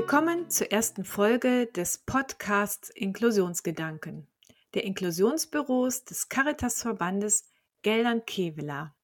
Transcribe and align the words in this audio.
Willkommen 0.00 0.48
zur 0.48 0.72
ersten 0.72 1.04
Folge 1.04 1.66
des 1.66 1.98
Podcasts 1.98 2.88
Inklusionsgedanken, 2.88 4.26
der 4.72 4.84
Inklusionsbüros 4.84 6.06
des 6.06 6.30
Caritasverbandes 6.30 7.44
Geldern-Kevela. 7.82 8.94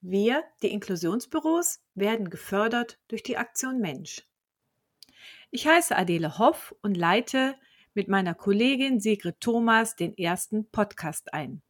Wir, 0.00 0.42
die 0.62 0.72
Inklusionsbüros, 0.72 1.80
werden 1.94 2.30
gefördert 2.30 2.98
durch 3.08 3.24
die 3.24 3.36
Aktion 3.36 3.78
Mensch. 3.78 4.26
Ich 5.50 5.66
heiße 5.66 5.94
Adele 5.94 6.38
Hoff 6.38 6.74
und 6.80 6.96
leite 6.96 7.54
mit 7.92 8.08
meiner 8.08 8.34
Kollegin 8.34 9.00
Sigrid 9.00 9.38
Thomas 9.38 9.96
den 9.96 10.16
ersten 10.16 10.66
Podcast 10.70 11.34
ein. 11.34 11.60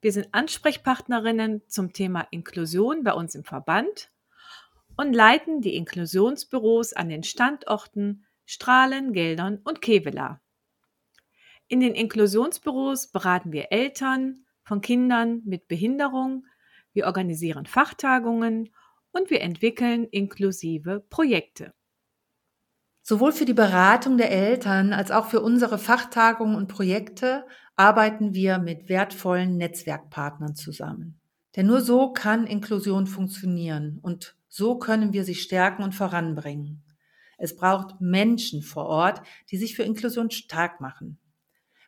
Wir 0.00 0.12
sind 0.12 0.28
Ansprechpartnerinnen 0.32 1.60
zum 1.68 1.92
Thema 1.92 2.26
Inklusion 2.30 3.04
bei 3.04 3.12
uns 3.12 3.34
im 3.34 3.44
Verband 3.44 4.10
und 4.96 5.12
leiten 5.12 5.60
die 5.60 5.76
Inklusionsbüros 5.76 6.92
an 6.92 7.08
den 7.08 7.22
Standorten 7.22 8.26
Strahlen, 8.44 9.12
Geldern 9.12 9.60
und 9.64 9.82
Kevela. 9.82 10.40
In 11.68 11.80
den 11.80 11.94
Inklusionsbüros 11.94 13.08
beraten 13.08 13.52
wir 13.52 13.72
Eltern 13.72 14.44
von 14.62 14.80
Kindern 14.80 15.42
mit 15.44 15.68
Behinderung, 15.68 16.46
wir 16.92 17.06
organisieren 17.06 17.66
Fachtagungen 17.66 18.70
und 19.10 19.30
wir 19.30 19.40
entwickeln 19.40 20.04
inklusive 20.04 21.04
Projekte. 21.10 21.74
Sowohl 23.02 23.32
für 23.32 23.44
die 23.44 23.54
Beratung 23.54 24.16
der 24.16 24.30
Eltern 24.30 24.92
als 24.92 25.10
auch 25.10 25.26
für 25.26 25.40
unsere 25.40 25.78
Fachtagungen 25.78 26.56
und 26.56 26.68
Projekte 26.68 27.46
arbeiten 27.76 28.34
wir 28.34 28.58
mit 28.58 28.88
wertvollen 28.88 29.56
Netzwerkpartnern 29.56 30.54
zusammen. 30.54 31.20
Denn 31.54 31.66
nur 31.66 31.80
so 31.80 32.12
kann 32.12 32.46
Inklusion 32.46 33.06
funktionieren 33.06 33.98
und 34.02 34.36
so 34.48 34.78
können 34.78 35.12
wir 35.12 35.24
sie 35.24 35.34
stärken 35.34 35.82
und 35.82 35.94
voranbringen. 35.94 36.82
Es 37.38 37.56
braucht 37.56 38.00
Menschen 38.00 38.62
vor 38.62 38.86
Ort, 38.86 39.22
die 39.50 39.58
sich 39.58 39.76
für 39.76 39.82
Inklusion 39.82 40.30
stark 40.30 40.80
machen. 40.80 41.18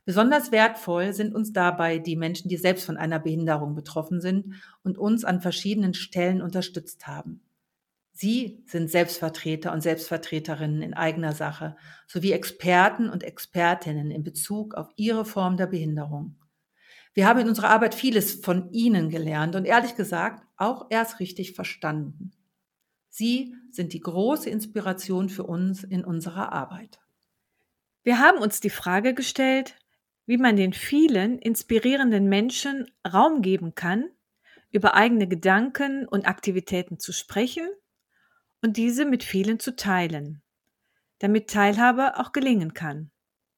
Besonders 0.05 0.53
wertvoll 0.53 1.13
sind 1.13 1.35
uns 1.35 1.53
dabei 1.53 1.99
die 1.99 2.17
Menschen, 2.17 2.49
die 2.49 2.57
selbst 2.57 2.87
von 2.87 2.97
einer 2.97 3.19
Behinderung 3.19 3.75
betroffen 3.75 4.21
sind 4.21 4.55
und 4.83 4.97
uns 4.97 5.25
an 5.25 5.41
verschiedenen 5.41 5.93
Stellen 5.93 6.41
unterstützt 6.41 7.07
haben. 7.07 7.43
Sie 8.13 8.65
sind 8.67 8.91
Selbstvertreter 8.91 9.71
und 9.73 9.81
Selbstvertreterinnen 9.81 10.83
in 10.83 10.95
eigener 10.95 11.35
Sache 11.35 11.77
sowie 12.07 12.33
Experten 12.33 13.11
und 13.11 13.23
Expertinnen 13.23 14.11
in 14.11 14.25
Bezug 14.25 14.75
auf 14.75 14.89
ihre 14.97 15.25
Form 15.25 15.57
der 15.57 15.67
Behinderung. 15.67 16.37
Wir 17.15 17.29
haben 17.29 17.41
in 17.41 17.49
unserer 17.49 17.71
Arbeit 17.71 17.95
vieles 17.95 18.33
von 18.35 18.73
Ihnen 18.73 19.11
gelernt 19.11 19.57
und 19.57 19.67
ehrlich 19.67 19.95
gesagt 19.95 20.43
auch 20.57 20.87
erst 20.91 21.21
richtig 21.21 21.53
verstanden. 21.53 22.33
Sie 23.09 23.55
sind 23.71 23.93
die 23.93 24.01
große 24.01 24.51
Inspiration 24.51 25.29
für 25.29 25.45
uns 25.45 25.85
in 25.85 26.05
unserer 26.05 26.53
Arbeit. 26.53 27.01
Wir 28.03 28.19
haben 28.19 28.39
uns 28.39 28.61
die 28.61 28.71
Frage 28.71 29.15
gestellt, 29.15 29.77
wie 30.27 30.37
man 30.37 30.57
den 30.57 30.73
vielen 30.73 31.39
inspirierenden 31.39 32.29
Menschen 32.29 32.91
Raum 33.07 33.43
geben 33.43 33.75
kann, 33.75 34.11
über 34.71 34.95
eigene 34.95 35.27
Gedanken 35.27 36.07
und 36.07 36.27
Aktivitäten 36.27 36.99
zu 36.99 37.13
sprechen 37.13 37.67
und 38.61 38.77
diese 38.77 39.05
mit 39.05 39.25
vielen 39.25 39.59
zu 39.59 39.75
teilen, 39.75 40.43
damit 41.19 41.49
Teilhabe 41.49 42.19
auch 42.19 42.33
gelingen 42.33 42.75
kann. 42.75 43.11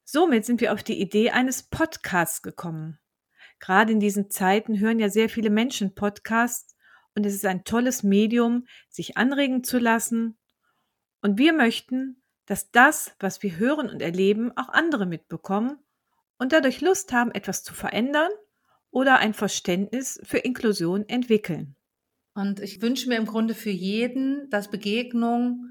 Somit 0.04 0.44
sind 0.44 0.60
wir 0.60 0.72
auf 0.72 0.82
die 0.82 1.00
Idee 1.00 1.30
eines 1.30 1.64
Podcasts 1.64 2.42
gekommen. 2.42 2.98
Gerade 3.58 3.92
in 3.92 4.00
diesen 4.00 4.30
Zeiten 4.30 4.78
hören 4.78 4.98
ja 4.98 5.08
sehr 5.08 5.28
viele 5.28 5.50
Menschen 5.50 5.94
Podcasts 5.94 6.76
und 7.14 7.27
es 7.27 7.34
ist 7.34 7.47
ein 7.47 7.64
tolles 7.64 8.03
Medium, 8.03 8.66
sich 8.89 9.16
anregen 9.16 9.64
zu 9.64 9.78
lassen. 9.78 10.38
Und 11.22 11.38
wir 11.38 11.53
möchten, 11.53 12.22
dass 12.47 12.71
das, 12.71 13.15
was 13.21 13.43
wir 13.43 13.59
hören 13.59 13.88
und 13.88 14.03
erleben, 14.03 14.56
auch 14.56 14.69
andere 14.69 15.06
mitbekommen 15.06 15.78
und 16.38 16.53
dadurch 16.53 16.81
Lust 16.81 17.12
haben, 17.12 17.31
etwas 17.32 17.62
zu 17.62 17.75
verändern 17.75 18.31
oder 18.91 19.19
ein 19.19 19.34
Verständnis 19.34 20.20
für 20.25 20.38
Inklusion 20.38 21.09
entwickeln. 21.09 21.76
Und 22.34 22.60
ich 22.60 22.81
wünsche 22.81 23.09
mir 23.09 23.16
im 23.16 23.26
Grunde 23.26 23.54
für 23.54 23.70
jeden, 23.70 24.49
dass 24.50 24.70
Begegnung 24.70 25.66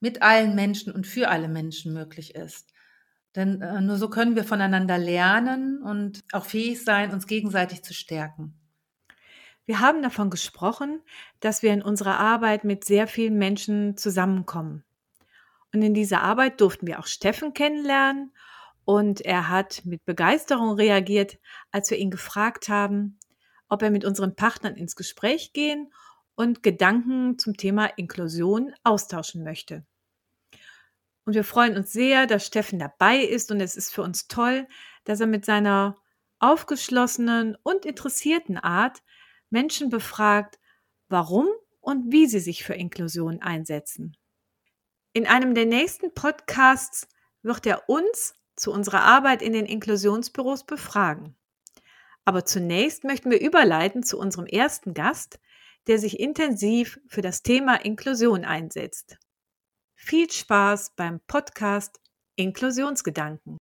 mit 0.00 0.22
allen 0.22 0.54
Menschen 0.54 0.92
und 0.92 1.06
für 1.06 1.28
alle 1.28 1.48
Menschen 1.48 1.92
möglich 1.92 2.34
ist. 2.34 2.72
Denn 3.36 3.62
äh, 3.62 3.80
nur 3.80 3.96
so 3.96 4.10
können 4.10 4.34
wir 4.34 4.44
voneinander 4.44 4.98
lernen 4.98 5.80
und 5.82 6.22
auch 6.32 6.44
fähig 6.44 6.82
sein, 6.82 7.12
uns 7.12 7.26
gegenseitig 7.26 7.84
zu 7.84 7.94
stärken. 7.94 8.59
Wir 9.70 9.78
haben 9.78 10.02
davon 10.02 10.30
gesprochen, 10.30 11.00
dass 11.38 11.62
wir 11.62 11.72
in 11.72 11.80
unserer 11.80 12.18
Arbeit 12.18 12.64
mit 12.64 12.82
sehr 12.82 13.06
vielen 13.06 13.38
Menschen 13.38 13.96
zusammenkommen. 13.96 14.82
Und 15.72 15.82
in 15.82 15.94
dieser 15.94 16.22
Arbeit 16.22 16.60
durften 16.60 16.88
wir 16.88 16.98
auch 16.98 17.06
Steffen 17.06 17.54
kennenlernen 17.54 18.32
und 18.84 19.20
er 19.20 19.48
hat 19.48 19.82
mit 19.84 20.04
Begeisterung 20.04 20.74
reagiert, 20.74 21.38
als 21.70 21.88
wir 21.88 21.98
ihn 21.98 22.10
gefragt 22.10 22.68
haben, 22.68 23.20
ob 23.68 23.82
er 23.82 23.92
mit 23.92 24.04
unseren 24.04 24.34
Partnern 24.34 24.74
ins 24.74 24.96
Gespräch 24.96 25.52
gehen 25.52 25.92
und 26.34 26.64
Gedanken 26.64 27.38
zum 27.38 27.56
Thema 27.56 27.86
Inklusion 27.96 28.74
austauschen 28.82 29.44
möchte. 29.44 29.86
Und 31.24 31.34
wir 31.34 31.44
freuen 31.44 31.76
uns 31.76 31.92
sehr, 31.92 32.26
dass 32.26 32.44
Steffen 32.44 32.80
dabei 32.80 33.18
ist 33.18 33.52
und 33.52 33.60
es 33.60 33.76
ist 33.76 33.94
für 33.94 34.02
uns 34.02 34.26
toll, 34.26 34.66
dass 35.04 35.20
er 35.20 35.28
mit 35.28 35.44
seiner 35.44 35.94
aufgeschlossenen 36.40 37.56
und 37.62 37.84
interessierten 37.84 38.58
Art 38.58 39.00
Menschen 39.50 39.90
befragt, 39.90 40.58
warum 41.08 41.48
und 41.80 42.12
wie 42.12 42.26
sie 42.26 42.40
sich 42.40 42.64
für 42.64 42.74
Inklusion 42.74 43.40
einsetzen. 43.42 44.16
In 45.12 45.26
einem 45.26 45.54
der 45.54 45.66
nächsten 45.66 46.14
Podcasts 46.14 47.08
wird 47.42 47.66
er 47.66 47.88
uns 47.88 48.34
zu 48.56 48.72
unserer 48.72 49.02
Arbeit 49.02 49.42
in 49.42 49.52
den 49.52 49.66
Inklusionsbüros 49.66 50.64
befragen. 50.64 51.36
Aber 52.24 52.44
zunächst 52.44 53.04
möchten 53.04 53.30
wir 53.30 53.40
überleiten 53.40 54.02
zu 54.02 54.18
unserem 54.18 54.46
ersten 54.46 54.94
Gast, 54.94 55.40
der 55.86 55.98
sich 55.98 56.20
intensiv 56.20 57.00
für 57.08 57.22
das 57.22 57.42
Thema 57.42 57.76
Inklusion 57.76 58.44
einsetzt. 58.44 59.18
Viel 59.96 60.30
Spaß 60.30 60.94
beim 60.94 61.20
Podcast 61.26 62.00
Inklusionsgedanken. 62.36 63.58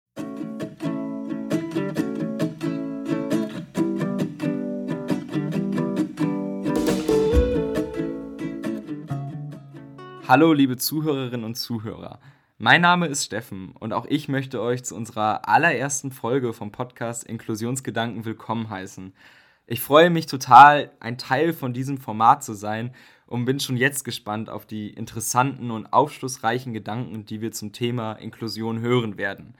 Hallo 10.30 10.54
liebe 10.54 10.78
Zuhörerinnen 10.78 11.44
und 11.44 11.56
Zuhörer. 11.56 12.20
Mein 12.60 12.82
Name 12.82 13.08
ist 13.08 13.26
Steffen 13.26 13.72
und 13.72 13.94
auch 13.94 14.06
ich 14.06 14.28
möchte 14.28 14.62
euch 14.62 14.84
zu 14.84 14.96
unserer 14.96 15.50
allerersten 15.50 16.12
Folge 16.12 16.54
vom 16.54 16.72
Podcast 16.72 17.24
Inklusionsgedanken 17.24 18.26
willkommen 18.26 18.70
heißen. 18.70 19.16
Ich 19.66 19.82
freue 19.82 20.12
mich 20.12 20.28
total, 20.28 20.92
ein 21.00 21.18
Teil 21.18 21.52
von 21.52 21.74
diesem 21.74 21.98
Format 21.98 22.44
zu 22.44 22.54
sein 22.54 22.94
und 23.26 23.46
bin 23.46 23.60
schon 23.60 23.76
jetzt 23.76 24.04
gespannt 24.04 24.52
auf 24.52 24.68
die 24.68 24.92
interessanten 24.92 25.72
und 25.72 25.92
aufschlussreichen 25.92 26.74
Gedanken, 26.74 27.26
die 27.26 27.42
wir 27.42 27.52
zum 27.52 27.74
Thema 27.74 28.14
Inklusion 28.14 28.82
hören 28.82 29.18
werden. 29.18 29.56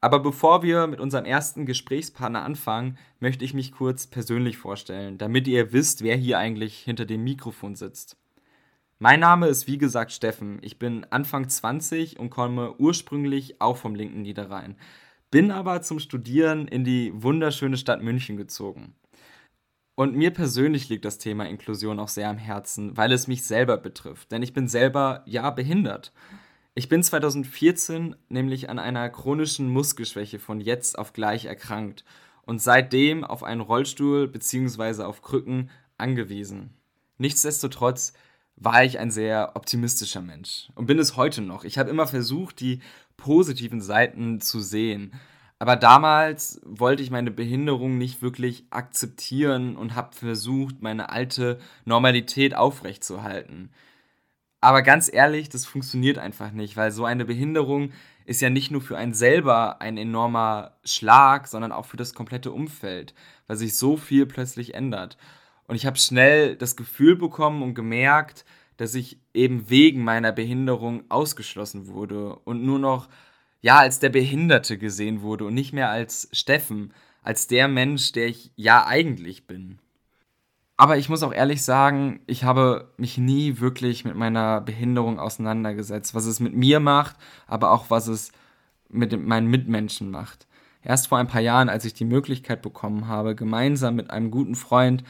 Aber 0.00 0.20
bevor 0.20 0.62
wir 0.62 0.86
mit 0.86 1.00
unserem 1.00 1.24
ersten 1.24 1.66
Gesprächspartner 1.66 2.44
anfangen, 2.44 2.98
möchte 3.18 3.44
ich 3.44 3.52
mich 3.52 3.72
kurz 3.72 4.06
persönlich 4.06 4.58
vorstellen, 4.58 5.18
damit 5.18 5.48
ihr 5.48 5.72
wisst, 5.72 6.04
wer 6.04 6.14
hier 6.14 6.38
eigentlich 6.38 6.78
hinter 6.78 7.04
dem 7.04 7.24
Mikrofon 7.24 7.74
sitzt. 7.74 8.16
Mein 9.00 9.20
Name 9.20 9.48
ist 9.48 9.66
wie 9.66 9.78
gesagt 9.78 10.12
Steffen. 10.12 10.58
Ich 10.62 10.78
bin 10.78 11.04
Anfang 11.10 11.48
20 11.48 12.18
und 12.20 12.30
komme 12.30 12.74
ursprünglich 12.78 13.60
auch 13.60 13.76
vom 13.76 13.96
linken 13.96 14.22
Niederrhein. 14.22 14.76
Bin 15.32 15.50
aber 15.50 15.82
zum 15.82 15.98
Studieren 15.98 16.68
in 16.68 16.84
die 16.84 17.10
wunderschöne 17.12 17.76
Stadt 17.76 18.02
München 18.02 18.36
gezogen. 18.36 18.94
Und 19.96 20.14
mir 20.14 20.32
persönlich 20.32 20.88
liegt 20.88 21.04
das 21.04 21.18
Thema 21.18 21.48
Inklusion 21.48 21.98
auch 21.98 22.08
sehr 22.08 22.28
am 22.28 22.38
Herzen, 22.38 22.96
weil 22.96 23.10
es 23.10 23.26
mich 23.26 23.44
selber 23.44 23.78
betrifft. 23.78 24.30
Denn 24.30 24.42
ich 24.42 24.52
bin 24.52 24.68
selber, 24.68 25.22
ja, 25.26 25.50
behindert. 25.50 26.12
Ich 26.76 26.88
bin 26.88 27.02
2014 27.02 28.14
nämlich 28.28 28.70
an 28.70 28.78
einer 28.78 29.08
chronischen 29.10 29.68
Muskelschwäche 29.68 30.38
von 30.38 30.60
jetzt 30.60 30.98
auf 30.98 31.12
gleich 31.12 31.46
erkrankt 31.46 32.04
und 32.42 32.62
seitdem 32.62 33.24
auf 33.24 33.42
einen 33.42 33.60
Rollstuhl 33.60 34.28
bzw. 34.28 35.02
auf 35.02 35.22
Krücken 35.22 35.70
angewiesen. 35.98 36.74
Nichtsdestotrotz 37.18 38.12
war 38.56 38.84
ich 38.84 38.98
ein 38.98 39.10
sehr 39.10 39.52
optimistischer 39.54 40.22
Mensch 40.22 40.68
und 40.74 40.86
bin 40.86 40.98
es 40.98 41.16
heute 41.16 41.42
noch. 41.42 41.64
Ich 41.64 41.78
habe 41.78 41.90
immer 41.90 42.06
versucht, 42.06 42.60
die 42.60 42.80
positiven 43.16 43.80
Seiten 43.80 44.40
zu 44.40 44.60
sehen. 44.60 45.12
Aber 45.58 45.76
damals 45.76 46.60
wollte 46.64 47.02
ich 47.02 47.10
meine 47.10 47.30
Behinderung 47.30 47.96
nicht 47.96 48.22
wirklich 48.22 48.66
akzeptieren 48.70 49.76
und 49.76 49.94
habe 49.94 50.14
versucht, 50.14 50.82
meine 50.82 51.10
alte 51.10 51.58
Normalität 51.84 52.54
aufrechtzuerhalten. 52.54 53.70
Aber 54.60 54.82
ganz 54.82 55.12
ehrlich, 55.12 55.48
das 55.48 55.66
funktioniert 55.66 56.18
einfach 56.18 56.50
nicht, 56.50 56.76
weil 56.76 56.90
so 56.90 57.04
eine 57.04 57.24
Behinderung 57.24 57.92
ist 58.24 58.40
ja 58.40 58.50
nicht 58.50 58.70
nur 58.70 58.80
für 58.80 58.96
einen 58.96 59.12
selber 59.14 59.80
ein 59.82 59.98
enormer 59.98 60.78
Schlag, 60.84 61.48
sondern 61.48 61.70
auch 61.70 61.84
für 61.84 61.98
das 61.98 62.14
komplette 62.14 62.50
Umfeld, 62.50 63.14
weil 63.46 63.56
sich 63.56 63.76
so 63.76 63.96
viel 63.96 64.26
plötzlich 64.26 64.74
ändert. 64.74 65.18
Und 65.66 65.76
ich 65.76 65.86
habe 65.86 65.98
schnell 65.98 66.56
das 66.56 66.76
Gefühl 66.76 67.16
bekommen 67.16 67.62
und 67.62 67.74
gemerkt, 67.74 68.44
dass 68.76 68.94
ich 68.94 69.18
eben 69.32 69.70
wegen 69.70 70.02
meiner 70.02 70.32
Behinderung 70.32 71.04
ausgeschlossen 71.08 71.86
wurde 71.86 72.36
und 72.36 72.64
nur 72.64 72.78
noch 72.78 73.08
ja 73.60 73.78
als 73.78 73.98
der 73.98 74.10
Behinderte 74.10 74.78
gesehen 74.78 75.22
wurde 75.22 75.46
und 75.46 75.54
nicht 75.54 75.72
mehr 75.72 75.90
als 75.90 76.28
Steffen, 76.32 76.92
als 77.22 77.46
der 77.46 77.68
Mensch, 77.68 78.12
der 78.12 78.26
ich 78.26 78.52
ja 78.56 78.86
eigentlich 78.86 79.46
bin. 79.46 79.78
Aber 80.76 80.98
ich 80.98 81.08
muss 81.08 81.22
auch 81.22 81.32
ehrlich 81.32 81.62
sagen, 81.62 82.20
ich 82.26 82.42
habe 82.42 82.92
mich 82.96 83.16
nie 83.16 83.60
wirklich 83.60 84.04
mit 84.04 84.16
meiner 84.16 84.60
Behinderung 84.60 85.20
auseinandergesetzt, 85.20 86.14
was 86.14 86.26
es 86.26 86.40
mit 86.40 86.54
mir 86.54 86.80
macht, 86.80 87.16
aber 87.46 87.70
auch 87.70 87.90
was 87.90 88.08
es 88.08 88.32
mit 88.88 89.18
meinen 89.18 89.46
Mitmenschen 89.46 90.10
macht. 90.10 90.48
Erst 90.82 91.08
vor 91.08 91.18
ein 91.18 91.28
paar 91.28 91.40
Jahren, 91.40 91.68
als 91.68 91.84
ich 91.84 91.94
die 91.94 92.04
Möglichkeit 92.04 92.60
bekommen 92.60 93.06
habe, 93.08 93.34
gemeinsam 93.34 93.94
mit 93.94 94.10
einem 94.10 94.30
guten 94.30 94.56
Freund 94.56 95.04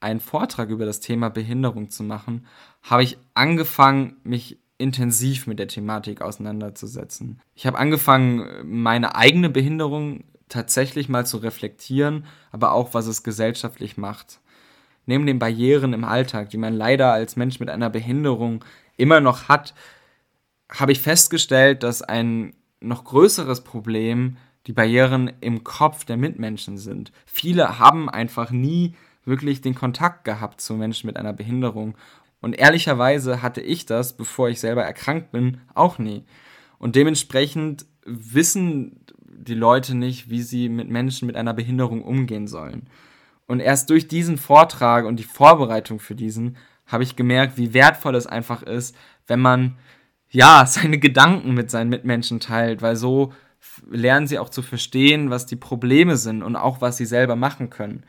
einen 0.00 0.20
Vortrag 0.20 0.68
über 0.70 0.86
das 0.86 1.00
Thema 1.00 1.30
Behinderung 1.30 1.90
zu 1.90 2.02
machen, 2.02 2.46
habe 2.82 3.02
ich 3.02 3.18
angefangen, 3.34 4.16
mich 4.24 4.58
intensiv 4.78 5.46
mit 5.46 5.58
der 5.58 5.68
Thematik 5.68 6.20
auseinanderzusetzen. 6.20 7.40
Ich 7.54 7.66
habe 7.66 7.78
angefangen, 7.78 8.46
meine 8.64 9.14
eigene 9.14 9.48
Behinderung 9.48 10.24
tatsächlich 10.48 11.08
mal 11.08 11.26
zu 11.26 11.38
reflektieren, 11.38 12.26
aber 12.52 12.72
auch, 12.72 12.94
was 12.94 13.06
es 13.06 13.22
gesellschaftlich 13.22 13.96
macht 13.96 14.40
neben 15.06 15.26
den 15.26 15.38
Barrieren 15.38 15.92
im 15.92 16.04
Alltag, 16.04 16.50
die 16.50 16.58
man 16.58 16.74
leider 16.74 17.12
als 17.12 17.36
Mensch 17.36 17.60
mit 17.60 17.70
einer 17.70 17.90
Behinderung 17.90 18.64
immer 18.96 19.20
noch 19.20 19.48
hat, 19.48 19.74
habe 20.70 20.92
ich 20.92 21.00
festgestellt, 21.00 21.82
dass 21.82 22.02
ein 22.02 22.54
noch 22.80 23.04
größeres 23.04 23.62
Problem 23.62 24.36
die 24.66 24.72
Barrieren 24.72 25.32
im 25.40 25.62
Kopf 25.62 26.04
der 26.04 26.16
Mitmenschen 26.16 26.76
sind. 26.76 27.12
Viele 27.24 27.78
haben 27.78 28.10
einfach 28.10 28.50
nie 28.50 28.94
wirklich 29.26 29.60
den 29.60 29.74
Kontakt 29.74 30.24
gehabt 30.24 30.60
zu 30.60 30.74
Menschen 30.74 31.06
mit 31.06 31.16
einer 31.16 31.32
Behinderung. 31.32 31.96
Und 32.40 32.58
ehrlicherweise 32.58 33.42
hatte 33.42 33.60
ich 33.60 33.86
das, 33.86 34.16
bevor 34.16 34.48
ich 34.48 34.60
selber 34.60 34.84
erkrankt 34.84 35.32
bin, 35.32 35.60
auch 35.74 35.98
nie. 35.98 36.24
Und 36.78 36.96
dementsprechend 36.96 37.86
wissen 38.04 39.00
die 39.26 39.54
Leute 39.54 39.96
nicht, 39.96 40.30
wie 40.30 40.42
sie 40.42 40.68
mit 40.68 40.88
Menschen 40.88 41.26
mit 41.26 41.36
einer 41.36 41.54
Behinderung 41.54 42.02
umgehen 42.02 42.46
sollen. 42.46 42.88
Und 43.46 43.60
erst 43.60 43.90
durch 43.90 44.08
diesen 44.08 44.38
Vortrag 44.38 45.04
und 45.04 45.16
die 45.16 45.24
Vorbereitung 45.24 46.00
für 46.00 46.14
diesen 46.14 46.56
habe 46.86 47.02
ich 47.02 47.16
gemerkt, 47.16 47.56
wie 47.56 47.74
wertvoll 47.74 48.14
es 48.14 48.26
einfach 48.26 48.62
ist, 48.62 48.96
wenn 49.26 49.40
man 49.40 49.76
ja 50.30 50.66
seine 50.66 50.98
Gedanken 50.98 51.54
mit 51.54 51.70
seinen 51.70 51.90
Mitmenschen 51.90 52.40
teilt, 52.40 52.82
weil 52.82 52.96
so 52.96 53.32
lernen 53.90 54.26
sie 54.26 54.38
auch 54.38 54.48
zu 54.48 54.62
verstehen, 54.62 55.30
was 55.30 55.46
die 55.46 55.56
Probleme 55.56 56.16
sind 56.16 56.42
und 56.42 56.56
auch 56.56 56.80
was 56.80 56.96
sie 56.96 57.06
selber 57.06 57.36
machen 57.36 57.70
können. 57.70 58.04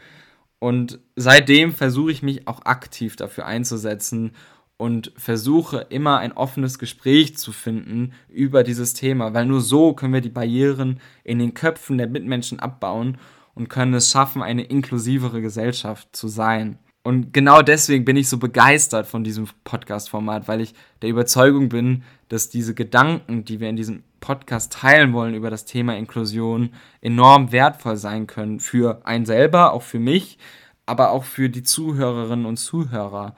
Und 0.60 1.00
seitdem 1.16 1.72
versuche 1.72 2.12
ich 2.12 2.24
mich 2.24 2.48
auch 2.48 2.66
aktiv 2.66 3.16
dafür 3.16 3.46
einzusetzen 3.46 4.32
und 4.78 5.12
versuche 5.16 5.88
immer 5.90 6.20
ein 6.20 6.32
offenes 6.32 6.80
Gespräch 6.80 7.38
zu 7.38 7.52
finden 7.52 8.14
über 8.30 8.64
dieses 8.64 8.94
Thema, 8.94 9.34
weil 9.34 9.46
nur 9.46 9.62
so 9.62 9.94
können 9.94 10.14
wir 10.14 10.22
die 10.22 10.30
Barrieren 10.30 11.00
in 11.24 11.40
den 11.40 11.54
Köpfen 11.54 11.98
der 11.98 12.08
Mitmenschen 12.08 12.60
abbauen 12.60 13.18
und 13.56 13.70
können 13.70 13.96
es 13.96 14.12
schaffen, 14.12 14.44
eine 14.44 14.64
inklusivere 14.64 15.42
Gesellschaft 15.42 16.16
zu 16.16 16.28
sein. 16.28 16.78
Und 17.04 17.34
genau 17.34 17.62
deswegen 17.62 18.06
bin 18.06 18.18
ich 18.18 18.28
so 18.28 18.38
begeistert 18.38 19.08
von 19.08 19.24
diesem 19.24 19.48
Podcast-Format, 19.64 20.48
weil 20.48 20.62
ich 20.62 20.74
der 21.02 21.10
Überzeugung 21.10 21.70
bin, 21.70 22.04
dass 22.28 22.50
diese 22.50 22.76
Gedanken, 22.76 23.46
die 23.46 23.60
wir 23.60 23.70
in 23.70 23.78
diesem 23.78 24.04
Podcast 24.20 24.74
teilen 24.74 25.14
wollen 25.14 25.34
über 25.34 25.50
das 25.50 25.66
Thema 25.66 25.96
Inklusion, 25.98 26.72
enorm 27.02 27.52
wertvoll 27.52 27.98
sein 27.98 28.28
können 28.28 28.60
für 28.60 29.06
einen 29.06 29.26
selber, 29.26 29.74
auch 29.74 29.84
für 29.84 30.00
mich, 30.00 30.38
aber 30.86 31.12
auch 31.12 31.24
für 31.24 31.50
die 31.50 31.64
Zuhörerinnen 31.64 32.46
und 32.46 32.58
Zuhörer, 32.58 33.36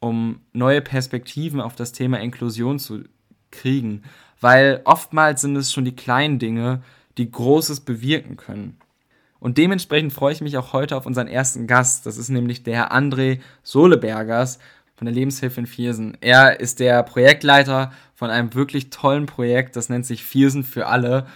um 0.00 0.40
neue 0.52 0.80
Perspektiven 0.80 1.60
auf 1.60 1.74
das 1.74 1.92
Thema 1.92 2.20
Inklusion 2.20 2.78
zu 2.78 3.04
kriegen. 3.50 4.02
Weil 4.40 4.80
oftmals 4.84 5.42
sind 5.42 5.56
es 5.56 5.72
schon 5.72 5.84
die 5.84 5.96
kleinen 5.96 6.38
Dinge, 6.38 6.82
die 7.18 7.30
Großes 7.30 7.80
bewirken 7.80 8.36
können. 8.36 8.78
Und 9.38 9.58
dementsprechend 9.58 10.12
freue 10.12 10.32
ich 10.32 10.40
mich 10.40 10.56
auch 10.56 10.72
heute 10.72 10.96
auf 10.96 11.04
unseren 11.04 11.26
ersten 11.26 11.66
Gast. 11.66 12.06
Das 12.06 12.16
ist 12.16 12.28
nämlich 12.28 12.62
der 12.62 12.76
Herr 12.76 12.92
André 12.92 13.40
Solebergers 13.64 14.60
von 15.02 15.06
der 15.06 15.14
Lebenshilfe 15.16 15.58
in 15.58 15.66
Viersen. 15.66 16.16
Er 16.20 16.60
ist 16.60 16.78
der 16.78 17.02
Projektleiter 17.02 17.90
von 18.14 18.30
einem 18.30 18.54
wirklich 18.54 18.90
tollen 18.90 19.26
Projekt, 19.26 19.74
das 19.74 19.88
nennt 19.88 20.06
sich 20.06 20.22
Viersen 20.22 20.62
für 20.62 20.86
alle. 20.86 21.26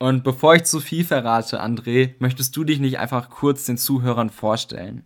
Und 0.00 0.24
bevor 0.24 0.56
ich 0.56 0.64
zu 0.64 0.80
viel 0.80 1.04
verrate, 1.04 1.62
André, 1.62 2.14
möchtest 2.18 2.56
du 2.56 2.64
dich 2.64 2.80
nicht 2.80 2.98
einfach 2.98 3.30
kurz 3.30 3.66
den 3.66 3.76
Zuhörern 3.76 4.30
vorstellen? 4.30 5.04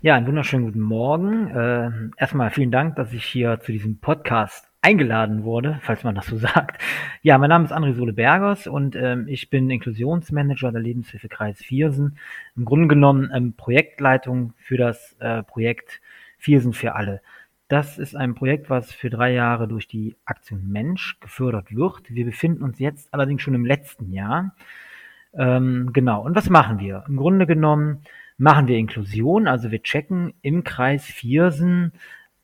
Ja, 0.00 0.14
einen 0.14 0.26
wunderschönen 0.26 0.64
guten 0.64 0.80
Morgen. 0.80 1.48
Äh, 1.48 1.90
erstmal 2.16 2.48
vielen 2.48 2.70
Dank, 2.70 2.96
dass 2.96 3.12
ich 3.12 3.22
hier 3.22 3.60
zu 3.60 3.70
diesem 3.70 3.98
Podcast 3.98 4.70
eingeladen 4.80 5.44
wurde, 5.44 5.78
falls 5.82 6.04
man 6.04 6.14
das 6.14 6.28
so 6.28 6.36
sagt. 6.38 6.80
Ja, 7.20 7.36
mein 7.36 7.50
Name 7.50 7.66
ist 7.66 7.72
André 7.72 7.92
Sole 7.92 8.14
Bergers 8.14 8.66
und 8.66 8.96
ähm, 8.96 9.28
ich 9.28 9.50
bin 9.50 9.68
Inklusionsmanager 9.68 10.72
der 10.72 10.80
Lebenshilfe 10.80 11.28
Kreis 11.28 11.58
Viersen. 11.58 12.16
Im 12.56 12.64
Grunde 12.64 12.88
genommen 12.88 13.30
ähm, 13.34 13.52
Projektleitung 13.52 14.54
für 14.56 14.78
das 14.78 15.14
äh, 15.20 15.42
Projekt 15.42 16.00
Viersen 16.42 16.72
für 16.72 16.96
alle. 16.96 17.22
Das 17.72 17.96
ist 17.96 18.14
ein 18.14 18.34
Projekt, 18.34 18.68
was 18.68 18.92
für 18.92 19.08
drei 19.08 19.32
Jahre 19.32 19.66
durch 19.66 19.88
die 19.88 20.14
Aktion 20.26 20.68
Mensch 20.68 21.18
gefördert 21.20 21.74
wird. 21.74 22.02
Wir 22.06 22.26
befinden 22.26 22.62
uns 22.62 22.78
jetzt 22.78 23.14
allerdings 23.14 23.40
schon 23.40 23.54
im 23.54 23.64
letzten 23.64 24.12
Jahr. 24.12 24.54
Ähm, 25.32 25.88
genau. 25.94 26.20
Und 26.22 26.36
was 26.36 26.50
machen 26.50 26.80
wir? 26.80 27.02
Im 27.08 27.16
Grunde 27.16 27.46
genommen 27.46 28.02
machen 28.36 28.68
wir 28.68 28.76
Inklusion, 28.76 29.48
also 29.48 29.70
wir 29.70 29.82
checken 29.82 30.34
im 30.42 30.64
Kreis 30.64 31.06
Viersen 31.06 31.94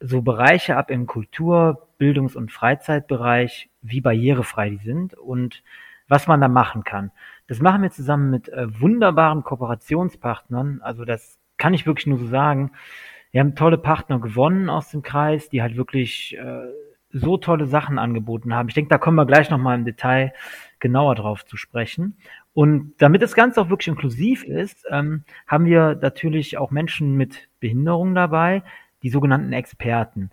so 0.01 0.23
Bereiche 0.23 0.79
ab 0.79 0.91
im 0.91 1.07
Kultur-, 1.07 1.89
Bildungs- 1.99 2.35
und 2.35 2.51
Freizeitbereich, 2.51 3.69
wie 3.83 4.01
barrierefrei 4.01 4.71
die 4.71 4.79
sind 4.79 5.13
und 5.13 5.63
was 6.09 6.27
man 6.27 6.41
da 6.41 6.49
machen 6.49 6.85
kann. 6.85 7.11
Das 7.49 7.61
machen 7.61 7.83
wir 7.83 7.91
zusammen 7.91 8.31
mit 8.31 8.49
äh, 8.49 8.81
wunderbaren 8.81 9.45
Kooperationspartnern. 9.45 10.81
Also 10.81 11.05
das 11.05 11.39
kann 11.59 11.75
ich 11.75 11.85
wirklich 11.85 12.07
nur 12.07 12.19
so 12.19 12.29
sagen. 12.29 12.71
Wir 13.31 13.41
haben 13.41 13.55
tolle 13.55 13.79
Partner 13.79 14.19
gewonnen 14.19 14.71
aus 14.71 14.91
dem 14.91 15.03
Kreis, 15.03 15.49
die 15.49 15.63
halt 15.63 15.77
wirklich 15.77 16.37
äh, 16.39 16.69
so 17.11 17.37
tolle 17.37 17.67
Sachen 17.67 17.99
angeboten 17.99 18.55
haben. 18.55 18.69
Ich 18.69 18.75
denke, 18.75 18.91
da 18.91 18.99
kommen 18.99 19.17
wir 19.17 19.27
gleich 19.27 19.51
nochmal 19.51 19.79
im 19.79 19.85
Detail 19.85 20.33
genauer 20.79 21.15
drauf 21.15 21.45
zu 21.45 21.57
sprechen. 21.57 22.17
Und 22.55 22.95
damit 22.99 23.23
das 23.23 23.35
Ganze 23.35 23.61
auch 23.61 23.71
wirklich 23.71 23.89
inklusiv 23.89 24.45
ist, 24.45 24.85
ähm, 24.91 25.25
haben 25.47 25.65
wir 25.65 25.99
natürlich 26.01 26.59
auch 26.59 26.71
Menschen 26.71 27.17
mit 27.17 27.49
Behinderung 27.61 28.15
dabei, 28.15 28.63
die 29.03 29.11
sogenannten 29.11 29.53
Experten. 29.53 30.31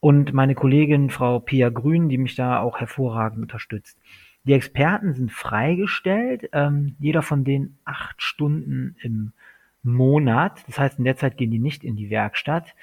Und 0.00 0.32
meine 0.32 0.54
Kollegin 0.54 1.10
Frau 1.10 1.40
Pia 1.40 1.70
Grün, 1.70 2.08
die 2.08 2.18
mich 2.18 2.36
da 2.36 2.60
auch 2.60 2.78
hervorragend 2.78 3.40
unterstützt. 3.42 3.98
Die 4.44 4.52
Experten 4.52 5.12
sind 5.14 5.32
freigestellt, 5.32 6.48
ähm, 6.52 6.94
jeder 6.98 7.22
von 7.22 7.44
denen 7.44 7.78
acht 7.84 8.22
Stunden 8.22 8.96
im 9.02 9.32
Monat. 9.82 10.62
Das 10.66 10.78
heißt, 10.78 10.98
in 10.98 11.04
der 11.04 11.16
Zeit 11.16 11.36
gehen 11.36 11.50
die 11.50 11.58
nicht 11.58 11.84
in 11.84 11.96
die 11.96 12.10
Werkstatt 12.10 12.74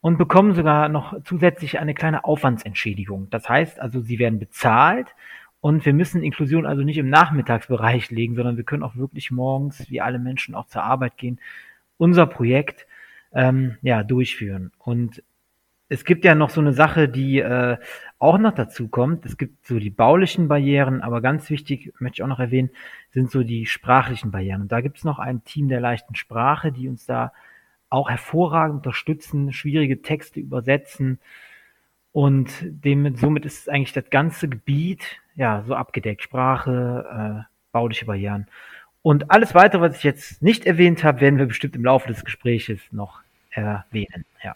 und 0.00 0.18
bekommen 0.18 0.54
sogar 0.54 0.88
noch 0.88 1.22
zusätzlich 1.24 1.78
eine 1.78 1.94
kleine 1.94 2.24
Aufwandsentschädigung. 2.24 3.28
Das 3.30 3.48
heißt 3.48 3.80
also, 3.80 4.00
sie 4.00 4.18
werden 4.18 4.38
bezahlt 4.38 5.14
und 5.60 5.84
wir 5.84 5.92
müssen 5.92 6.22
Inklusion 6.22 6.66
also 6.66 6.82
nicht 6.82 6.98
im 6.98 7.10
Nachmittagsbereich 7.10 8.10
legen, 8.10 8.36
sondern 8.36 8.56
wir 8.56 8.64
können 8.64 8.82
auch 8.82 8.96
wirklich 8.96 9.30
morgens, 9.30 9.90
wie 9.90 10.00
alle 10.00 10.18
Menschen, 10.18 10.54
auch 10.54 10.66
zur 10.66 10.84
Arbeit 10.84 11.16
gehen, 11.16 11.40
unser 11.96 12.26
Projekt 12.26 12.86
ähm, 13.32 13.76
ja, 13.82 14.04
durchführen. 14.04 14.72
Und 14.78 15.22
es 15.88 16.04
gibt 16.04 16.24
ja 16.24 16.34
noch 16.34 16.50
so 16.50 16.60
eine 16.60 16.72
Sache, 16.72 17.08
die 17.08 17.38
äh, 17.38 17.78
auch 18.18 18.38
noch 18.38 18.54
dazu 18.54 18.88
kommt. 18.88 19.24
Es 19.24 19.38
gibt 19.38 19.66
so 19.66 19.78
die 19.78 19.90
baulichen 19.90 20.48
Barrieren, 20.48 21.00
aber 21.00 21.20
ganz 21.20 21.48
wichtig, 21.50 21.92
möchte 21.98 22.16
ich 22.16 22.22
auch 22.22 22.28
noch 22.28 22.40
erwähnen, 22.40 22.70
sind 23.10 23.30
so 23.30 23.42
die 23.42 23.66
sprachlichen 23.66 24.30
Barrieren. 24.30 24.62
Und 24.62 24.72
da 24.72 24.80
gibt 24.80 24.98
es 24.98 25.04
noch 25.04 25.18
ein 25.18 25.44
Team 25.44 25.68
der 25.68 25.80
leichten 25.80 26.14
Sprache, 26.14 26.72
die 26.72 26.88
uns 26.88 27.06
da 27.06 27.32
auch 27.90 28.10
hervorragend 28.10 28.76
unterstützen, 28.76 29.52
schwierige 29.52 30.02
Texte 30.02 30.40
übersetzen. 30.40 31.20
Und 32.12 32.50
dem, 32.62 33.16
somit 33.16 33.46
ist 33.46 33.70
eigentlich 33.70 33.92
das 33.92 34.10
ganze 34.10 34.48
Gebiet 34.48 35.20
ja 35.36 35.62
so 35.66 35.74
abgedeckt. 35.74 36.22
Sprache, 36.22 37.44
äh, 37.46 37.52
bauliche 37.72 38.04
Barrieren. 38.04 38.46
Und 39.00 39.30
alles 39.30 39.54
weitere, 39.54 39.80
was 39.80 39.96
ich 39.96 40.02
jetzt 40.02 40.42
nicht 40.42 40.66
erwähnt 40.66 41.02
habe, 41.02 41.20
werden 41.22 41.38
wir 41.38 41.46
bestimmt 41.46 41.76
im 41.76 41.84
Laufe 41.84 42.08
des 42.08 42.24
Gespräches 42.24 42.80
noch 42.90 43.20
erwähnen. 43.50 44.26
Ja. 44.42 44.54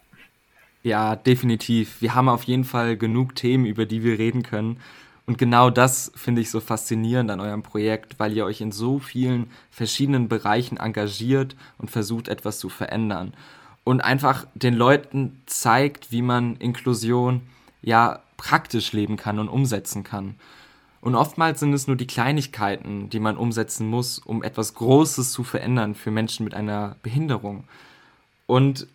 Ja, 0.83 1.15
definitiv. 1.15 2.01
Wir 2.01 2.13
haben 2.13 2.27
auf 2.27 2.43
jeden 2.43 2.65
Fall 2.65 2.97
genug 2.97 3.35
Themen, 3.35 3.65
über 3.65 3.85
die 3.85 4.03
wir 4.03 4.19
reden 4.19 4.43
können. 4.43 4.79
Und 5.25 5.37
genau 5.37 5.69
das 5.69 6.11
finde 6.15 6.41
ich 6.41 6.51
so 6.51 6.59
faszinierend 6.59 7.31
an 7.31 7.39
eurem 7.39 7.63
Projekt, 7.63 8.19
weil 8.19 8.33
ihr 8.33 8.43
euch 8.43 8.59
in 8.59 8.73
so 8.73 8.99
vielen 8.99 9.49
verschiedenen 9.71 10.27
Bereichen 10.27 10.75
engagiert 10.75 11.55
und 11.77 11.89
versucht, 11.89 12.27
etwas 12.27 12.59
zu 12.59 12.67
verändern. 12.67 13.33
Und 13.85 14.01
einfach 14.01 14.45
den 14.55 14.73
Leuten 14.73 15.41
zeigt, 15.45 16.11
wie 16.11 16.21
man 16.21 16.57
Inklusion 16.57 17.41
ja 17.81 18.21
praktisch 18.35 18.91
leben 18.91 19.15
kann 19.15 19.39
und 19.39 19.47
umsetzen 19.47 20.03
kann. 20.03 20.35
Und 20.99 21.15
oftmals 21.15 21.61
sind 21.61 21.73
es 21.73 21.87
nur 21.87 21.95
die 21.95 22.07
Kleinigkeiten, 22.07 23.09
die 23.09 23.19
man 23.21 23.37
umsetzen 23.37 23.87
muss, 23.87 24.19
um 24.19 24.43
etwas 24.43 24.73
Großes 24.73 25.31
zu 25.31 25.45
verändern 25.45 25.95
für 25.95 26.11
Menschen 26.11 26.43
mit 26.43 26.53
einer 26.53 26.97
Behinderung. 27.03 27.63
Und 28.47 28.87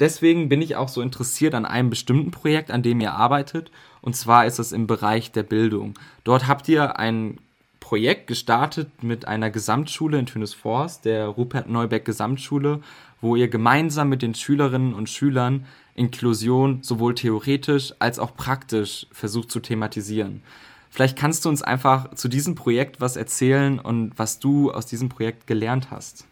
deswegen 0.00 0.48
bin 0.48 0.62
ich 0.62 0.76
auch 0.76 0.88
so 0.88 1.00
interessiert 1.00 1.54
an 1.54 1.64
einem 1.64 1.90
bestimmten 1.90 2.30
Projekt, 2.30 2.70
an 2.70 2.82
dem 2.82 3.00
ihr 3.00 3.14
arbeitet. 3.14 3.70
Und 4.00 4.16
zwar 4.16 4.46
ist 4.46 4.58
es 4.58 4.72
im 4.72 4.86
Bereich 4.86 5.32
der 5.32 5.42
Bildung. 5.42 5.94
Dort 6.24 6.46
habt 6.46 6.68
ihr 6.68 6.98
ein 6.98 7.38
Projekt 7.80 8.26
gestartet 8.26 9.02
mit 9.02 9.26
einer 9.26 9.50
Gesamtschule 9.50 10.18
in 10.18 10.26
Tönesforst, 10.26 11.04
der 11.04 11.26
Rupert 11.26 11.68
Neubeck 11.68 12.04
Gesamtschule, 12.04 12.80
wo 13.20 13.34
ihr 13.34 13.48
gemeinsam 13.48 14.08
mit 14.08 14.22
den 14.22 14.34
Schülerinnen 14.34 14.94
und 14.94 15.08
Schülern 15.08 15.66
Inklusion 15.94 16.82
sowohl 16.82 17.14
theoretisch 17.14 17.94
als 17.98 18.18
auch 18.18 18.36
praktisch 18.36 19.06
versucht 19.10 19.50
zu 19.50 19.60
thematisieren. 19.60 20.42
Vielleicht 20.90 21.18
kannst 21.18 21.44
du 21.44 21.48
uns 21.48 21.62
einfach 21.62 22.14
zu 22.14 22.28
diesem 22.28 22.54
Projekt 22.54 23.00
was 23.00 23.16
erzählen 23.16 23.78
und 23.78 24.12
was 24.16 24.38
du 24.38 24.70
aus 24.70 24.86
diesem 24.86 25.08
Projekt 25.08 25.46
gelernt 25.46 25.90
hast. 25.90 26.27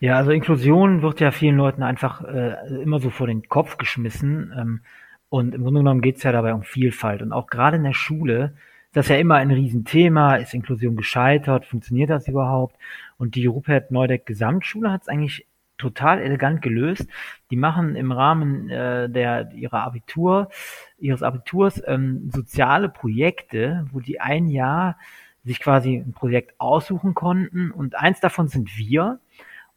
Ja, 0.00 0.16
also 0.16 0.32
Inklusion 0.32 1.02
wird 1.02 1.20
ja 1.20 1.30
vielen 1.30 1.56
Leuten 1.56 1.82
einfach 1.82 2.22
äh, 2.24 2.56
immer 2.82 3.00
so 3.00 3.10
vor 3.10 3.26
den 3.26 3.48
Kopf 3.48 3.78
geschmissen. 3.78 4.52
Ähm, 4.56 4.80
und 5.28 5.54
im 5.54 5.62
Grunde 5.62 5.80
genommen 5.80 6.00
geht 6.00 6.16
es 6.16 6.22
ja 6.22 6.32
dabei 6.32 6.54
um 6.54 6.62
Vielfalt. 6.62 7.22
Und 7.22 7.32
auch 7.32 7.46
gerade 7.46 7.76
in 7.76 7.84
der 7.84 7.94
Schule 7.94 8.54
ist 8.86 8.96
das 8.96 9.08
ja 9.08 9.16
immer 9.16 9.36
ein 9.36 9.50
Riesenthema. 9.50 10.36
Ist 10.36 10.54
Inklusion 10.54 10.96
gescheitert? 10.96 11.64
Funktioniert 11.66 12.10
das 12.10 12.28
überhaupt? 12.28 12.76
Und 13.18 13.34
die 13.34 13.46
Rupert 13.46 13.90
Neudeck 13.90 14.26
Gesamtschule 14.26 14.92
hat 14.92 15.02
es 15.02 15.08
eigentlich 15.08 15.46
total 15.78 16.20
elegant 16.20 16.62
gelöst. 16.62 17.08
Die 17.50 17.56
machen 17.56 17.96
im 17.96 18.12
Rahmen 18.12 18.68
äh, 18.70 19.08
der 19.08 19.52
ihrer 19.52 19.82
Abitur, 19.82 20.50
ihres 20.98 21.22
Abiturs 21.22 21.82
ähm, 21.86 22.30
soziale 22.32 22.88
Projekte, 22.88 23.86
wo 23.92 24.00
die 24.00 24.20
ein 24.20 24.48
Jahr 24.48 24.96
sich 25.44 25.60
quasi 25.60 25.96
ein 25.96 26.12
Projekt 26.12 26.54
aussuchen 26.58 27.14
konnten 27.14 27.70
und 27.70 27.96
eins 27.96 28.20
davon 28.20 28.48
sind 28.48 28.76
wir. 28.78 29.18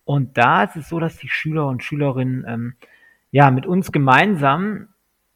Und 0.08 0.38
da 0.38 0.64
ist 0.64 0.78
es 0.78 0.88
so, 0.88 1.02
dass 1.02 1.18
die 1.18 1.28
Schüler 1.28 1.68
und 1.68 1.84
Schülerinnen 1.84 2.46
ähm, 2.48 2.74
ja 3.30 3.52
mit 3.52 3.66
uns 3.66 3.92
gemeinsam 3.92 4.88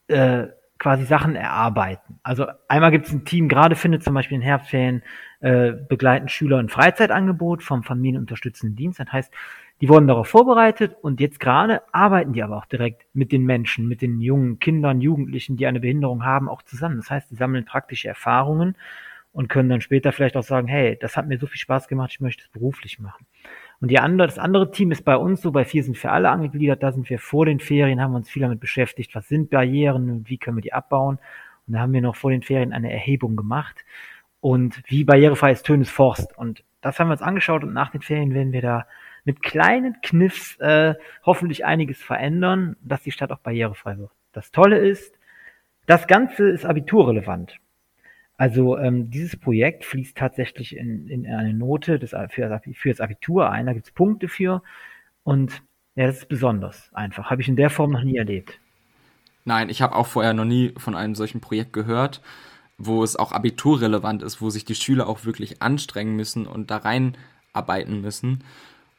äh, 0.08 0.48
quasi 0.80 1.04
Sachen 1.04 1.36
erarbeiten. 1.36 2.22
Also 2.24 2.46
einmal 2.70 2.92
gibt 2.92 3.06
es 3.06 3.12
ein 3.12 3.26
Team, 3.26 3.50
gerade 3.50 3.76
findet 3.76 4.02
zum 4.02 4.14
Beispiel 4.14 4.38
in 4.38 4.42
Herbstferien 4.42 5.04
äh, 5.42 5.74
begleiten 5.74 6.30
Schüler 6.30 6.58
ein 6.58 6.70
Freizeitangebot 6.70 7.64
vom 7.64 7.84
Familienunterstützenden 7.84 8.78
Dienst. 8.78 9.02
Das 9.02 9.12
heißt, 9.12 9.34
die 9.82 9.90
wurden 9.90 10.08
darauf 10.08 10.30
vorbereitet 10.30 10.96
und 11.02 11.20
jetzt 11.20 11.42
gerade 11.42 11.82
arbeiten 11.92 12.32
die 12.32 12.42
aber 12.42 12.56
auch 12.56 12.66
direkt 12.66 13.06
mit 13.14 13.34
den 13.34 13.44
Menschen, 13.44 13.90
mit 13.90 14.02
den 14.02 14.22
jungen 14.22 14.60
Kindern, 14.60 15.02
Jugendlichen, 15.02 15.58
die 15.58 15.68
eine 15.68 15.82
Behinderung 15.82 16.24
haben, 16.24 16.48
auch 16.48 16.62
zusammen. 16.62 16.96
Das 16.96 17.12
heißt, 17.12 17.30
die 17.30 17.36
sammeln 17.36 17.66
praktische 17.66 18.08
Erfahrungen 18.08 18.78
und 19.34 19.50
können 19.50 19.68
dann 19.68 19.82
später 19.82 20.14
vielleicht 20.14 20.38
auch 20.38 20.44
sagen, 20.44 20.70
hey, 20.70 20.98
das 20.98 21.18
hat 21.18 21.28
mir 21.28 21.38
so 21.38 21.48
viel 21.48 21.60
Spaß 21.60 21.90
gemacht, 21.90 22.12
ich 22.14 22.22
möchte 22.22 22.44
es 22.44 22.50
beruflich 22.50 23.00
machen. 23.00 23.26
Und 23.82 23.90
die 23.90 24.00
andere, 24.00 24.28
das 24.28 24.38
andere 24.38 24.70
Team 24.70 24.92
ist 24.92 25.04
bei 25.04 25.18
uns 25.18 25.42
so, 25.42 25.52
bei 25.52 25.66
vier 25.66 25.84
sind 25.84 25.98
für 25.98 26.12
alle 26.12 26.30
angegliedert, 26.30 26.84
da 26.84 26.92
sind 26.92 27.10
wir 27.10 27.18
vor 27.18 27.48
den 27.48 27.60
Ferien, 27.60 28.00
haben 28.00 28.14
uns 28.14 28.30
viel 28.30 28.44
damit 28.44 28.60
beschäftigt, 28.60 29.16
was 29.16 29.28
sind 29.28 29.50
Barrieren 29.50 30.10
und 30.12 30.30
wie 30.30 30.38
können 30.38 30.58
wir 30.58 30.62
die 30.62 30.74
abbauen. 30.74 31.18
Und 31.68 31.74
da 31.74 31.80
haben 31.80 31.94
wir 31.94 32.02
noch 32.02 32.16
vor 32.16 32.30
den 32.30 32.44
Ferien 32.44 32.74
eine 32.74 32.92
Erhebung 32.92 33.36
gemacht 33.36 33.84
und 34.40 34.82
wie 34.86 35.04
barrierefrei 35.04 35.52
ist 35.52 35.66
Tönes 35.66 35.90
Forst. 35.90 36.38
Und 36.38 36.64
das 36.82 37.00
haben 37.00 37.08
wir 37.08 37.14
uns 37.14 37.24
angeschaut 37.24 37.64
und 37.64 37.74
nach 37.74 37.90
den 37.90 38.02
Ferien 38.02 38.34
werden 38.34 38.54
wir 38.54 38.62
da 38.62 38.86
mit 39.24 39.42
kleinen 39.42 40.00
Kniffs 40.02 40.60
äh, 40.60 40.96
hoffentlich 41.26 41.66
einiges 41.66 42.02
verändern, 42.02 42.76
dass 42.82 43.02
die 43.02 43.12
Stadt 43.12 43.32
auch 43.32 43.40
barrierefrei 43.40 43.98
wird. 43.98 44.12
Das 44.32 44.52
Tolle 44.52 44.78
ist, 44.78 45.16
das 45.88 46.08
Ganze 46.08 46.50
ist 46.50 46.66
abiturrelevant. 46.66 47.58
Also 48.42 48.76
ähm, 48.76 49.12
dieses 49.12 49.38
Projekt 49.38 49.86
fließt 49.86 50.18
tatsächlich 50.18 50.76
in, 50.76 51.08
in 51.10 51.28
eine 51.28 51.54
Note 51.54 52.00
des, 52.00 52.16
für, 52.30 52.60
für 52.74 52.90
das 52.90 53.00
Abitur 53.00 53.52
ein. 53.52 53.68
Da 53.68 53.74
gibt 53.74 53.86
es 53.86 53.92
Punkte 53.92 54.28
für. 54.28 54.64
Und 55.24 55.62
ja, 55.94 56.08
das 56.08 56.18
ist 56.18 56.28
besonders 56.28 56.90
einfach. 56.92 57.30
Habe 57.30 57.44
ich 57.44 57.48
in 57.48 57.56
der 57.56 57.70
Form 57.70 57.92
noch 57.92 58.02
nie 58.02 58.18
erlebt. 58.18 58.60
Nein, 59.46 59.70
ich 59.70 59.84
habe 59.84 59.96
auch 59.96 60.08
vorher 60.08 60.34
noch 60.34 60.46
nie 60.46 60.74
von 60.78 60.96
einem 60.96 61.14
solchen 61.14 61.40
Projekt 61.40 61.72
gehört, 61.72 62.24
wo 62.80 63.04
es 63.04 63.16
auch 63.16 63.32
abiturrelevant 63.32 64.24
ist, 64.24 64.42
wo 64.42 64.50
sich 64.50 64.66
die 64.66 64.74
Schüler 64.74 65.08
auch 65.08 65.24
wirklich 65.24 65.62
anstrengen 65.62 66.16
müssen 66.16 66.48
und 66.48 66.72
da 66.72 66.78
reinarbeiten 66.78 68.02
müssen. 68.02 68.44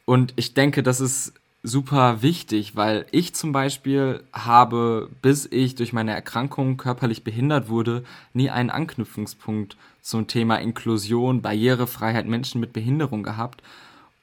Und 0.05 0.31
ich 0.37 0.53
denke, 0.53 0.83
das 0.83 1.01
ist 1.01 1.33
super 1.63 2.21
wichtig, 2.21 2.75
weil 2.75 3.05
ich 3.11 3.33
zum 3.33 3.53
Beispiel 3.53 4.23
habe, 4.33 5.09
bis 5.21 5.47
ich 5.49 5.75
durch 5.75 5.93
meine 5.93 6.11
Erkrankung 6.11 6.75
körperlich 6.75 7.23
behindert 7.23 7.69
wurde, 7.69 8.03
nie 8.33 8.49
einen 8.49 8.69
Anknüpfungspunkt 8.69 9.77
zum 10.01 10.27
Thema 10.27 10.57
Inklusion, 10.57 11.41
Barrierefreiheit, 11.41 12.27
Menschen 12.27 12.59
mit 12.59 12.73
Behinderung 12.73 13.23
gehabt 13.23 13.63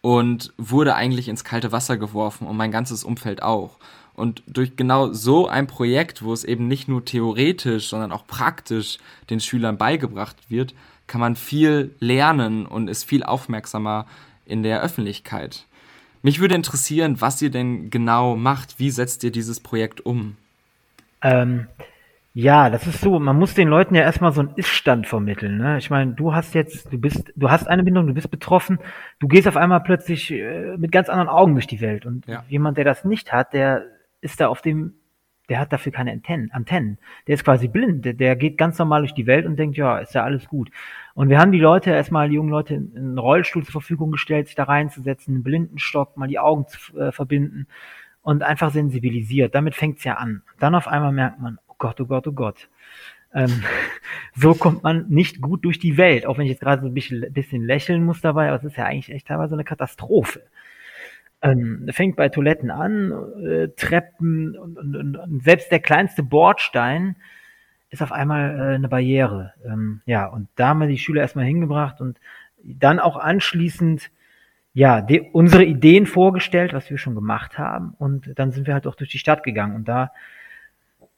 und 0.02 0.52
wurde 0.58 0.94
eigentlich 0.94 1.28
ins 1.28 1.42
kalte 1.42 1.72
Wasser 1.72 1.96
geworfen 1.96 2.46
und 2.46 2.58
mein 2.58 2.70
ganzes 2.70 3.04
Umfeld 3.04 3.42
auch. 3.42 3.78
Und 4.14 4.42
durch 4.46 4.76
genau 4.76 5.14
so 5.14 5.48
ein 5.48 5.66
Projekt, 5.66 6.22
wo 6.22 6.34
es 6.34 6.44
eben 6.44 6.68
nicht 6.68 6.88
nur 6.88 7.06
theoretisch, 7.06 7.88
sondern 7.88 8.12
auch 8.12 8.26
praktisch 8.26 8.98
den 9.30 9.40
Schülern 9.40 9.78
beigebracht 9.78 10.36
wird, 10.48 10.74
kann 11.06 11.22
man 11.22 11.36
viel 11.36 11.94
lernen 12.00 12.66
und 12.66 12.88
ist 12.88 13.04
viel 13.04 13.22
aufmerksamer 13.22 14.06
in 14.44 14.62
der 14.62 14.82
Öffentlichkeit. 14.82 15.64
Mich 16.22 16.40
würde 16.40 16.54
interessieren, 16.54 17.20
was 17.20 17.40
ihr 17.40 17.50
denn 17.50 17.90
genau 17.90 18.36
macht. 18.36 18.78
Wie 18.78 18.90
setzt 18.90 19.24
ihr 19.24 19.32
dieses 19.32 19.60
Projekt 19.60 20.04
um? 20.04 20.36
Ähm, 21.22 21.66
ja, 22.32 22.70
das 22.70 22.86
ist 22.86 23.00
so, 23.00 23.18
man 23.18 23.36
muss 23.36 23.54
den 23.54 23.68
Leuten 23.68 23.94
ja 23.94 24.02
erstmal 24.02 24.32
so 24.32 24.40
einen 24.40 24.54
Ist-Stand 24.54 25.06
vermitteln. 25.06 25.58
Ne? 25.58 25.78
Ich 25.78 25.90
meine, 25.90 26.12
du 26.12 26.32
hast 26.34 26.54
jetzt, 26.54 26.92
du 26.92 26.98
bist, 26.98 27.32
du 27.34 27.50
hast 27.50 27.66
eine 27.66 27.82
Bindung, 27.82 28.06
du 28.06 28.14
bist 28.14 28.30
betroffen, 28.30 28.78
du 29.18 29.26
gehst 29.26 29.48
auf 29.48 29.56
einmal 29.56 29.80
plötzlich 29.80 30.30
äh, 30.30 30.76
mit 30.76 30.92
ganz 30.92 31.08
anderen 31.08 31.28
Augen 31.28 31.54
durch 31.54 31.66
die 31.66 31.80
Welt. 31.80 32.06
Und 32.06 32.26
ja. 32.26 32.44
jemand, 32.48 32.76
der 32.78 32.84
das 32.84 33.04
nicht 33.04 33.32
hat, 33.32 33.52
der 33.52 33.84
ist 34.20 34.40
da 34.40 34.48
auf 34.48 34.62
dem 34.62 34.94
der 35.50 35.58
hat 35.58 35.72
dafür 35.72 35.90
keine 35.90 36.12
Antennen. 36.12 36.50
Antennen. 36.52 36.98
Der 37.26 37.34
ist 37.34 37.44
quasi 37.44 37.66
blind. 37.66 38.04
Der, 38.04 38.14
der, 38.14 38.36
geht 38.36 38.56
ganz 38.56 38.78
normal 38.78 39.02
durch 39.02 39.14
die 39.14 39.26
Welt 39.26 39.44
und 39.44 39.56
denkt, 39.56 39.76
ja, 39.76 39.98
ist 39.98 40.14
ja 40.14 40.22
alles 40.22 40.46
gut. 40.46 40.70
Und 41.14 41.28
wir 41.28 41.38
haben 41.38 41.50
die 41.50 41.58
Leute 41.58 41.90
erstmal, 41.90 42.28
die 42.28 42.36
jungen 42.36 42.50
Leute, 42.50 42.74
einen 42.74 43.18
Rollstuhl 43.18 43.64
zur 43.64 43.72
Verfügung 43.72 44.12
gestellt, 44.12 44.46
sich 44.46 44.54
da 44.54 44.62
reinzusetzen, 44.64 45.34
einen 45.34 45.42
Blindenstock, 45.42 46.16
mal 46.16 46.28
die 46.28 46.38
Augen 46.38 46.66
zu 46.68 46.96
äh, 46.96 47.10
verbinden 47.10 47.66
und 48.22 48.44
einfach 48.44 48.70
sensibilisiert. 48.70 49.54
Damit 49.54 49.74
fängt's 49.74 50.04
ja 50.04 50.14
an. 50.14 50.42
Dann 50.60 50.76
auf 50.76 50.86
einmal 50.86 51.12
merkt 51.12 51.40
man, 51.40 51.58
oh 51.66 51.74
Gott, 51.78 52.00
oh 52.00 52.06
Gott, 52.06 52.28
oh 52.28 52.32
Gott. 52.32 52.68
Ähm, 53.34 53.64
so 54.36 54.54
kommt 54.54 54.84
man 54.84 55.08
nicht 55.08 55.40
gut 55.40 55.64
durch 55.64 55.80
die 55.80 55.96
Welt, 55.96 56.26
auch 56.26 56.38
wenn 56.38 56.44
ich 56.44 56.52
jetzt 56.52 56.62
gerade 56.62 56.80
so 56.80 56.86
ein 56.86 56.94
bisschen, 56.94 57.32
bisschen 57.32 57.64
lächeln 57.64 58.04
muss 58.04 58.20
dabei, 58.20 58.48
aber 58.48 58.58
es 58.58 58.64
ist 58.64 58.76
ja 58.76 58.84
eigentlich 58.84 59.12
echt 59.12 59.26
teilweise 59.26 59.54
eine 59.54 59.64
Katastrophe. 59.64 60.42
Ähm, 61.42 61.88
fängt 61.90 62.16
bei 62.16 62.28
Toiletten 62.28 62.70
an, 62.70 63.12
äh, 63.42 63.68
Treppen 63.68 64.56
und, 64.58 64.76
und, 64.76 65.16
und, 65.16 65.42
selbst 65.42 65.72
der 65.72 65.80
kleinste 65.80 66.22
Bordstein 66.22 67.16
ist 67.88 68.02
auf 68.02 68.12
einmal 68.12 68.58
äh, 68.58 68.74
eine 68.74 68.88
Barriere. 68.88 69.54
Ähm, 69.64 70.02
ja, 70.04 70.26
und 70.26 70.48
da 70.56 70.68
haben 70.68 70.80
wir 70.80 70.86
die 70.86 70.98
Schüler 70.98 71.22
erstmal 71.22 71.46
hingebracht 71.46 72.00
und 72.00 72.20
dann 72.62 72.98
auch 72.98 73.16
anschließend 73.16 74.10
ja, 74.72 75.00
die, 75.00 75.20
unsere 75.20 75.64
Ideen 75.64 76.06
vorgestellt, 76.06 76.72
was 76.72 76.90
wir 76.90 76.98
schon 76.98 77.14
gemacht 77.14 77.58
haben. 77.58 77.94
Und 77.98 78.38
dann 78.38 78.52
sind 78.52 78.66
wir 78.66 78.74
halt 78.74 78.86
auch 78.86 78.94
durch 78.94 79.10
die 79.10 79.18
Stadt 79.18 79.42
gegangen. 79.42 79.74
Und 79.74 79.88
da, 79.88 80.12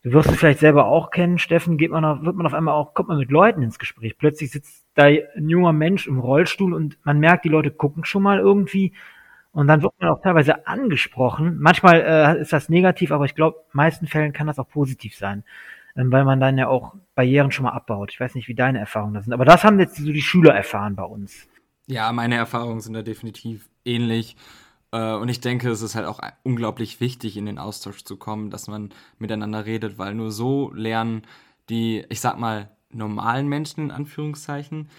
du 0.02 0.12
wirst 0.12 0.30
es 0.30 0.38
vielleicht 0.38 0.60
selber 0.60 0.86
auch 0.86 1.10
kennen, 1.10 1.38
Steffen, 1.38 1.76
geht 1.76 1.90
man 1.90 2.04
auf, 2.04 2.22
wird 2.22 2.36
man 2.36 2.46
auf 2.46 2.54
einmal 2.54 2.74
auch, 2.74 2.94
kommt 2.94 3.08
man 3.08 3.18
mit 3.18 3.30
Leuten 3.30 3.62
ins 3.62 3.78
Gespräch. 3.78 4.16
Plötzlich 4.16 4.50
sitzt 4.50 4.86
da 4.94 5.04
ein 5.04 5.48
junger 5.48 5.72
Mensch 5.72 6.06
im 6.06 6.18
Rollstuhl 6.18 6.72
und 6.72 6.98
man 7.04 7.18
merkt, 7.18 7.44
die 7.44 7.50
Leute 7.50 7.70
gucken 7.70 8.04
schon 8.04 8.22
mal 8.22 8.38
irgendwie 8.38 8.94
und 9.52 9.66
dann 9.66 9.82
wird 9.82 9.92
man 10.00 10.11
auch 10.11 10.23
teilweise 10.23 10.66
angesprochen. 10.66 11.59
Manchmal 11.59 12.00
äh, 12.00 12.40
ist 12.40 12.52
das 12.52 12.68
negativ, 12.68 13.12
aber 13.12 13.25
ich 13.25 13.35
glaube, 13.35 13.59
meisten 13.73 14.06
Fällen 14.06 14.32
kann 14.32 14.47
das 14.47 14.59
auch 14.59 14.68
positiv 14.68 15.14
sein, 15.16 15.44
ähm, 15.97 16.11
weil 16.11 16.25
man 16.25 16.40
dann 16.40 16.59
ja 16.59 16.68
auch 16.68 16.94
Barrieren 17.14 17.52
schon 17.52 17.64
mal 17.64 17.73
abbaut. 17.73 18.12
Ich 18.12 18.21
weiß 18.21 18.35
nicht, 18.35 18.49
wie 18.49 18.54
deine 18.54 18.78
Erfahrungen 18.78 19.14
da 19.14 19.23
sind, 19.23 19.32
aber 19.32 19.44
das 19.44 19.62
haben 19.62 19.78
jetzt 19.78 19.97
so 19.97 20.11
die 20.11 20.23
Schüler 20.23 20.54
erfahren 20.54 20.97
bei 20.97 21.04
uns. 21.04 21.49
Ja, 21.87 22.12
meine 22.12 22.37
Erfahrungen 22.37 22.80
sind 22.80 22.94
da 22.94 23.02
definitiv 23.02 23.68
ähnlich. 23.85 24.37
Äh, 24.92 25.14
und 25.14 25.28
ich 25.28 25.40
denke, 25.40 25.71
es 25.71 25.82
ist 25.82 25.94
halt 25.94 26.06
auch 26.06 26.21
unglaublich 26.42 27.00
wichtig, 27.00 27.37
in 27.37 27.47
den 27.47 27.59
Austausch 27.59 28.04
zu 28.04 28.16
kommen, 28.16 28.50
dass 28.50 28.68
man 28.68 28.90
miteinander 29.18 29.66
redet, 29.66 29.99
weil 29.99 30.14
nur 30.14 30.30
so 30.30 30.73
lernen 30.73 31.23
die, 31.68 32.04
ich 32.09 32.21
sag 32.21 32.38
mal, 32.38 32.71
normalen 32.90 33.49
Menschen 33.49 33.85
in 33.85 33.90
Anführungszeichen, 33.90 34.90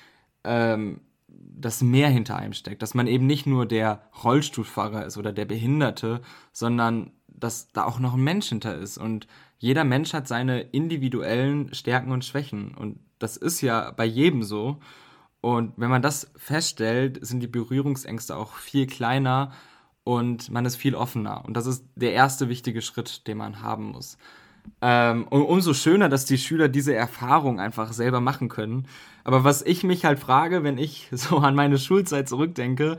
ähm, 0.44 1.02
dass 1.36 1.82
mehr 1.82 2.10
hinter 2.10 2.36
einem 2.36 2.54
steckt, 2.54 2.82
dass 2.82 2.94
man 2.94 3.08
eben 3.08 3.26
nicht 3.26 3.46
nur 3.46 3.66
der 3.66 4.04
Rollstuhlfahrer 4.24 5.06
ist 5.06 5.18
oder 5.18 5.32
der 5.32 5.46
Behinderte, 5.46 6.22
sondern 6.52 7.12
dass 7.28 7.72
da 7.72 7.86
auch 7.86 8.00
noch 8.00 8.14
ein 8.14 8.24
Mensch 8.24 8.50
hinter 8.50 8.76
ist. 8.76 8.98
Und 8.98 9.28
jeder 9.60 9.84
Mensch 9.84 10.14
hat 10.14 10.28
seine 10.28 10.62
individuellen 10.62 11.74
Stärken 11.74 12.12
und 12.12 12.26
Schwächen. 12.26 12.74
Und 12.76 13.00
das 13.20 13.38
ist 13.38 13.62
ja 13.62 13.92
bei 13.92 14.06
jedem 14.06 14.44
so. 14.44 14.80
Und 15.42 15.74
wenn 15.78 15.90
man 15.90 16.02
das 16.02 16.32
feststellt, 16.36 17.26
sind 17.26 17.42
die 17.42 17.48
Berührungsängste 17.48 18.36
auch 18.36 18.56
viel 18.56 18.88
kleiner 18.88 19.52
und 20.04 20.50
man 20.52 20.66
ist 20.66 20.76
viel 20.76 20.96
offener. 20.96 21.44
Und 21.46 21.56
das 21.56 21.66
ist 21.66 21.86
der 21.96 22.14
erste 22.14 22.50
wichtige 22.50 22.82
Schritt, 22.82 23.28
den 23.28 23.38
man 23.38 23.62
haben 23.62 23.92
muss. 23.92 24.18
Ähm, 24.82 25.28
und 25.30 25.44
umso 25.44 25.74
schöner, 25.74 26.10
dass 26.10 26.26
die 26.26 26.38
Schüler 26.38 26.68
diese 26.68 26.94
Erfahrung 26.94 27.60
einfach 27.60 27.94
selber 27.94 28.20
machen 28.20 28.50
können. 28.50 28.88
Aber 29.24 29.44
was 29.44 29.62
ich 29.62 29.84
mich 29.84 30.06
halt 30.06 30.20
frage, 30.20 30.64
wenn 30.64 30.78
ich 30.78 31.08
so 31.12 31.38
an 31.38 31.56
meine 31.56 31.78
Schulzeit 31.78 32.28
zurückdenke, 32.28 32.98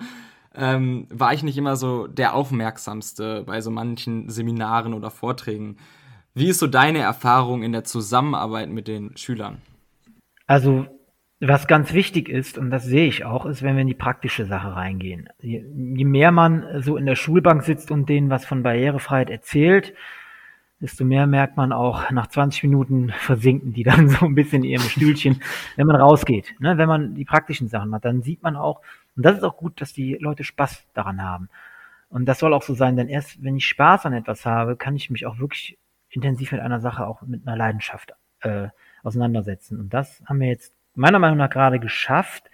ähm, 0.55 1.07
war 1.11 1.35
ich 1.35 1.43
nicht 1.43 1.59
immer 1.59 1.77
so 1.77 2.07
der 2.07 2.35
Aufmerksamste 2.35 3.43
bei 3.45 3.61
so 3.61 3.71
manchen 3.71 4.31
Seminaren 4.31 4.95
oder 4.95 5.11
Vorträgen. 5.11 5.77
Wie 6.33 6.49
ist 6.49 6.59
so 6.59 6.67
deine 6.67 6.99
Erfahrung 6.99 7.63
in 7.63 7.73
der 7.73 7.85
Zusammenarbeit 7.85 8.69
mit 8.69 8.89
den 8.89 9.17
Schülern? 9.17 9.59
Also, 10.47 10.87
was 11.41 11.67
ganz 11.67 11.93
wichtig 11.93 12.29
ist, 12.29 12.57
und 12.57 12.71
das 12.71 12.85
sehe 12.85 13.07
ich 13.07 13.25
auch, 13.25 13.47
ist, 13.47 13.63
wenn 13.63 13.75
wir 13.77 13.83
in 13.83 13.89
die 13.89 13.95
praktische 13.95 14.47
Sache 14.47 14.75
reingehen. 14.75 15.29
Je, 15.41 15.65
je 15.97 16.05
mehr 16.05 16.33
man 16.33 16.83
so 16.83 16.97
in 16.97 17.07
der 17.07 17.17
Schulbank 17.17 17.63
sitzt 17.63 17.91
und 17.91 18.09
denen 18.09 18.31
was 18.31 18.45
von 18.47 18.63
Barrierefreiheit 18.63 19.31
erzählt, 19.31 19.95
desto 20.85 21.03
mehr 21.03 21.27
merkt 21.27 21.57
man 21.57 21.73
auch, 21.73 22.11
nach 22.11 22.27
20 22.27 22.65
Minuten 22.65 23.11
versinken 23.11 23.73
die 23.73 23.85
dann 23.85 24.09
so 24.11 24.27
ein 24.27 24.35
bisschen 24.35 24.65
in 24.65 24.71
ihrem 24.71 24.83
Stühlchen, 24.83 25.41
wenn 25.77 25.87
man 25.87 25.97
rausgeht. 25.97 26.55
Ne? 26.61 26.77
Wenn 26.77 26.89
man 26.89 27.15
die 27.15 27.25
praktischen 27.25 27.69
Sachen 27.69 27.89
macht, 27.89 28.05
dann 28.05 28.23
sieht 28.23 28.43
man 28.43 28.55
auch, 28.55 28.83
und 29.17 29.25
das 29.25 29.39
ist 29.39 29.45
auch 29.45 29.57
gut, 29.57 29.81
dass 29.81 29.95
die 29.95 30.19
Leute 30.21 30.45
Spaß 30.45 30.87
daran 30.93 31.23
haben. 31.23 31.49
Und 32.11 32.27
das 32.27 32.39
soll 32.39 32.53
auch 32.53 32.63
so 32.63 32.75
sein, 32.75 32.97
denn 32.97 33.09
erst 33.09 33.43
wenn 33.43 33.57
ich 33.57 33.67
Spaß 33.67 34.05
an 34.05 34.13
etwas 34.13 34.45
habe, 34.45 34.77
kann 34.77 34.95
ich 34.95 35.09
mich 35.09 35.25
auch 35.25 35.39
wirklich 35.39 35.79
intensiv 36.11 36.53
mit 36.53 36.61
einer 36.61 36.81
Sache 36.81 37.07
auch 37.07 37.23
mit 37.23 37.47
einer 37.47 37.57
Leidenschaft 37.57 38.13
äh, 38.43 38.69
auseinandersetzen. 39.03 39.81
Und 39.81 39.95
das 39.95 40.23
haben 40.27 40.41
wir 40.41 40.49
jetzt 40.49 40.75
meiner 40.95 41.19
Meinung 41.19 41.39
nach 41.39 41.51
gerade 41.51 41.81
geschafft. 41.81 42.51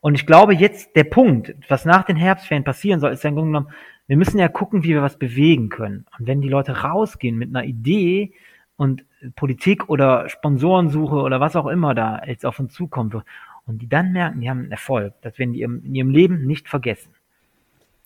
Und 0.00 0.16
ich 0.16 0.26
glaube 0.26 0.52
jetzt 0.52 0.96
der 0.96 1.04
Punkt, 1.04 1.54
was 1.68 1.84
nach 1.84 2.02
den 2.02 2.16
Herbstferien 2.16 2.64
passieren 2.64 2.98
soll, 2.98 3.12
ist 3.12 3.22
Grunde 3.36 3.52
genommen, 3.52 3.72
wir 4.06 4.16
müssen 4.16 4.38
ja 4.38 4.48
gucken, 4.48 4.84
wie 4.84 4.90
wir 4.90 5.02
was 5.02 5.18
bewegen 5.18 5.68
können. 5.68 6.06
Und 6.18 6.26
wenn 6.26 6.40
die 6.40 6.48
Leute 6.48 6.82
rausgehen 6.82 7.36
mit 7.36 7.48
einer 7.48 7.64
Idee 7.64 8.32
und 8.76 9.04
Politik 9.34 9.88
oder 9.88 10.28
Sponsorensuche 10.28 11.16
oder 11.16 11.40
was 11.40 11.56
auch 11.56 11.66
immer 11.66 11.94
da 11.94 12.22
jetzt 12.24 12.46
auf 12.46 12.58
uns 12.58 12.74
zukommt 12.74 13.14
und 13.14 13.82
die 13.82 13.88
dann 13.88 14.12
merken, 14.12 14.40
die 14.40 14.50
haben 14.50 14.60
einen 14.60 14.70
Erfolg, 14.70 15.14
das 15.22 15.38
werden 15.38 15.52
die 15.52 15.62
in 15.62 15.94
ihrem 15.94 16.10
Leben 16.10 16.46
nicht 16.46 16.68
vergessen. 16.68 17.10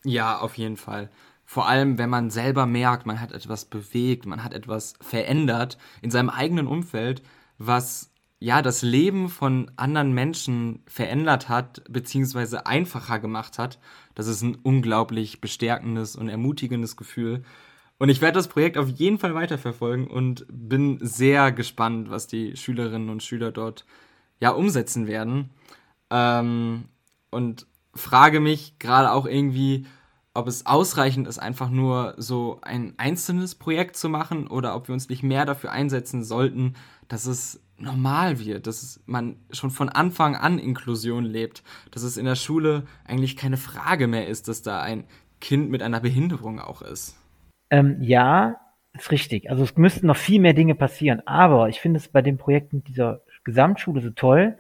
Ja, 0.04 0.38
auf 0.38 0.56
jeden 0.56 0.76
Fall. 0.76 1.10
Vor 1.44 1.68
allem, 1.68 1.98
wenn 1.98 2.08
man 2.08 2.30
selber 2.30 2.64
merkt, 2.64 3.06
man 3.06 3.20
hat 3.20 3.32
etwas 3.32 3.64
bewegt, 3.64 4.24
man 4.24 4.44
hat 4.44 4.54
etwas 4.54 4.94
verändert 5.00 5.78
in 6.00 6.10
seinem 6.10 6.30
eigenen 6.30 6.66
Umfeld, 6.66 7.22
was 7.58 8.09
ja 8.40 8.62
das 8.62 8.82
Leben 8.82 9.28
von 9.28 9.70
anderen 9.76 10.12
Menschen 10.12 10.82
verändert 10.86 11.48
hat, 11.48 11.84
beziehungsweise 11.88 12.66
einfacher 12.66 13.18
gemacht 13.18 13.58
hat. 13.58 13.78
Das 14.14 14.26
ist 14.26 14.42
ein 14.42 14.56
unglaublich 14.62 15.40
bestärkendes 15.40 16.16
und 16.16 16.28
ermutigendes 16.28 16.96
Gefühl. 16.96 17.44
Und 17.98 18.08
ich 18.08 18.22
werde 18.22 18.38
das 18.38 18.48
Projekt 18.48 18.78
auf 18.78 18.88
jeden 18.88 19.18
Fall 19.18 19.34
weiterverfolgen 19.34 20.06
und 20.06 20.46
bin 20.50 20.98
sehr 21.02 21.52
gespannt, 21.52 22.10
was 22.10 22.26
die 22.26 22.56
Schülerinnen 22.56 23.10
und 23.10 23.22
Schüler 23.22 23.52
dort 23.52 23.84
ja 24.40 24.50
umsetzen 24.50 25.06
werden. 25.06 25.50
Ähm, 26.08 26.86
und 27.30 27.66
frage 27.94 28.40
mich 28.40 28.78
gerade 28.78 29.12
auch 29.12 29.26
irgendwie, 29.26 29.84
ob 30.32 30.48
es 30.48 30.64
ausreichend 30.64 31.28
ist, 31.28 31.38
einfach 31.38 31.68
nur 31.68 32.14
so 32.16 32.58
ein 32.62 32.94
einzelnes 32.96 33.54
Projekt 33.54 33.96
zu 33.96 34.08
machen 34.08 34.46
oder 34.46 34.74
ob 34.76 34.88
wir 34.88 34.94
uns 34.94 35.10
nicht 35.10 35.22
mehr 35.22 35.44
dafür 35.44 35.70
einsetzen 35.70 36.24
sollten, 36.24 36.76
dass 37.08 37.26
es 37.26 37.60
normal 37.80 38.38
wird, 38.38 38.66
dass 38.66 39.02
man 39.06 39.36
schon 39.50 39.70
von 39.70 39.88
Anfang 39.88 40.36
an 40.36 40.58
Inklusion 40.58 41.24
lebt, 41.24 41.62
dass 41.90 42.02
es 42.02 42.16
in 42.16 42.26
der 42.26 42.34
Schule 42.34 42.84
eigentlich 43.04 43.36
keine 43.36 43.56
Frage 43.56 44.06
mehr 44.06 44.28
ist, 44.28 44.48
dass 44.48 44.62
da 44.62 44.82
ein 44.82 45.04
Kind 45.40 45.70
mit 45.70 45.82
einer 45.82 46.00
Behinderung 46.00 46.60
auch 46.60 46.82
ist. 46.82 47.16
Ähm, 47.70 47.96
ja, 48.00 48.56
ist 48.92 49.10
richtig. 49.10 49.50
Also 49.50 49.64
es 49.64 49.76
müssten 49.76 50.06
noch 50.06 50.16
viel 50.16 50.40
mehr 50.40 50.52
Dinge 50.52 50.74
passieren, 50.74 51.22
aber 51.26 51.68
ich 51.68 51.80
finde 51.80 51.98
es 51.98 52.08
bei 52.08 52.22
dem 52.22 52.36
Projekt 52.36 52.72
mit 52.72 52.88
dieser 52.88 53.22
Gesamtschule 53.44 54.00
so 54.00 54.10
toll. 54.10 54.58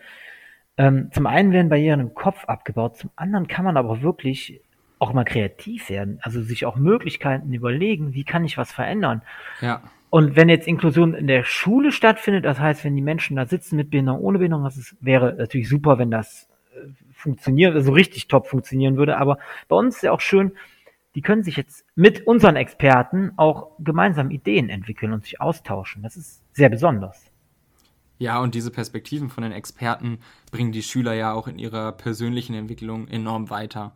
Ähm, 0.76 1.10
zum 1.12 1.26
einen 1.26 1.52
werden 1.52 1.68
Barrieren 1.68 2.00
im 2.00 2.14
Kopf 2.14 2.44
abgebaut, 2.46 2.96
zum 2.96 3.10
anderen 3.16 3.48
kann 3.48 3.64
man 3.64 3.76
aber 3.76 4.02
wirklich 4.02 4.62
auch 4.98 5.12
mal 5.12 5.24
kreativ 5.24 5.90
werden, 5.90 6.18
also 6.22 6.42
sich 6.42 6.66
auch 6.66 6.76
Möglichkeiten 6.76 7.52
überlegen, 7.52 8.14
wie 8.14 8.24
kann 8.24 8.44
ich 8.44 8.56
was 8.58 8.70
verändern. 8.70 9.22
Ja. 9.60 9.82
Und 10.10 10.34
wenn 10.34 10.48
jetzt 10.48 10.66
Inklusion 10.66 11.14
in 11.14 11.28
der 11.28 11.44
Schule 11.44 11.92
stattfindet, 11.92 12.44
das 12.44 12.58
heißt, 12.58 12.84
wenn 12.84 12.96
die 12.96 13.02
Menschen 13.02 13.36
da 13.36 13.46
sitzen 13.46 13.76
mit 13.76 13.90
Behinderung, 13.90 14.20
ohne 14.20 14.38
Behinderung, 14.38 14.64
das 14.64 14.76
ist, 14.76 14.96
wäre 15.00 15.34
natürlich 15.34 15.68
super, 15.68 15.98
wenn 15.98 16.10
das 16.10 16.48
äh, 16.74 16.88
funktioniert, 17.12 17.74
also 17.74 17.92
richtig 17.92 18.26
top 18.26 18.48
funktionieren 18.48 18.96
würde. 18.96 19.18
Aber 19.18 19.38
bei 19.68 19.76
uns 19.76 19.96
ist 19.96 20.02
ja 20.02 20.12
auch 20.12 20.20
schön, 20.20 20.52
die 21.14 21.22
können 21.22 21.42
sich 21.42 21.56
jetzt 21.56 21.84
mit 21.94 22.26
unseren 22.26 22.56
Experten 22.56 23.32
auch 23.36 23.70
gemeinsam 23.78 24.30
Ideen 24.30 24.68
entwickeln 24.68 25.12
und 25.12 25.24
sich 25.24 25.40
austauschen. 25.40 26.02
Das 26.02 26.16
ist 26.16 26.42
sehr 26.52 26.68
besonders. 26.68 27.30
Ja, 28.18 28.40
und 28.40 28.54
diese 28.54 28.70
Perspektiven 28.70 29.30
von 29.30 29.42
den 29.42 29.52
Experten 29.52 30.18
bringen 30.50 30.72
die 30.72 30.82
Schüler 30.82 31.14
ja 31.14 31.32
auch 31.32 31.48
in 31.48 31.58
ihrer 31.58 31.92
persönlichen 31.92 32.54
Entwicklung 32.54 33.08
enorm 33.08 33.48
weiter. 33.48 33.94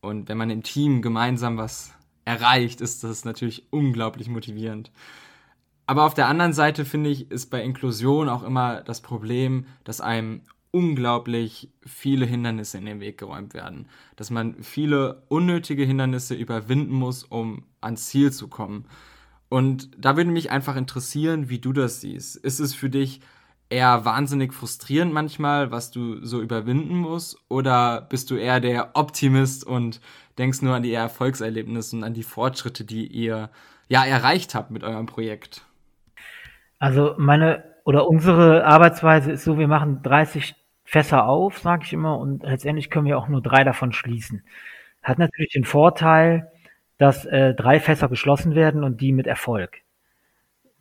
Und 0.00 0.28
wenn 0.28 0.38
man 0.38 0.50
im 0.50 0.62
Team 0.62 1.02
gemeinsam 1.02 1.56
was 1.56 1.94
erreicht, 2.24 2.80
ist 2.80 3.02
das 3.02 3.24
natürlich 3.24 3.66
unglaublich 3.70 4.28
motivierend. 4.28 4.92
Aber 5.86 6.04
auf 6.04 6.14
der 6.14 6.28
anderen 6.28 6.52
Seite 6.52 6.84
finde 6.84 7.10
ich, 7.10 7.30
ist 7.30 7.50
bei 7.50 7.62
Inklusion 7.62 8.28
auch 8.28 8.42
immer 8.42 8.82
das 8.82 9.02
Problem, 9.02 9.66
dass 9.84 10.00
einem 10.00 10.42
unglaublich 10.70 11.70
viele 11.86 12.26
Hindernisse 12.26 12.78
in 12.78 12.86
den 12.86 13.00
Weg 13.00 13.18
geräumt 13.18 13.54
werden. 13.54 13.86
Dass 14.16 14.30
man 14.30 14.62
viele 14.62 15.22
unnötige 15.28 15.84
Hindernisse 15.84 16.34
überwinden 16.34 16.94
muss, 16.94 17.22
um 17.22 17.64
ans 17.80 18.06
Ziel 18.06 18.32
zu 18.32 18.48
kommen. 18.48 18.86
Und 19.48 19.90
da 19.96 20.16
würde 20.16 20.30
mich 20.30 20.50
einfach 20.50 20.74
interessieren, 20.74 21.48
wie 21.48 21.60
du 21.60 21.72
das 21.72 22.00
siehst. 22.00 22.36
Ist 22.36 22.58
es 22.58 22.74
für 22.74 22.90
dich 22.90 23.20
eher 23.70 24.04
wahnsinnig 24.04 24.52
frustrierend 24.52 25.12
manchmal, 25.12 25.70
was 25.70 25.90
du 25.92 26.24
so 26.24 26.40
überwinden 26.40 26.96
musst? 26.96 27.38
Oder 27.48 28.00
bist 28.00 28.30
du 28.30 28.34
eher 28.34 28.58
der 28.58 28.96
Optimist 28.96 29.64
und 29.64 30.00
denkst 30.38 30.62
nur 30.62 30.74
an 30.74 30.82
die 30.82 30.92
Erfolgserlebnisse 30.92 31.96
und 31.96 32.04
an 32.04 32.14
die 32.14 32.22
Fortschritte, 32.24 32.84
die 32.84 33.06
ihr 33.06 33.50
ja 33.88 34.04
erreicht 34.04 34.56
habt 34.56 34.72
mit 34.72 34.82
eurem 34.82 35.06
Projekt? 35.06 35.62
Also 36.84 37.14
meine 37.16 37.64
oder 37.84 38.06
unsere 38.06 38.66
Arbeitsweise 38.66 39.32
ist 39.32 39.44
so, 39.44 39.58
wir 39.58 39.68
machen 39.68 40.02
30 40.02 40.54
Fässer 40.84 41.26
auf, 41.26 41.58
sage 41.58 41.84
ich 41.86 41.94
immer, 41.94 42.18
und 42.18 42.42
letztendlich 42.42 42.90
können 42.90 43.06
wir 43.06 43.16
auch 43.16 43.26
nur 43.26 43.40
drei 43.40 43.64
davon 43.64 43.92
schließen. 43.92 44.42
Hat 45.02 45.18
natürlich 45.18 45.54
den 45.54 45.64
Vorteil, 45.64 46.52
dass 46.98 47.24
äh, 47.24 47.54
drei 47.54 47.80
Fässer 47.80 48.10
geschlossen 48.10 48.54
werden 48.54 48.84
und 48.84 49.00
die 49.00 49.12
mit 49.12 49.26
Erfolg. 49.26 49.78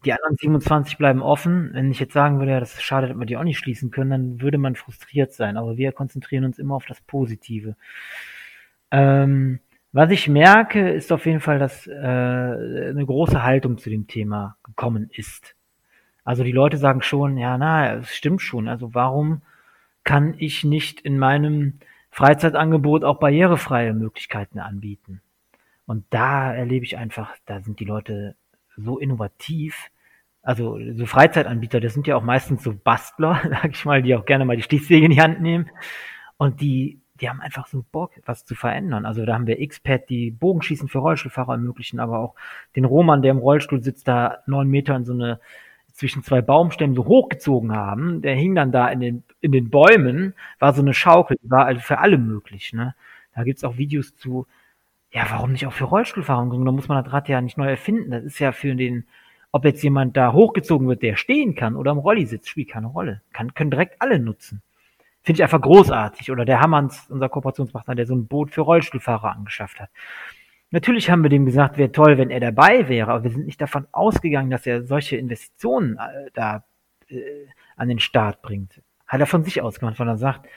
Die 0.04 0.12
anderen 0.12 0.36
27 0.36 0.98
bleiben 0.98 1.22
offen. 1.22 1.70
Wenn 1.72 1.89
ich 1.89 2.02
jetzt 2.02 2.12
sagen 2.12 2.39
würde, 2.39 2.52
ja, 2.52 2.60
das 2.60 2.74
ist 2.74 2.84
schade, 2.84 3.08
dass 3.08 3.18
wir 3.18 3.26
die 3.26 3.38
auch 3.38 3.46
nicht 3.46 3.60
schließen 3.60 3.89
können, 3.89 4.10
dann 4.10 4.42
würde 4.42 4.58
man 4.58 4.76
frustriert 4.76 5.32
sein. 5.32 5.56
Aber 5.56 5.78
wir 5.78 5.94
konzentrieren 5.94 6.44
uns 6.44 6.60
immer 6.60 6.76
auf 6.76 6.86
das 6.86 7.00
Positive. 7.00 7.78
Ähm, 8.92 9.62
was 9.94 10.12
ich 10.12 10.28
merke, 10.28 10.89
ist 10.89 11.13
auf 11.13 11.26
jeden 11.26 11.39
Fall, 11.39 11.60
dass 11.60 11.88
äh, 11.88 11.94
eine 11.94 13.06
große 13.06 13.42
Haltung 13.42 13.78
zu 13.78 13.89
dem 13.89 14.08
Thema 14.08 14.58
gekommen 14.66 15.10
ist. 15.10 15.56
Also 16.23 16.43
die 16.43 16.51
Leute 16.51 16.77
sagen 16.77 17.01
schon, 17.01 17.38
ja, 17.38 17.57
na, 17.57 17.95
es 17.95 18.15
stimmt 18.15 18.41
schon. 18.41 18.67
Also 18.67 18.93
warum 18.93 19.41
kann 20.03 20.36
ich 20.38 20.63
nicht 20.63 21.01
in 21.01 21.19
meinem 21.19 21.79
Freizeitangebot 22.12 23.03
auch 23.03 23.19
barrierefreie 23.19 23.93
Möglichkeiten 23.93 24.59
anbieten? 24.59 25.21
Und 25.86 26.05
da 26.12 26.53
erlebe 26.53 26.86
ich 26.86 26.97
einfach, 26.97 27.36
da 27.45 27.62
sind 27.62 27.79
die 27.79 27.86
Leute 27.86 28.36
so 28.77 28.99
innovativ, 28.99 29.91
also 30.41 30.77
so 30.95 31.05
Freizeitanbieter, 31.05 31.79
das 31.79 31.93
sind 31.93 32.07
ja 32.07 32.15
auch 32.15 32.23
meistens 32.23 32.63
so 32.63 32.73
Bastler, 32.73 33.41
sag 33.49 33.71
ich 33.71 33.86
mal, 33.86 34.01
die 34.01 34.15
auch 34.15 34.25
gerne 34.25 34.45
mal 34.45 34.57
die 34.57 34.63
Stichsäge 34.63 35.05
in 35.05 35.12
die 35.12 35.21
Hand 35.21 35.41
nehmen. 35.41 35.69
Und 36.38 36.62
die, 36.62 37.01
die 37.19 37.29
haben 37.29 37.41
einfach 37.41 37.67
so 37.67 37.86
Bock, 37.91 38.12
was 38.25 38.45
zu 38.45 38.55
verändern. 38.55 39.05
Also 39.05 39.25
da 39.25 39.33
haben 39.33 39.47
wir 39.47 39.59
X-Pad, 39.59 40.09
die 40.09 40.31
Bogenschießen 40.31 40.88
für 40.88 40.99
Rollstuhlfahrer 40.99 41.53
ermöglichen, 41.53 41.99
aber 41.99 42.19
auch 42.19 42.36
den 42.75 42.86
Roman, 42.86 43.21
der 43.21 43.31
im 43.31 43.38
Rollstuhl 43.38 43.83
sitzt, 43.83 44.07
da 44.07 44.39
neun 44.47 44.69
Meter 44.69 44.95
in 44.95 45.05
so 45.05 45.13
eine 45.13 45.39
zwischen 45.93 46.23
zwei 46.23 46.41
Baumstämmen 46.41 46.95
so 46.95 47.06
hochgezogen 47.06 47.71
haben. 47.71 48.21
Der 48.21 48.36
hing 48.36 48.56
dann 48.56 48.71
da 48.71 48.89
in 48.89 48.99
den, 48.99 49.23
in 49.41 49.51
den 49.51 49.69
Bäumen, 49.69 50.34
war 50.60 50.73
so 50.73 50.82
eine 50.82 50.93
Schaukel, 50.93 51.38
war 51.43 51.65
also 51.65 51.82
für 51.82 51.99
alle 51.99 52.17
möglich. 52.17 52.73
Ne? 52.73 52.95
Da 53.36 53.43
gibt's 53.43 53.63
auch 53.63 53.77
Videos 53.77 54.15
zu, 54.15 54.47
ja, 55.12 55.25
warum 55.29 55.51
nicht 55.51 55.65
auch 55.67 55.73
für 55.73 55.86
Rollstuhlfahrer? 55.86 56.49
Da 56.49 56.71
muss 56.71 56.88
man 56.88 57.03
das 57.03 57.13
Rad 57.13 57.29
ja 57.29 57.39
nicht 57.41 57.58
neu 57.58 57.69
erfinden. 57.69 58.12
Das 58.12 58.23
ist 58.23 58.39
ja 58.39 58.51
für 58.51 58.75
den 58.75 59.06
ob 59.53 59.65
jetzt 59.65 59.84
jemand 59.84 60.17
da 60.17 60.34
hochgezogen 60.34 60.88
wird, 60.88 61.03
der 61.03 61.15
stehen 61.15 61.53
kann 61.53 61.75
oder 61.75 61.91
im 61.91 61.99
Rolli 61.99 62.25
sitzt, 62.25 62.49
spielt 62.49 62.69
keine 62.69 62.88
Rolle. 62.88 63.21
Kann, 63.34 63.53
können 63.53 63.69
direkt 63.69 64.01
alle 64.01 64.19
nutzen. 64.19 64.63
Finde 65.21 65.38
ich 65.38 65.43
einfach 65.43 65.62
großartig. 65.62 66.32
Oder 66.32 66.43
der 66.43 66.60
Hammerns, 66.60 67.06
unser 67.10 67.29
Kooperationspartner, 67.29 67.93
der 67.93 68.08
so 68.08 68.15
ein 68.15 68.25
Boot 68.25 68.49
für 68.49 68.62
Rollstuhlfahrer 68.62 69.32
angeschafft 69.32 69.79
hat. 69.79 69.89
Natürlich 70.73 71.12
haben 71.12 71.21
wir 71.21 71.29
dem 71.29 71.45
gesagt, 71.45 71.77
wäre 71.77 71.91
toll, 71.91 72.17
wenn 72.17 72.31
er 72.31 72.39
dabei 72.39 72.89
wäre, 72.89 73.12
aber 73.12 73.23
wir 73.23 73.29
sind 73.29 73.45
nicht 73.45 73.62
davon 73.62 73.86
ausgegangen, 73.91 74.49
dass 74.49 74.65
er 74.65 74.83
solche 74.88 75.17
Investitionen 75.17 75.97
äh, 75.97 76.31
da 76.33 76.65
äh, 77.09 77.21
an 77.75 77.89
den 77.89 77.99
Start 77.99 78.41
bringt. 78.41 78.81
Hat 79.05 79.19
er 79.19 79.27
von 79.27 79.43
sich 79.43 79.62
ausgemacht, 79.62 79.99
weil 79.99 80.07
er 80.07 80.17
sagt, 80.17 80.49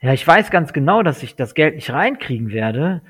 ja, 0.00 0.12
ich 0.12 0.26
weiß 0.26 0.50
ganz 0.50 0.72
genau, 0.72 1.04
dass 1.04 1.22
ich 1.22 1.36
das 1.36 1.54
Geld 1.54 1.76
nicht 1.76 1.90
reinkriegen 1.90 2.50
werde, 2.50 3.00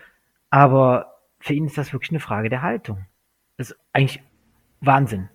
aber 0.50 1.14
für 1.40 1.54
ihn 1.54 1.64
ist 1.64 1.78
das 1.78 1.94
wirklich 1.94 2.11
eine 2.11 2.20
Frage 2.20 2.50
der 2.50 2.61
Haltung. 2.61 3.07
Das 3.57 3.70
ist 3.70 3.78
eigentlich 3.94 4.22
Wahnsinn. 4.83 5.30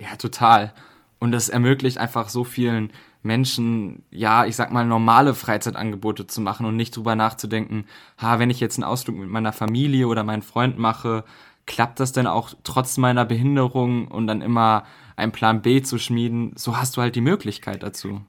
Ja, 0.00 0.16
total. 0.16 0.72
Und 1.18 1.32
das 1.32 1.50
ermöglicht 1.50 1.98
einfach 1.98 2.30
so 2.30 2.44
vielen 2.44 2.90
Menschen, 3.22 4.04
ja, 4.10 4.44
ich 4.44 4.56
sag 4.56 4.72
mal, 4.72 4.84
normale 4.84 5.34
Freizeitangebote 5.34 6.26
zu 6.26 6.40
machen 6.40 6.66
und 6.66 6.76
nicht 6.76 6.96
drüber 6.96 7.14
nachzudenken, 7.14 7.86
ha, 8.20 8.38
wenn 8.38 8.50
ich 8.50 8.60
jetzt 8.60 8.76
einen 8.78 8.84
Ausflug 8.84 9.16
mit 9.16 9.28
meiner 9.28 9.52
Familie 9.52 10.08
oder 10.08 10.24
meinem 10.24 10.42
Freund 10.42 10.78
mache, 10.78 11.24
klappt 11.66 12.00
das 12.00 12.12
denn 12.12 12.26
auch 12.26 12.50
trotz 12.64 12.98
meiner 12.98 13.24
Behinderung 13.24 14.08
und 14.08 14.26
dann 14.26 14.42
immer 14.42 14.84
einen 15.16 15.32
Plan 15.32 15.62
B 15.62 15.82
zu 15.82 15.98
schmieden? 15.98 16.52
So 16.56 16.76
hast 16.76 16.96
du 16.96 17.02
halt 17.02 17.14
die 17.14 17.20
Möglichkeit 17.20 17.82
dazu. 17.82 18.22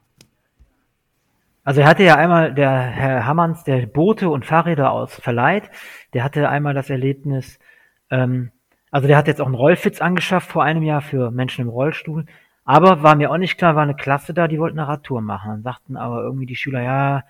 Also 1.64 1.80
er 1.80 1.88
hatte 1.88 2.04
ja 2.04 2.16
einmal 2.16 2.52
der 2.52 2.70
Herr 2.70 3.26
Hammanns, 3.26 3.64
der 3.64 3.86
Boote 3.86 4.28
und 4.28 4.44
Fahrräder 4.44 4.92
aus 4.92 5.14
verleiht, 5.14 5.70
der 6.12 6.22
hatte 6.22 6.48
einmal 6.48 6.74
das 6.74 6.90
Erlebnis, 6.90 7.58
ähm, 8.10 8.50
also 8.90 9.08
der 9.08 9.16
hat 9.16 9.26
jetzt 9.26 9.40
auch 9.40 9.46
einen 9.46 9.56
Rollfitz 9.56 10.00
angeschafft 10.00 10.52
vor 10.52 10.62
einem 10.62 10.82
Jahr 10.82 11.00
für 11.00 11.32
Menschen 11.32 11.62
im 11.62 11.68
Rollstuhl. 11.68 12.26
Aber 12.64 13.02
war 13.02 13.14
mir 13.14 13.30
auch 13.30 13.36
nicht 13.36 13.58
klar, 13.58 13.76
war 13.76 13.82
eine 13.82 13.94
Klasse 13.94 14.32
da, 14.32 14.48
die 14.48 14.58
wollten 14.58 14.78
eine 14.78 14.88
Radtour 14.88 15.20
machen. 15.20 15.50
Dann 15.50 15.62
sagten 15.62 15.96
aber 15.96 16.22
irgendwie 16.22 16.46
die 16.46 16.56
Schüler, 16.56 16.82
ja, 16.82 17.24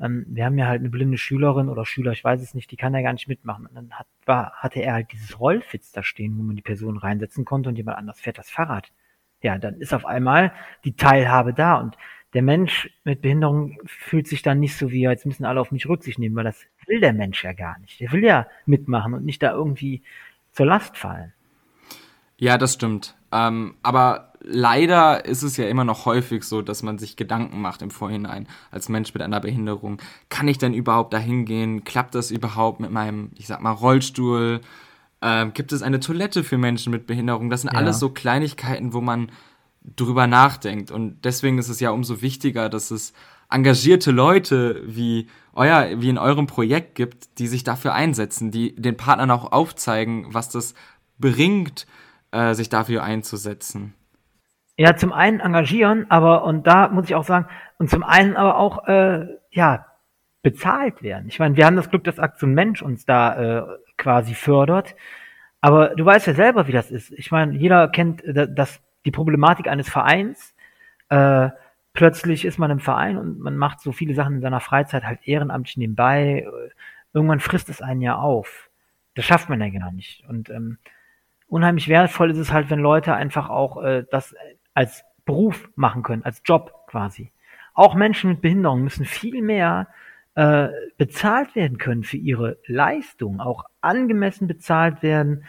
ähm, 0.00 0.24
wir 0.28 0.46
haben 0.46 0.56
ja 0.58 0.66
halt 0.66 0.80
eine 0.80 0.88
blinde 0.88 1.18
Schülerin 1.18 1.68
oder 1.68 1.84
Schüler, 1.84 2.12
ich 2.12 2.24
weiß 2.24 2.40
es 2.40 2.54
nicht, 2.54 2.70
die 2.70 2.76
kann 2.76 2.94
ja 2.94 3.02
gar 3.02 3.12
nicht 3.12 3.28
mitmachen. 3.28 3.66
Und 3.66 3.74
dann 3.74 3.90
hat, 3.92 4.06
war, 4.24 4.52
hatte 4.54 4.80
er 4.80 4.94
halt 4.94 5.12
dieses 5.12 5.38
Rollfitz 5.38 5.92
da 5.92 6.02
stehen, 6.02 6.38
wo 6.38 6.42
man 6.42 6.56
die 6.56 6.62
Person 6.62 6.96
reinsetzen 6.96 7.44
konnte 7.44 7.68
und 7.68 7.76
jemand 7.76 7.98
anders 7.98 8.20
fährt 8.20 8.38
das 8.38 8.50
Fahrrad. 8.50 8.90
Ja, 9.42 9.58
dann 9.58 9.76
ist 9.80 9.92
auf 9.92 10.06
einmal 10.06 10.52
die 10.84 10.96
Teilhabe 10.96 11.52
da 11.54 11.76
und 11.76 11.96
der 12.32 12.42
Mensch 12.42 12.90
mit 13.04 13.22
Behinderung 13.22 13.78
fühlt 13.86 14.28
sich 14.28 14.42
dann 14.42 14.60
nicht 14.60 14.76
so 14.76 14.90
wie, 14.90 15.02
jetzt 15.02 15.26
müssen 15.26 15.44
alle 15.44 15.60
auf 15.60 15.72
mich 15.72 15.88
Rücksicht 15.88 16.18
nehmen, 16.18 16.36
weil 16.36 16.44
das 16.44 16.64
will 16.86 17.00
der 17.00 17.12
Mensch 17.12 17.42
ja 17.42 17.52
gar 17.52 17.78
nicht. 17.80 18.00
Der 18.00 18.12
will 18.12 18.22
ja 18.22 18.46
mitmachen 18.66 19.14
und 19.14 19.24
nicht 19.24 19.42
da 19.42 19.52
irgendwie 19.52 20.02
zur 20.52 20.66
Last 20.66 20.96
fallen. 20.96 21.32
Ja, 22.36 22.56
das 22.56 22.74
stimmt. 22.74 23.16
Ähm, 23.32 23.74
aber 23.82 24.29
leider 24.42 25.24
ist 25.24 25.42
es 25.42 25.56
ja 25.56 25.68
immer 25.68 25.84
noch 25.84 26.06
häufig 26.06 26.44
so, 26.44 26.62
dass 26.62 26.82
man 26.82 26.98
sich 26.98 27.16
Gedanken 27.16 27.60
macht 27.60 27.82
im 27.82 27.90
Vorhinein 27.90 28.48
als 28.70 28.88
Mensch 28.88 29.12
mit 29.14 29.22
einer 29.22 29.40
Behinderung. 29.40 30.00
Kann 30.28 30.48
ich 30.48 30.58
denn 30.58 30.74
überhaupt 30.74 31.12
dahin 31.12 31.44
gehen? 31.44 31.84
Klappt 31.84 32.14
das 32.14 32.30
überhaupt 32.30 32.80
mit 32.80 32.90
meinem, 32.90 33.30
ich 33.36 33.46
sag 33.46 33.60
mal, 33.60 33.72
Rollstuhl? 33.72 34.60
Ähm, 35.22 35.52
gibt 35.52 35.72
es 35.72 35.82
eine 35.82 36.00
Toilette 36.00 36.44
für 36.44 36.58
Menschen 36.58 36.90
mit 36.90 37.06
Behinderung? 37.06 37.50
Das 37.50 37.62
sind 37.62 37.72
ja. 37.72 37.78
alles 37.78 37.98
so 37.98 38.10
Kleinigkeiten, 38.10 38.92
wo 38.92 39.00
man 39.00 39.30
drüber 39.96 40.26
nachdenkt. 40.26 40.90
Und 40.90 41.24
deswegen 41.24 41.58
ist 41.58 41.68
es 41.68 41.80
ja 41.80 41.90
umso 41.90 42.22
wichtiger, 42.22 42.68
dass 42.68 42.90
es 42.90 43.12
engagierte 43.50 44.10
Leute 44.10 44.82
wie 44.86 45.28
euer, 45.52 46.00
wie 46.00 46.08
in 46.08 46.18
eurem 46.18 46.46
Projekt 46.46 46.94
gibt, 46.94 47.38
die 47.38 47.48
sich 47.48 47.64
dafür 47.64 47.92
einsetzen, 47.94 48.50
die 48.50 48.74
den 48.76 48.96
Partnern 48.96 49.30
auch 49.30 49.52
aufzeigen, 49.52 50.26
was 50.30 50.48
das 50.48 50.74
bringt, 51.18 51.86
äh, 52.30 52.54
sich 52.54 52.68
dafür 52.68 53.02
einzusetzen. 53.02 53.94
Ja, 54.80 54.96
zum 54.96 55.12
einen 55.12 55.40
engagieren, 55.40 56.06
aber 56.08 56.42
und 56.44 56.66
da 56.66 56.88
muss 56.88 57.04
ich 57.04 57.14
auch 57.14 57.24
sagen, 57.24 57.46
und 57.76 57.90
zum 57.90 58.02
einen 58.02 58.34
aber 58.34 58.56
auch 58.56 58.88
äh, 58.88 59.26
ja 59.50 59.84
bezahlt 60.40 61.02
werden. 61.02 61.28
Ich 61.28 61.38
meine, 61.38 61.54
wir 61.54 61.66
haben 61.66 61.76
das 61.76 61.90
Glück, 61.90 62.02
dass 62.04 62.18
Aktion 62.18 62.54
Mensch 62.54 62.80
uns 62.80 63.04
da 63.04 63.58
äh, 63.58 63.66
quasi 63.98 64.32
fördert. 64.32 64.96
Aber 65.60 65.90
du 65.90 66.06
weißt 66.06 66.28
ja 66.28 66.32
selber, 66.32 66.66
wie 66.66 66.72
das 66.72 66.90
ist. 66.90 67.12
Ich 67.12 67.30
meine, 67.30 67.58
jeder 67.58 67.88
kennt 67.88 68.24
äh, 68.24 68.48
das, 68.50 68.80
die 69.04 69.10
Problematik 69.10 69.68
eines 69.68 69.90
Vereins. 69.90 70.54
Äh, 71.10 71.50
plötzlich 71.92 72.46
ist 72.46 72.58
man 72.58 72.70
im 72.70 72.80
Verein 72.80 73.18
und 73.18 73.38
man 73.38 73.58
macht 73.58 73.80
so 73.80 73.92
viele 73.92 74.14
Sachen 74.14 74.36
in 74.36 74.40
seiner 74.40 74.60
Freizeit 74.60 75.04
halt 75.04 75.20
ehrenamtlich 75.24 75.76
nebenbei. 75.76 76.48
Irgendwann 77.12 77.40
frisst 77.40 77.68
es 77.68 77.82
einen 77.82 78.00
ja 78.00 78.16
auf. 78.16 78.70
Das 79.14 79.26
schafft 79.26 79.50
man 79.50 79.60
ja 79.60 79.68
gar 79.78 79.92
nicht. 79.92 80.24
Und 80.26 80.48
ähm, 80.48 80.78
unheimlich 81.48 81.88
wertvoll 81.88 82.30
ist 82.30 82.38
es 82.38 82.50
halt, 82.50 82.70
wenn 82.70 82.78
Leute 82.78 83.12
einfach 83.12 83.50
auch 83.50 83.82
äh, 83.82 84.04
das 84.10 84.34
als 84.74 85.04
Beruf 85.24 85.70
machen 85.76 86.02
können, 86.02 86.24
als 86.24 86.42
Job 86.44 86.86
quasi. 86.86 87.32
Auch 87.74 87.94
Menschen 87.94 88.30
mit 88.30 88.40
Behinderung 88.40 88.82
müssen 88.82 89.04
viel 89.04 89.42
mehr 89.42 89.88
äh, 90.34 90.68
bezahlt 90.96 91.54
werden 91.54 91.78
können 91.78 92.04
für 92.04 92.16
ihre 92.16 92.58
Leistung, 92.66 93.40
auch 93.40 93.64
angemessen 93.80 94.46
bezahlt 94.46 95.02
werden, 95.02 95.44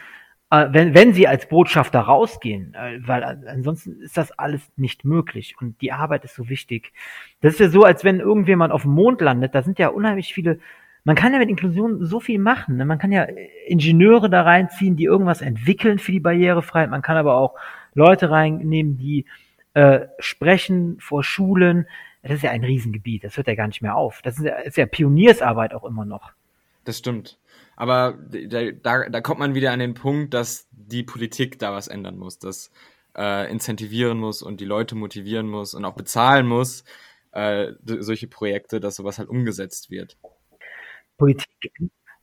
äh, 0.52 0.68
wenn, 0.72 0.94
wenn 0.94 1.14
sie 1.14 1.28
als 1.28 1.48
Botschafter 1.48 2.02
rausgehen, 2.02 2.74
äh, 2.74 3.00
weil 3.08 3.24
ansonsten 3.24 4.02
ist 4.02 4.18
das 4.18 4.32
alles 4.34 4.72
nicht 4.76 5.06
möglich 5.06 5.56
und 5.60 5.82
die 5.82 5.92
Arbeit 5.94 6.26
ist 6.26 6.36
so 6.36 6.50
wichtig. 6.50 6.94
Das 7.42 7.54
ist 7.54 7.60
ja 7.60 7.70
so, 7.70 7.84
als 7.84 8.04
wenn 8.04 8.20
irgendjemand 8.20 8.74
auf 8.74 8.82
dem 8.84 8.92
Mond 8.92 9.22
landet, 9.22 9.56
da 9.56 9.64
sind 9.64 9.80
ja 9.80 9.88
unheimlich 9.88 10.34
viele, 10.34 10.60
man 11.04 11.16
kann 11.16 11.32
ja 11.34 11.40
mit 11.40 11.50
Inklusion 11.50 12.06
so 12.06 12.20
viel 12.20 12.38
machen. 12.38 12.78
Ne? 12.78 12.86
Man 12.86 13.00
kann 13.00 13.12
ja 13.12 13.26
Ingenieure 13.66 14.30
da 14.30 14.44
reinziehen, 14.44 14.96
die 14.98 15.06
irgendwas 15.06 15.42
entwickeln 15.42 16.00
für 16.00 16.12
die 16.12 16.20
Barrierefreiheit, 16.20 16.90
man 16.90 17.02
kann 17.02 17.18
aber 17.18 17.36
auch 17.36 17.56
Leute 17.94 18.30
reinnehmen, 18.30 18.98
die 18.98 19.26
äh, 19.74 20.08
sprechen 20.20 21.00
vor 21.00 21.24
Schulen. 21.24 21.88
Das 22.24 22.34
ist 22.34 22.44
ja 22.44 22.52
ein 22.52 22.64
Riesengebiet, 22.64 23.24
das 23.24 23.38
hört 23.38 23.48
ja 23.48 23.56
gar 23.56 23.68
nicht 23.68 23.82
mehr 23.82 23.96
auf. 23.96 24.22
Das 24.22 24.38
ist 24.38 24.46
ja, 24.46 24.56
ist 24.58 24.78
ja 24.78 24.86
Pioniersarbeit 24.86 25.74
auch 25.74 25.84
immer 25.84 26.06
noch. 26.06 26.32
Das 26.84 26.98
stimmt. 26.98 27.38
Aber 27.76 28.18
da, 28.30 28.72
da, 28.72 29.10
da 29.10 29.22
kommt 29.22 29.40
man 29.40 29.56
wieder 29.56 29.72
an 29.72 29.80
den 29.80 29.94
Punkt, 29.94 30.34
dass 30.34 30.68
die 30.72 31.04
Politik 31.04 31.58
da 31.58 31.74
was 31.74 31.88
ändern 31.88 32.18
muss, 32.18 32.38
das 32.38 32.72
äh, 33.18 33.50
incentivieren 33.52 34.18
muss 34.18 34.42
und 34.42 34.60
die 34.60 34.66
Leute 34.66 34.96
motivieren 34.96 35.48
muss 35.48 35.74
und 35.74 35.86
auch 35.86 35.96
bezahlen 35.96 36.48
muss, 36.48 36.84
äh, 37.32 37.74
solche 37.86 38.28
Projekte, 38.28 38.80
dass 38.80 38.96
sowas 38.96 39.18
halt 39.20 39.30
umgesetzt 39.30 39.90
wird. 39.90 40.18
Politik 41.18 41.72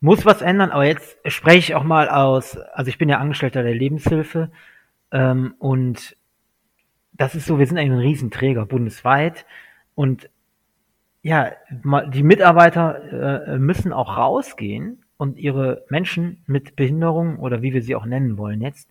muss 0.01 0.25
was 0.25 0.41
ändern, 0.41 0.71
aber 0.71 0.85
jetzt 0.85 1.17
spreche 1.25 1.59
ich 1.59 1.75
auch 1.75 1.83
mal 1.83 2.09
aus, 2.09 2.57
also 2.57 2.89
ich 2.89 2.97
bin 2.97 3.09
ja 3.09 3.17
Angestellter 3.17 3.63
der 3.63 3.75
Lebenshilfe 3.75 4.51
ähm, 5.11 5.55
und 5.59 6.15
das 7.13 7.35
ist 7.35 7.45
so, 7.45 7.59
wir 7.59 7.65
sind 7.65 7.77
eigentlich 7.77 7.91
ein 7.91 7.99
Riesenträger 7.99 8.65
bundesweit 8.65 9.45
und 9.95 10.29
ja, 11.21 11.51
die 12.13 12.23
Mitarbeiter 12.23 13.47
äh, 13.47 13.57
müssen 13.57 13.91
auch 13.91 14.17
rausgehen 14.17 15.03
und 15.17 15.37
ihre 15.37 15.83
Menschen 15.89 16.43
mit 16.47 16.77
Behinderung 16.77 17.39
oder 17.39 17.61
wie 17.61 17.73
wir 17.73 17.81
sie 17.81 17.95
auch 17.95 18.05
nennen 18.05 18.37
wollen 18.37 18.61
jetzt, 18.61 18.89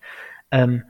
ähm, 0.50 0.82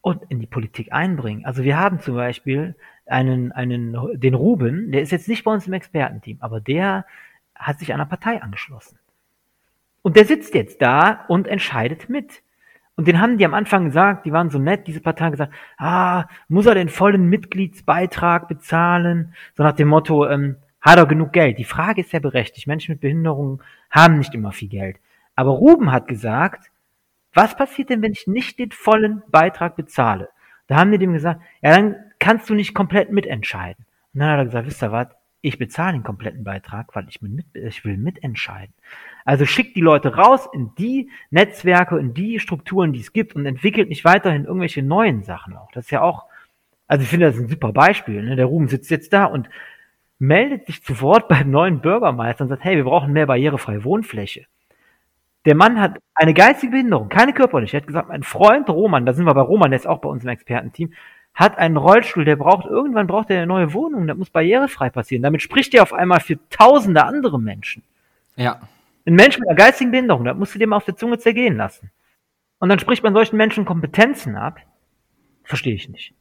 und 0.00 0.22
in 0.30 0.40
die 0.40 0.46
Politik 0.46 0.92
einbringen. 0.92 1.44
Also 1.44 1.62
wir 1.62 1.78
haben 1.78 2.00
zum 2.00 2.14
Beispiel 2.14 2.74
einen, 3.04 3.52
einen, 3.52 3.96
den 4.18 4.34
Ruben, 4.34 4.92
der 4.92 5.02
ist 5.02 5.12
jetzt 5.12 5.28
nicht 5.28 5.44
bei 5.44 5.52
uns 5.52 5.66
im 5.66 5.74
Expertenteam, 5.74 6.38
aber 6.40 6.60
der 6.60 7.04
hat 7.54 7.78
sich 7.78 7.92
einer 7.92 8.06
Partei 8.06 8.40
angeschlossen. 8.40 8.98
Und 10.02 10.16
der 10.16 10.24
sitzt 10.24 10.54
jetzt 10.54 10.80
da 10.80 11.26
und 11.28 11.46
entscheidet 11.46 12.08
mit. 12.08 12.42
Und 12.96 13.08
den 13.08 13.20
haben 13.20 13.38
die 13.38 13.46
am 13.46 13.54
Anfang 13.54 13.86
gesagt, 13.86 14.26
die 14.26 14.32
waren 14.32 14.50
so 14.50 14.58
nett, 14.58 14.86
diese 14.86 15.00
Partei 15.00 15.30
gesagt, 15.30 15.52
ah, 15.78 16.24
muss 16.48 16.66
er 16.66 16.74
den 16.74 16.88
vollen 16.88 17.26
Mitgliedsbeitrag 17.28 18.46
bezahlen? 18.46 19.34
So 19.56 19.62
nach 19.62 19.72
dem 19.72 19.88
Motto, 19.88 20.28
ähm, 20.28 20.56
hat 20.80 20.98
er 20.98 21.06
genug 21.06 21.32
Geld? 21.32 21.58
Die 21.58 21.64
Frage 21.64 22.00
ist 22.00 22.12
ja 22.12 22.18
berechtigt. 22.18 22.66
Menschen 22.66 22.92
mit 22.92 23.00
Behinderungen 23.00 23.62
haben 23.90 24.18
nicht 24.18 24.34
immer 24.34 24.52
viel 24.52 24.68
Geld. 24.68 24.96
Aber 25.36 25.50
Ruben 25.50 25.92
hat 25.92 26.08
gesagt, 26.08 26.70
was 27.32 27.56
passiert 27.56 27.90
denn, 27.90 28.02
wenn 28.02 28.12
ich 28.12 28.26
nicht 28.26 28.58
den 28.58 28.72
vollen 28.72 29.22
Beitrag 29.28 29.76
bezahle? 29.76 30.28
Da 30.66 30.76
haben 30.76 30.92
die 30.92 30.98
dem 30.98 31.12
gesagt, 31.12 31.40
ja, 31.62 31.76
dann 31.76 31.96
kannst 32.18 32.48
du 32.48 32.54
nicht 32.54 32.74
komplett 32.74 33.12
mitentscheiden. 33.12 33.84
Und 34.14 34.20
dann 34.20 34.30
hat 34.30 34.38
er 34.38 34.44
gesagt, 34.46 34.66
wisst 34.66 34.82
ihr 34.82 34.92
was? 34.92 35.08
Ich 35.42 35.58
bezahle 35.58 35.94
den 35.94 36.02
kompletten 36.02 36.44
Beitrag, 36.44 36.94
weil 36.94 37.08
ich, 37.08 37.22
mit, 37.22 37.46
ich 37.54 37.84
will 37.84 37.96
mitentscheiden. 37.96 38.74
Also 39.24 39.46
schickt 39.46 39.76
die 39.76 39.80
Leute 39.80 40.14
raus 40.16 40.48
in 40.52 40.72
die 40.78 41.10
Netzwerke, 41.30 41.98
in 41.98 42.14
die 42.14 42.40
Strukturen, 42.40 42.92
die 42.92 43.00
es 43.00 43.12
gibt 43.12 43.36
und 43.36 43.46
entwickelt 43.46 43.88
nicht 43.88 44.04
weiterhin 44.04 44.44
irgendwelche 44.44 44.82
neuen 44.82 45.22
Sachen 45.22 45.56
auch. 45.56 45.70
Das 45.72 45.86
ist 45.86 45.90
ja 45.90 46.02
auch, 46.02 46.24
also 46.86 47.02
ich 47.02 47.08
finde 47.08 47.26
das 47.26 47.38
ein 47.38 47.48
super 47.48 47.72
Beispiel. 47.72 48.22
Ne? 48.22 48.36
Der 48.36 48.46
Ruben 48.46 48.68
sitzt 48.68 48.90
jetzt 48.90 49.12
da 49.12 49.24
und 49.24 49.48
meldet 50.18 50.66
sich 50.66 50.82
zu 50.82 51.00
Wort 51.00 51.28
beim 51.28 51.50
neuen 51.50 51.80
Bürgermeister 51.80 52.44
und 52.44 52.48
sagt, 52.48 52.64
hey, 52.64 52.76
wir 52.76 52.84
brauchen 52.84 53.12
mehr 53.12 53.26
barrierefreie 53.26 53.84
Wohnfläche. 53.84 54.46
Der 55.46 55.54
Mann 55.54 55.80
hat 55.80 55.98
eine 56.14 56.34
geistige 56.34 56.72
Behinderung, 56.72 57.08
keine 57.08 57.32
körperliche. 57.32 57.78
Er 57.78 57.80
hat 57.80 57.86
gesagt, 57.86 58.08
mein 58.08 58.22
Freund 58.22 58.68
Roman, 58.68 59.06
da 59.06 59.14
sind 59.14 59.24
wir 59.24 59.32
bei 59.32 59.40
Roman, 59.40 59.70
der 59.70 59.80
ist 59.80 59.86
auch 59.86 59.98
bei 59.98 60.08
uns 60.08 60.22
im 60.22 60.28
Expertenteam, 60.28 60.92
hat 61.32 61.56
einen 61.56 61.78
Rollstuhl, 61.78 62.26
der 62.26 62.36
braucht, 62.36 62.66
irgendwann 62.66 63.06
braucht 63.06 63.30
er 63.30 63.38
eine 63.38 63.46
neue 63.46 63.72
Wohnung, 63.72 64.06
das 64.06 64.18
muss 64.18 64.28
barrierefrei 64.28 64.90
passieren. 64.90 65.22
Damit 65.22 65.40
spricht 65.40 65.74
er 65.74 65.82
auf 65.82 65.94
einmal 65.94 66.20
für 66.20 66.38
tausende 66.50 67.04
andere 67.04 67.40
Menschen. 67.40 67.82
Ja. 68.36 68.60
Ein 69.06 69.14
Mensch 69.14 69.38
mit 69.38 69.48
einer 69.48 69.56
geistigen 69.56 69.90
Behinderung, 69.90 70.24
das 70.24 70.36
musst 70.36 70.54
du 70.54 70.58
dem 70.58 70.72
auf 70.72 70.84
der 70.84 70.96
Zunge 70.96 71.18
zergehen 71.18 71.56
lassen. 71.56 71.90
Und 72.58 72.68
dann 72.68 72.78
spricht 72.78 73.02
man 73.02 73.14
solchen 73.14 73.36
Menschen 73.36 73.64
Kompetenzen 73.64 74.36
ab. 74.36 74.60
Verstehe 75.44 75.74
ich 75.74 75.88
nicht. 75.88 76.14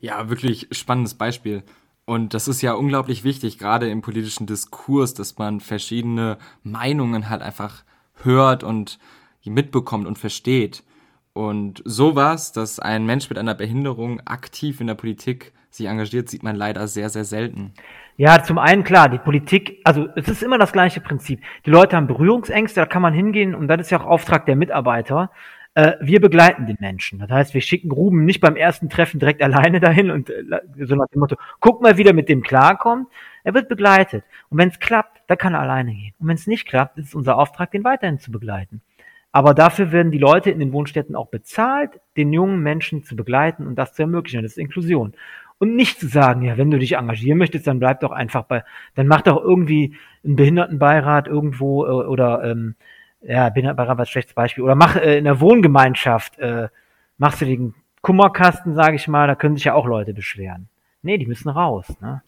Ja, 0.00 0.30
wirklich 0.30 0.68
spannendes 0.72 1.14
Beispiel. 1.14 1.62
Und 2.04 2.32
das 2.32 2.48
ist 2.48 2.62
ja 2.62 2.72
unglaublich 2.72 3.22
wichtig, 3.22 3.58
gerade 3.58 3.90
im 3.90 4.00
politischen 4.00 4.46
Diskurs, 4.46 5.12
dass 5.12 5.36
man 5.36 5.60
verschiedene 5.60 6.38
Meinungen 6.62 7.28
halt 7.28 7.42
einfach 7.42 7.84
hört 8.22 8.64
und 8.64 8.98
mitbekommt 9.44 10.06
und 10.06 10.18
versteht. 10.18 10.84
Und 11.32 11.82
sowas, 11.84 12.52
dass 12.52 12.80
ein 12.80 13.06
Mensch 13.06 13.28
mit 13.28 13.38
einer 13.38 13.54
Behinderung 13.54 14.20
aktiv 14.26 14.80
in 14.80 14.86
der 14.86 14.94
Politik 14.94 15.52
sich 15.70 15.86
engagiert, 15.86 16.28
sieht 16.28 16.42
man 16.42 16.56
leider 16.56 16.88
sehr, 16.88 17.08
sehr 17.08 17.24
selten. 17.24 17.72
Ja, 18.16 18.42
zum 18.42 18.58
einen 18.58 18.84
klar, 18.84 19.08
die 19.08 19.18
Politik, 19.18 19.80
also 19.84 20.08
es 20.16 20.28
ist 20.28 20.42
immer 20.42 20.58
das 20.58 20.72
gleiche 20.72 21.00
Prinzip. 21.00 21.40
Die 21.66 21.70
Leute 21.70 21.96
haben 21.96 22.06
Berührungsängste, 22.06 22.80
da 22.80 22.86
kann 22.86 23.02
man 23.02 23.14
hingehen 23.14 23.54
und 23.54 23.68
das 23.68 23.80
ist 23.82 23.90
ja 23.90 24.00
auch 24.00 24.06
Auftrag 24.06 24.46
der 24.46 24.56
Mitarbeiter, 24.56 25.30
äh, 25.74 25.96
wir 26.00 26.20
begleiten 26.20 26.66
den 26.66 26.78
Menschen. 26.80 27.20
Das 27.20 27.30
heißt, 27.30 27.54
wir 27.54 27.60
schicken 27.60 27.92
Ruben 27.92 28.24
nicht 28.24 28.40
beim 28.40 28.56
ersten 28.56 28.88
Treffen 28.88 29.20
direkt 29.20 29.42
alleine 29.44 29.78
dahin 29.78 30.10
und 30.10 30.30
äh, 30.30 30.42
so 30.84 30.96
nach 30.96 31.06
dem 31.08 31.20
Motto, 31.20 31.36
guck 31.60 31.80
mal, 31.80 31.96
wie 31.96 32.04
der 32.04 32.14
mit 32.14 32.28
dem 32.28 32.42
klarkommt. 32.42 33.06
Er 33.44 33.54
wird 33.54 33.68
begleitet. 33.68 34.24
Und 34.50 34.58
wenn 34.58 34.68
es 34.68 34.80
klappt, 34.80 35.22
dann 35.28 35.38
kann 35.38 35.54
er 35.54 35.60
alleine 35.60 35.94
gehen. 35.94 36.14
Und 36.18 36.26
wenn 36.26 36.34
es 36.34 36.48
nicht 36.48 36.66
klappt, 36.66 36.98
ist 36.98 37.08
es 37.08 37.14
unser 37.14 37.38
Auftrag, 37.38 37.70
den 37.70 37.84
weiterhin 37.84 38.18
zu 38.18 38.32
begleiten. 38.32 38.82
Aber 39.30 39.54
dafür 39.54 39.92
werden 39.92 40.10
die 40.10 40.18
Leute 40.18 40.50
in 40.50 40.58
den 40.58 40.72
Wohnstätten 40.72 41.14
auch 41.14 41.28
bezahlt, 41.28 42.00
den 42.16 42.32
jungen 42.32 42.60
Menschen 42.60 43.04
zu 43.04 43.14
begleiten 43.14 43.66
und 43.66 43.76
das 43.76 43.92
zu 43.92 44.02
ermöglichen. 44.02 44.42
Das 44.42 44.52
ist 44.52 44.58
Inklusion. 44.58 45.14
Und 45.58 45.74
nicht 45.74 45.98
zu 45.98 46.06
sagen, 46.06 46.42
ja, 46.42 46.56
wenn 46.56 46.70
du 46.70 46.78
dich 46.78 46.96
engagieren 46.96 47.38
möchtest, 47.38 47.66
dann 47.66 47.80
bleib 47.80 48.00
doch 48.00 48.12
einfach 48.12 48.44
bei, 48.44 48.64
dann 48.94 49.08
mach 49.08 49.22
doch 49.22 49.42
irgendwie 49.42 49.96
einen 50.24 50.36
Behindertenbeirat 50.36 51.26
irgendwo 51.26 51.84
äh, 51.84 51.88
oder 51.88 52.44
ähm, 52.44 52.76
ja, 53.22 53.48
Behindertenbeirat 53.48 53.98
war 53.98 54.04
ein 54.04 54.08
schlechtes 54.08 54.34
Beispiel. 54.34 54.62
Oder 54.62 54.76
mach 54.76 54.96
äh, 54.96 55.18
in 55.18 55.24
der 55.24 55.40
Wohngemeinschaft, 55.40 56.38
äh, 56.38 56.68
machst 57.16 57.40
du 57.40 57.46
den 57.46 57.74
Kummerkasten, 58.02 58.74
sage 58.74 58.96
ich 58.96 59.08
mal, 59.08 59.26
da 59.26 59.34
können 59.34 59.56
sich 59.56 59.64
ja 59.64 59.74
auch 59.74 59.86
Leute 59.86 60.14
beschweren. 60.14 60.68
Nee, 61.02 61.18
die 61.18 61.26
müssen 61.26 61.48
raus, 61.48 61.86
ne? 62.00 62.22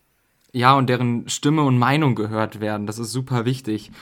Ja, 0.52 0.74
und 0.74 0.88
deren 0.88 1.28
Stimme 1.28 1.62
und 1.62 1.78
Meinung 1.78 2.16
gehört 2.16 2.60
werden. 2.60 2.86
Das 2.86 2.98
ist 2.98 3.12
super 3.12 3.44
wichtig. 3.44 3.92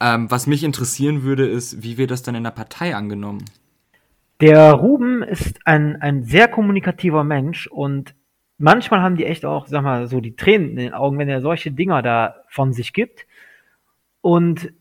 Ähm, 0.00 0.30
was 0.30 0.46
mich 0.46 0.64
interessieren 0.64 1.22
würde, 1.22 1.46
ist, 1.46 1.82
wie 1.82 1.98
wird 1.98 2.10
das 2.10 2.22
dann 2.22 2.34
in 2.34 2.44
der 2.44 2.50
Partei 2.50 2.96
angenommen? 2.96 3.44
Der 4.40 4.72
Ruben 4.72 5.22
ist 5.22 5.60
ein, 5.66 6.00
ein 6.00 6.24
sehr 6.24 6.48
kommunikativer 6.48 7.24
Mensch 7.24 7.66
und 7.66 8.14
manchmal 8.58 9.00
haben 9.00 9.16
die 9.16 9.26
echt 9.26 9.44
auch, 9.44 9.66
sag 9.66 9.82
mal, 9.82 10.06
so 10.06 10.20
die 10.20 10.36
Tränen 10.36 10.70
in 10.70 10.76
den 10.76 10.94
Augen, 10.94 11.18
wenn 11.18 11.28
er 11.28 11.40
solche 11.40 11.72
Dinger 11.72 12.02
da 12.02 12.36
von 12.48 12.72
sich 12.72 12.92
gibt. 12.92 13.26
Und 14.20 14.72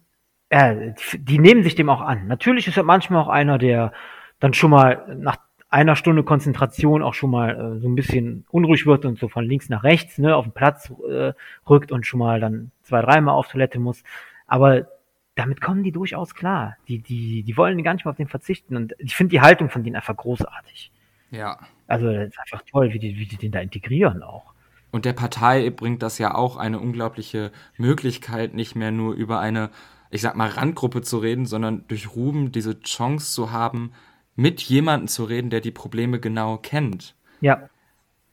ja, 0.52 0.76
die 1.14 1.40
nehmen 1.40 1.64
sich 1.64 1.76
dem 1.76 1.90
auch 1.90 2.02
an. 2.02 2.28
Natürlich 2.28 2.68
ist 2.68 2.78
er 2.78 2.84
manchmal 2.84 3.22
auch 3.22 3.30
einer, 3.30 3.58
der 3.58 3.94
dann 4.40 4.54
schon 4.54 4.72
mal 4.72 5.16
nach 5.18 5.38
einer 5.70 5.96
Stunde 5.96 6.24
Konzentration 6.24 7.02
auch 7.02 7.14
schon 7.14 7.32
mal 7.32 7.78
äh, 7.78 7.80
so 7.80 7.88
ein 7.88 7.96
bisschen 7.96 8.46
unruhig 8.52 8.86
wird 8.86 9.06
und 9.06 9.18
so 9.18 9.30
von 9.30 9.46
links 9.46 9.70
nach 9.70 9.84
rechts 9.84 10.18
ne, 10.18 10.36
auf 10.36 10.46
den 10.46 10.52
Platz 10.52 10.92
äh, 11.10 11.32
rückt 11.70 11.94
und 11.94 12.06
schon 12.06 12.20
mal 12.20 12.42
dann 12.42 12.72
zwei, 12.84 13.02
dreimal 13.02 13.36
auf 13.36 13.48
Toilette 13.48 13.80
muss. 13.80 14.04
Aber 14.48 14.88
damit 15.36 15.62
kommen 15.62 15.84
die 15.84 15.94
durchaus 15.94 16.36
klar. 16.36 16.76
Die, 16.90 17.00
die, 17.00 17.44
die 17.44 17.58
wollen 17.58 17.82
gar 17.84 17.94
nicht 17.94 18.04
mehr 18.04 18.12
auf 18.12 18.18
den 18.18 18.28
verzichten. 18.28 18.76
Und 18.76 18.94
ich 18.98 19.16
finde 19.16 19.32
die 19.32 19.42
Haltung 19.42 19.70
von 19.70 19.84
denen 19.84 19.96
einfach 19.96 20.18
großartig. 20.18 20.92
Ja. 21.32 21.58
Also 21.88 22.12
das 22.12 22.28
ist 22.28 22.40
einfach 22.40 22.64
toll, 22.70 22.94
wie 22.94 23.00
die, 23.00 23.18
wie 23.18 23.26
die 23.26 23.38
den 23.38 23.52
da 23.52 23.60
integrieren 23.60 24.22
auch. 24.22 24.54
Und 24.92 25.06
der 25.06 25.14
Partei 25.14 25.70
bringt 25.70 26.04
das 26.04 26.18
ja 26.18 26.36
auch 26.36 26.58
eine 26.58 26.80
unglaubliche 26.80 27.52
Möglichkeit, 27.78 28.54
nicht 28.54 28.76
mehr 28.76 28.92
nur 28.92 29.14
über 29.14 29.40
eine, 29.40 29.70
ich 30.10 30.22
sag 30.22 30.36
mal, 30.36 30.50
Randgruppe 30.50 31.02
zu 31.02 31.18
reden, 31.18 31.46
sondern 31.46 31.86
durch 31.88 32.14
Ruben 32.16 32.52
diese 32.52 32.80
Chance 32.82 33.34
zu 33.34 33.52
haben, 33.52 33.94
mit 34.36 34.62
jemandem 34.62 35.08
zu 35.08 35.24
reden, 35.24 35.50
der 35.50 35.62
die 35.62 35.72
Probleme 35.72 36.20
genau 36.20 36.58
kennt. 36.58 37.16
Ja. 37.40 37.70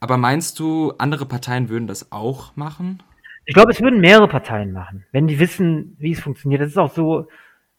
Aber 0.01 0.17
meinst 0.17 0.59
du, 0.59 0.93
andere 0.97 1.25
Parteien 1.25 1.69
würden 1.69 1.87
das 1.87 2.11
auch 2.11 2.55
machen? 2.55 3.01
Ich 3.45 3.53
glaube, 3.53 3.71
es 3.71 3.81
würden 3.81 3.99
mehrere 3.99 4.27
Parteien 4.27 4.71
machen, 4.71 5.05
wenn 5.11 5.27
die 5.27 5.39
wissen, 5.39 5.95
wie 5.97 6.11
es 6.11 6.19
funktioniert. 6.19 6.61
Das 6.61 6.69
ist 6.69 6.77
auch 6.77 6.93
so, 6.93 7.27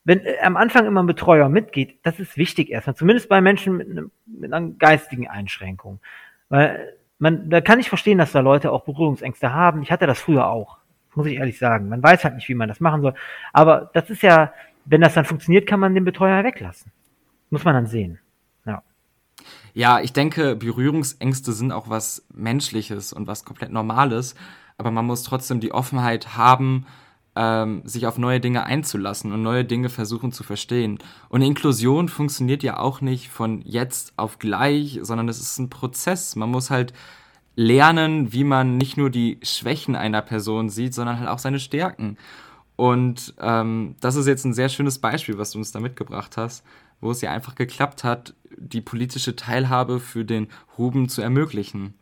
wenn 0.05 0.21
äh, 0.21 0.39
am 0.43 0.57
Anfang 0.57 0.87
immer 0.87 1.03
ein 1.03 1.07
Betreuer 1.07 1.49
mitgeht, 1.49 1.99
das 2.03 2.19
ist 2.21 2.37
wichtig 2.37 2.71
erstmal, 2.71 2.97
zumindest 2.97 3.29
bei 3.29 3.41
Menschen 3.41 3.77
mit, 3.77 3.91
einem, 3.91 4.11
mit 4.27 4.53
einer 4.53 4.69
geistigen 4.71 5.29
Einschränkung. 5.29 6.01
Weil 6.49 6.97
man, 7.19 7.51
da 7.51 7.61
kann 7.61 7.81
ich 7.81 7.89
verstehen, 7.89 8.19
dass 8.19 8.33
da 8.33 8.41
Leute 8.41 8.73
auch 8.73 8.85
Berührungsängste 8.85 9.53
haben. 9.53 9.83
Ich 9.83 9.93
hatte 9.93 10.07
das 10.07 10.21
früher 10.21 10.49
auch, 10.49 10.79
muss 11.15 11.27
ich 11.27 11.37
ehrlich 11.37 11.59
sagen. 11.59 11.89
Man 11.89 12.03
weiß 12.03 12.25
halt 12.25 12.35
nicht, 12.35 12.49
wie 12.49 12.55
man 12.55 12.69
das 12.69 12.81
machen 12.81 13.03
soll. 13.03 13.15
Aber 13.53 13.91
das 13.93 14.11
ist 14.11 14.23
ja, 14.23 14.53
wenn 14.85 15.01
das 15.01 15.15
dann 15.15 15.25
funktioniert, 15.27 15.67
kann 15.67 15.81
man 15.81 15.95
den 15.95 16.05
Betreuer 16.05 16.43
weglassen. 16.45 16.93
Muss 17.51 17.65
man 17.65 17.75
dann 17.75 17.87
sehen. 17.87 18.19
Ja. 18.65 18.83
Ja, 19.75 20.01
ich 20.01 20.13
denke, 20.13 20.57
Berührungsängste 20.57 21.53
sind 21.53 21.73
auch 21.73 21.91
was 21.91 22.27
Menschliches 22.33 23.13
und 23.13 23.27
was 23.27 23.45
komplett 23.45 23.71
Normales 23.71 24.35
aber 24.81 24.91
man 24.91 25.05
muss 25.05 25.25
trotzdem 25.25 25.61
die 25.61 25.73
Offenheit 25.73 26.39
haben, 26.39 26.87
ähm, 27.37 27.83
sich 27.85 28.07
auf 28.07 28.19
neue 28.19 28.41
Dinge 28.41 28.65
einzulassen 28.65 29.33
und 29.33 29.43
neue 29.43 29.65
Dinge 29.65 29.89
versuchen 29.89 30.33
zu 30.33 30.43
verstehen. 30.43 30.99
Und 31.29 31.43
Inklusion 31.43 32.09
funktioniert 32.09 32.63
ja 32.63 32.79
auch 32.79 33.01
nicht 33.01 33.29
von 33.29 33.63
jetzt 33.63 34.15
auf 34.17 34.39
gleich, 34.39 34.99
sondern 35.03 35.29
es 35.29 35.41
ist 35.41 35.59
ein 35.59 35.71
Prozess. 35.71 36.37
Man 36.37 36.51
muss 36.51 36.71
halt 36.71 36.93
lernen, 37.57 38.33
wie 38.33 38.45
man 38.45 38.77
nicht 38.77 38.97
nur 38.97 39.11
die 39.11 39.39
Schwächen 39.43 39.97
einer 39.97 40.23
Person 40.23 40.71
sieht, 40.71 40.95
sondern 40.95 41.19
halt 41.19 41.29
auch 41.29 41.39
seine 41.39 41.61
Stärken. 41.61 42.17
Und 42.77 43.35
ähm, 43.39 43.97
das 44.01 44.17
ist 44.17 44.27
jetzt 44.27 44.45
ein 44.45 44.55
sehr 44.55 44.71
schönes 44.71 44.99
Beispiel, 44.99 45.37
was 45.37 45.51
du 45.51 45.59
uns 45.59 45.71
da 45.71 45.81
mitgebracht 45.81 46.37
hast, 46.37 46.65
wo 47.01 47.11
es 47.11 47.21
ja 47.21 47.31
einfach 47.31 47.55
geklappt 47.55 48.05
hat, 48.05 48.35
die 48.57 48.81
politische 48.81 49.37
Teilhabe 49.37 50.01
für 50.01 50.25
den 50.25 50.49
Ruben 50.79 51.09
zu 51.09 51.23
ermöglichen. 51.23 51.95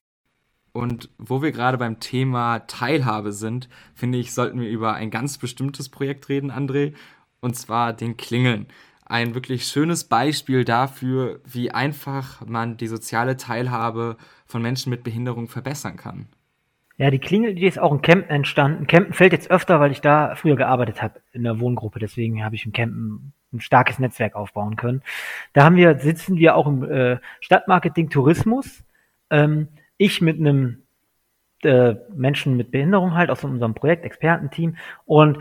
Und 0.72 1.10
wo 1.18 1.42
wir 1.42 1.52
gerade 1.52 1.78
beim 1.78 2.00
Thema 2.00 2.60
Teilhabe 2.60 3.32
sind, 3.32 3.68
finde 3.94 4.18
ich, 4.18 4.32
sollten 4.32 4.60
wir 4.60 4.68
über 4.68 4.94
ein 4.94 5.10
ganz 5.10 5.38
bestimmtes 5.38 5.88
Projekt 5.88 6.28
reden, 6.28 6.52
André, 6.52 6.94
und 7.40 7.56
zwar 7.56 7.92
den 7.92 8.16
Klingeln. 8.16 8.66
Ein 9.04 9.34
wirklich 9.34 9.64
schönes 9.64 10.04
Beispiel 10.04 10.64
dafür, 10.64 11.40
wie 11.46 11.70
einfach 11.70 12.46
man 12.46 12.76
die 12.76 12.88
soziale 12.88 13.36
Teilhabe 13.36 14.16
von 14.46 14.60
Menschen 14.60 14.90
mit 14.90 15.02
Behinderung 15.02 15.48
verbessern 15.48 15.96
kann. 15.96 16.26
Ja, 16.98 17.12
die 17.12 17.20
Klingel-Idee 17.20 17.68
ist 17.68 17.78
auch 17.78 17.92
in 17.92 18.02
Campen 18.02 18.28
entstanden. 18.28 18.88
Campen 18.88 19.12
fällt 19.12 19.32
jetzt 19.32 19.52
öfter, 19.52 19.78
weil 19.78 19.92
ich 19.92 20.00
da 20.00 20.34
früher 20.34 20.56
gearbeitet 20.56 21.00
habe 21.00 21.20
in 21.32 21.44
der 21.44 21.60
Wohngruppe. 21.60 22.00
Deswegen 22.00 22.44
habe 22.44 22.56
ich 22.56 22.66
im 22.66 22.72
Campen 22.72 23.32
ein 23.52 23.60
starkes 23.60 24.00
Netzwerk 24.00 24.34
aufbauen 24.34 24.74
können. 24.74 25.02
Da 25.52 25.64
haben 25.64 25.76
wir, 25.76 25.96
sitzen 26.00 26.36
wir 26.36 26.56
auch 26.56 26.66
im 26.66 26.82
äh, 26.82 27.18
Stadtmarketing 27.40 28.10
Tourismus. 28.10 28.84
Ähm, 29.30 29.68
ich 29.98 30.20
mit 30.20 30.38
einem 30.38 30.84
äh, 31.62 31.96
Menschen 32.14 32.56
mit 32.56 32.70
Behinderung 32.70 33.14
halt 33.14 33.30
aus 33.30 33.44
unserem 33.44 33.74
Projekt, 33.74 34.04
Expertenteam. 34.04 34.76
Und 35.04 35.38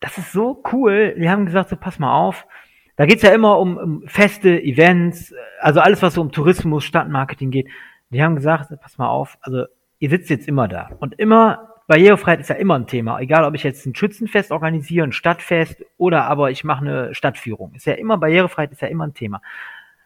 das 0.00 0.18
ist 0.18 0.32
so 0.32 0.62
cool. 0.72 1.14
Wir 1.16 1.30
haben 1.30 1.46
gesagt, 1.46 1.70
so 1.70 1.76
pass 1.76 1.98
mal 1.98 2.14
auf. 2.14 2.46
Da 2.96 3.06
geht's 3.06 3.22
ja 3.22 3.30
immer 3.30 3.58
um, 3.58 3.76
um 3.76 4.02
feste 4.06 4.62
Events, 4.62 5.34
also 5.60 5.80
alles, 5.80 6.00
was 6.02 6.14
so 6.14 6.20
um 6.20 6.30
Tourismus, 6.30 6.84
Stadtmarketing 6.84 7.50
geht. 7.50 7.68
Wir 8.10 8.22
haben 8.22 8.36
gesagt, 8.36 8.70
pass 8.80 8.98
mal 8.98 9.08
auf, 9.08 9.36
also 9.40 9.64
ihr 9.98 10.10
sitzt 10.10 10.30
jetzt 10.30 10.46
immer 10.46 10.68
da. 10.68 10.90
Und 11.00 11.18
immer, 11.18 11.70
Barrierefreiheit 11.88 12.40
ist 12.40 12.50
ja 12.50 12.56
immer 12.56 12.78
ein 12.78 12.86
Thema. 12.86 13.18
Egal, 13.18 13.44
ob 13.44 13.54
ich 13.54 13.64
jetzt 13.64 13.84
ein 13.84 13.96
Schützenfest 13.96 14.52
organisiere, 14.52 15.06
ein 15.06 15.12
Stadtfest 15.12 15.84
oder 15.96 16.24
aber 16.26 16.50
ich 16.50 16.62
mache 16.62 16.84
eine 16.84 17.14
Stadtführung. 17.14 17.74
Ist 17.74 17.86
ja 17.86 17.94
immer, 17.94 18.16
Barrierefreiheit 18.18 18.70
ist 18.70 18.82
ja 18.82 18.88
immer 18.88 19.06
ein 19.06 19.14
Thema 19.14 19.42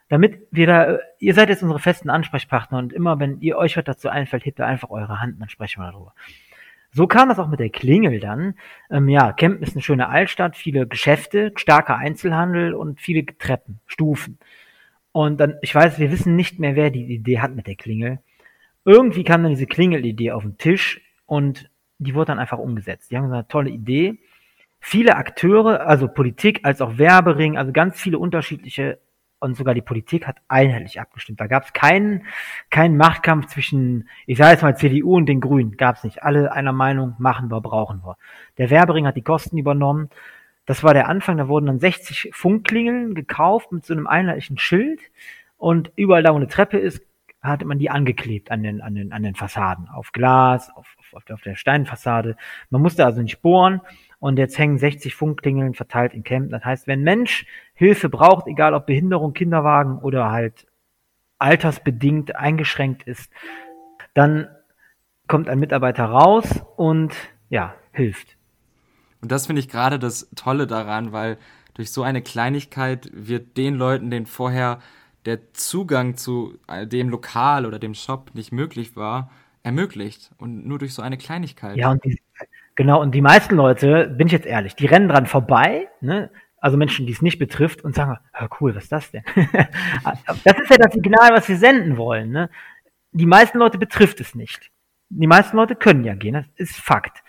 damit 0.09 0.47
wir 0.51 0.67
da, 0.67 0.99
ihr 1.19 1.35
seid 1.35 1.49
jetzt 1.49 1.63
unsere 1.63 1.81
festen 1.81 2.11
Ansprechpartner 2.11 2.79
und 2.79 2.93
immer, 2.93 3.19
wenn 3.21 3.41
ihr 3.41 3.59
euch 3.59 3.77
was 3.77 3.85
dazu 3.85 4.09
einfällt, 4.09 4.47
hebt 4.47 4.59
ihr 4.59 4.67
einfach 4.67 4.91
eure 4.91 5.21
Hand, 5.21 5.41
dann 5.41 5.49
sprechen 5.49 5.83
wir 5.83 5.91
darüber. 5.91 6.15
So 6.91 7.07
kam 7.07 7.29
das 7.29 7.39
auch 7.39 7.49
mit 7.49 7.61
der 7.61 7.69
Klingel 7.69 8.19
dann. 8.19 8.55
Ähm, 8.91 9.09
ja, 9.09 9.33
Kempen 9.33 9.63
ist 9.63 9.75
eine 9.75 9.83
schöne 9.83 10.09
Altstadt, 10.09 10.57
viele 10.57 10.87
Geschäfte, 10.87 11.53
starker 11.57 11.97
Einzelhandel 11.97 12.73
und 12.75 13.01
viele 13.01 13.27
Treppen, 13.27 13.81
Stufen. 13.87 14.39
Und 15.13 15.39
dann, 15.39 15.57
ich 15.61 15.75
weiß, 15.75 15.99
wir 15.99 16.11
wissen 16.11 16.37
nicht 16.37 16.59
mehr, 16.59 16.77
wer 16.77 16.91
die 16.91 17.05
Idee 17.05 17.41
hat 17.41 17.55
mit 17.55 17.67
der 17.67 17.75
Klingel. 17.75 18.21
Irgendwie 18.85 19.25
kam 19.25 19.43
dann 19.43 19.53
diese 19.53 19.67
Klingel-Idee 19.67 20.33
auf 20.33 20.43
den 20.43 20.57
Tisch 20.57 21.03
und 21.27 21.71
die 21.99 22.15
wurde 22.15 22.27
dann 22.27 22.39
einfach 22.39 22.59
umgesetzt. 22.59 23.11
Die 23.11 23.17
haben 23.17 23.25
gesagt, 23.25 23.51
tolle 23.51 23.71
Idee. 23.71 24.19
Viele 24.81 25.17
Akteure, 25.17 25.87
also 25.87 26.09
Politik 26.09 26.61
als 26.63 26.81
auch 26.81 26.97
Werbering, 26.97 27.59
also 27.59 27.73
ganz 27.73 28.01
viele 28.01 28.19
unterschiedliche 28.19 28.99
und 29.41 29.57
sogar 29.57 29.75
die 29.75 29.83
Politik 29.83 30.27
hat 30.27 30.37
einheitlich 30.49 31.01
abgestimmt. 31.01 31.41
Da 31.41 31.47
gab 31.47 31.65
es 31.65 31.73
keinen, 31.73 32.25
keinen 32.71 32.97
Machtkampf 32.97 33.47
zwischen, 33.47 34.09
ich 34.27 34.39
sage 34.39 34.53
jetzt 34.53 34.63
mal 34.63 34.77
CDU 34.77 35.17
und 35.17 35.27
den 35.27 35.41
Grünen, 35.41 35.77
gab 35.77 35.97
es 35.97 36.05
nicht. 36.05 36.23
Alle 36.23 36.53
einer 36.53 36.73
Meinung, 36.73 37.15
machen 37.19 37.51
wir, 37.51 37.61
brauchen 37.61 38.03
wir. 38.05 38.17
Der 38.59 38.71
Werbering 38.71 39.07
hat 39.07 39.17
die 39.17 39.23
Kosten 39.23 39.59
übernommen. 39.59 40.11
Das 40.67 40.83
war 40.83 40.93
der 40.93 41.09
Anfang, 41.09 41.39
da 41.39 41.49
wurden 41.49 41.67
dann 41.67 41.79
60 41.79 42.31
Funkklingeln 42.33 43.15
gekauft 43.15 43.73
mit 43.73 43.87
so 43.87 43.95
einem 43.95 44.07
einheitlichen 44.07 44.59
Schild 44.59 45.01
und 45.57 45.93
überall 45.97 46.23
da, 46.23 46.33
wo 46.33 46.37
eine 46.37 46.49
Treppe 46.49 46.79
ist, 46.79 47.03
hatte 47.41 47.65
man 47.65 47.79
die 47.79 47.89
angeklebt 47.89 48.51
an 48.51 48.63
den, 48.63 48.81
an 48.81 48.95
den, 48.95 49.13
an 49.13 49.23
den 49.23 49.35
Fassaden. 49.35 49.89
Auf 49.89 50.13
Glas, 50.13 50.71
auf, 50.75 50.97
auf, 51.13 51.31
auf 51.31 51.43
der 51.43 51.55
Steinfassade. 51.55 52.37
Man 52.71 52.83
musste 52.83 53.05
also 53.05 53.23
nicht 53.23 53.41
bohren 53.41 53.81
und 54.21 54.39
jetzt 54.39 54.59
hängen 54.59 54.79
60 54.79 55.15
Funkklingeln 55.15 55.75
verteilt 55.75 56.15
in 56.15 56.25
Campen. 56.25 56.51
Das 56.51 56.65
heißt, 56.65 56.87
wenn 56.87 57.03
Mensch 57.03 57.47
Hilfe 57.75 58.09
braucht, 58.09 58.47
egal 58.47 58.75
ob 58.75 58.87
Behinderung, 58.87 59.33
Kinderwagen 59.33 59.99
oder 59.99 60.31
halt 60.31 60.67
altersbedingt 61.39 62.35
eingeschränkt 62.37 63.05
ist, 63.05 63.31
dann 64.15 64.49
kommt 65.29 65.49
ein 65.49 65.61
Mitarbeiter 65.61 66.05
raus 66.07 66.65
und 66.77 67.15
ja, 67.49 67.75
hilft. 67.93 68.37
Und 69.21 69.31
das 69.31 69.47
finde 69.47 69.61
ich 69.61 69.69
gerade 69.69 69.99
das 69.99 70.29
Tolle 70.35 70.67
daran, 70.67 71.13
weil 71.13 71.39
durch 71.75 71.93
so 71.93 72.03
eine 72.03 72.23
Kleinigkeit 72.23 73.09
wird 73.13 73.57
den 73.57 73.75
Leuten, 73.75 74.11
denen 74.11 74.27
vorher 74.27 74.81
der 75.27 75.53
Zugang 75.53 76.17
zu 76.17 76.59
äh, 76.67 76.87
dem 76.87 77.09
Lokal 77.09 77.67
oder 77.67 77.79
dem 77.79 77.95
Shop 77.95 78.31
nicht 78.35 78.53
möglich 78.53 78.97
war, 78.97 79.31
ermöglicht. 79.63 80.31
Und 80.39 80.67
nur 80.67 80.79
durch 80.79 80.95
so 80.95 81.03
eine 81.03 81.19
Kleinigkeit. 81.19 81.77
Ja, 81.77 81.91
und 81.91 82.05
die, 82.05 82.21
Genau, 82.79 83.03
und 83.03 83.13
die 83.13 83.23
meisten 83.23 83.57
Leute, 83.57 84.07
bin 84.07 84.29
ich 84.29 84.33
jetzt 84.33 84.47
ehrlich, 84.47 84.77
die 84.77 84.87
rennen 84.87 85.09
dran 85.09 85.27
vorbei, 85.27 85.89
ne? 86.01 86.31
also 86.59 86.77
Menschen, 86.77 87.07
die 87.07 87.13
es 87.13 87.23
nicht 87.23 87.41
betrifft, 87.41 87.83
und 87.83 87.97
sagen, 87.97 88.19
ah, 88.33 88.49
cool, 88.61 88.73
was 88.77 88.85
ist 88.85 88.93
das 88.93 89.11
denn? 89.11 89.25
das 90.45 90.61
ist 90.61 90.71
ja 90.71 90.77
das 90.77 90.93
Signal, 90.93 91.33
was 91.33 91.49
wir 91.49 91.57
senden 91.57 91.97
wollen. 91.97 92.31
Ne? 92.31 92.51
Die 93.11 93.27
meisten 93.27 93.59
Leute 93.59 93.79
betrifft 93.79 94.21
es 94.21 94.37
nicht. 94.37 94.71
Die 95.09 95.27
meisten 95.27 95.57
Leute 95.57 95.75
können 95.75 96.05
ja 96.05 96.15
gehen, 96.15 96.35
das 96.35 96.47
ist 96.55 96.77
Fakt. 96.77 97.25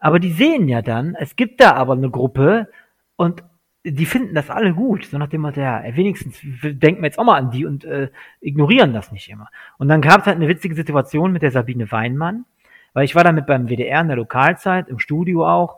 Aber 0.00 0.20
die 0.20 0.32
sehen 0.32 0.68
ja 0.68 0.82
dann, 0.82 1.14
es 1.14 1.34
gibt 1.34 1.62
da 1.62 1.72
aber 1.72 1.94
eine 1.94 2.10
Gruppe 2.10 2.68
und 3.16 3.42
die 3.82 4.04
finden 4.04 4.34
das 4.34 4.50
alle 4.50 4.74
gut. 4.74 5.06
So 5.06 5.16
nach 5.16 5.28
dem 5.28 5.40
Motto, 5.40 5.62
ja, 5.62 5.82
wenigstens 5.96 6.38
denken 6.42 7.00
wir 7.00 7.06
jetzt 7.06 7.18
auch 7.18 7.24
mal 7.24 7.38
an 7.38 7.50
die 7.50 7.64
und 7.64 7.86
äh, 7.86 8.10
ignorieren 8.42 8.92
das 8.92 9.12
nicht 9.12 9.30
immer. 9.30 9.48
Und 9.78 9.88
dann 9.88 10.02
gab 10.02 10.20
es 10.20 10.26
halt 10.26 10.36
eine 10.36 10.48
witzige 10.48 10.74
Situation 10.74 11.32
mit 11.32 11.40
der 11.40 11.52
Sabine 11.52 11.90
Weinmann, 11.90 12.44
weil 12.92 13.04
ich 13.04 13.14
war 13.14 13.24
damit 13.24 13.46
beim 13.46 13.68
WDR 13.68 14.00
in 14.00 14.08
der 14.08 14.16
Lokalzeit, 14.16 14.88
im 14.88 14.98
Studio 14.98 15.46
auch, 15.46 15.76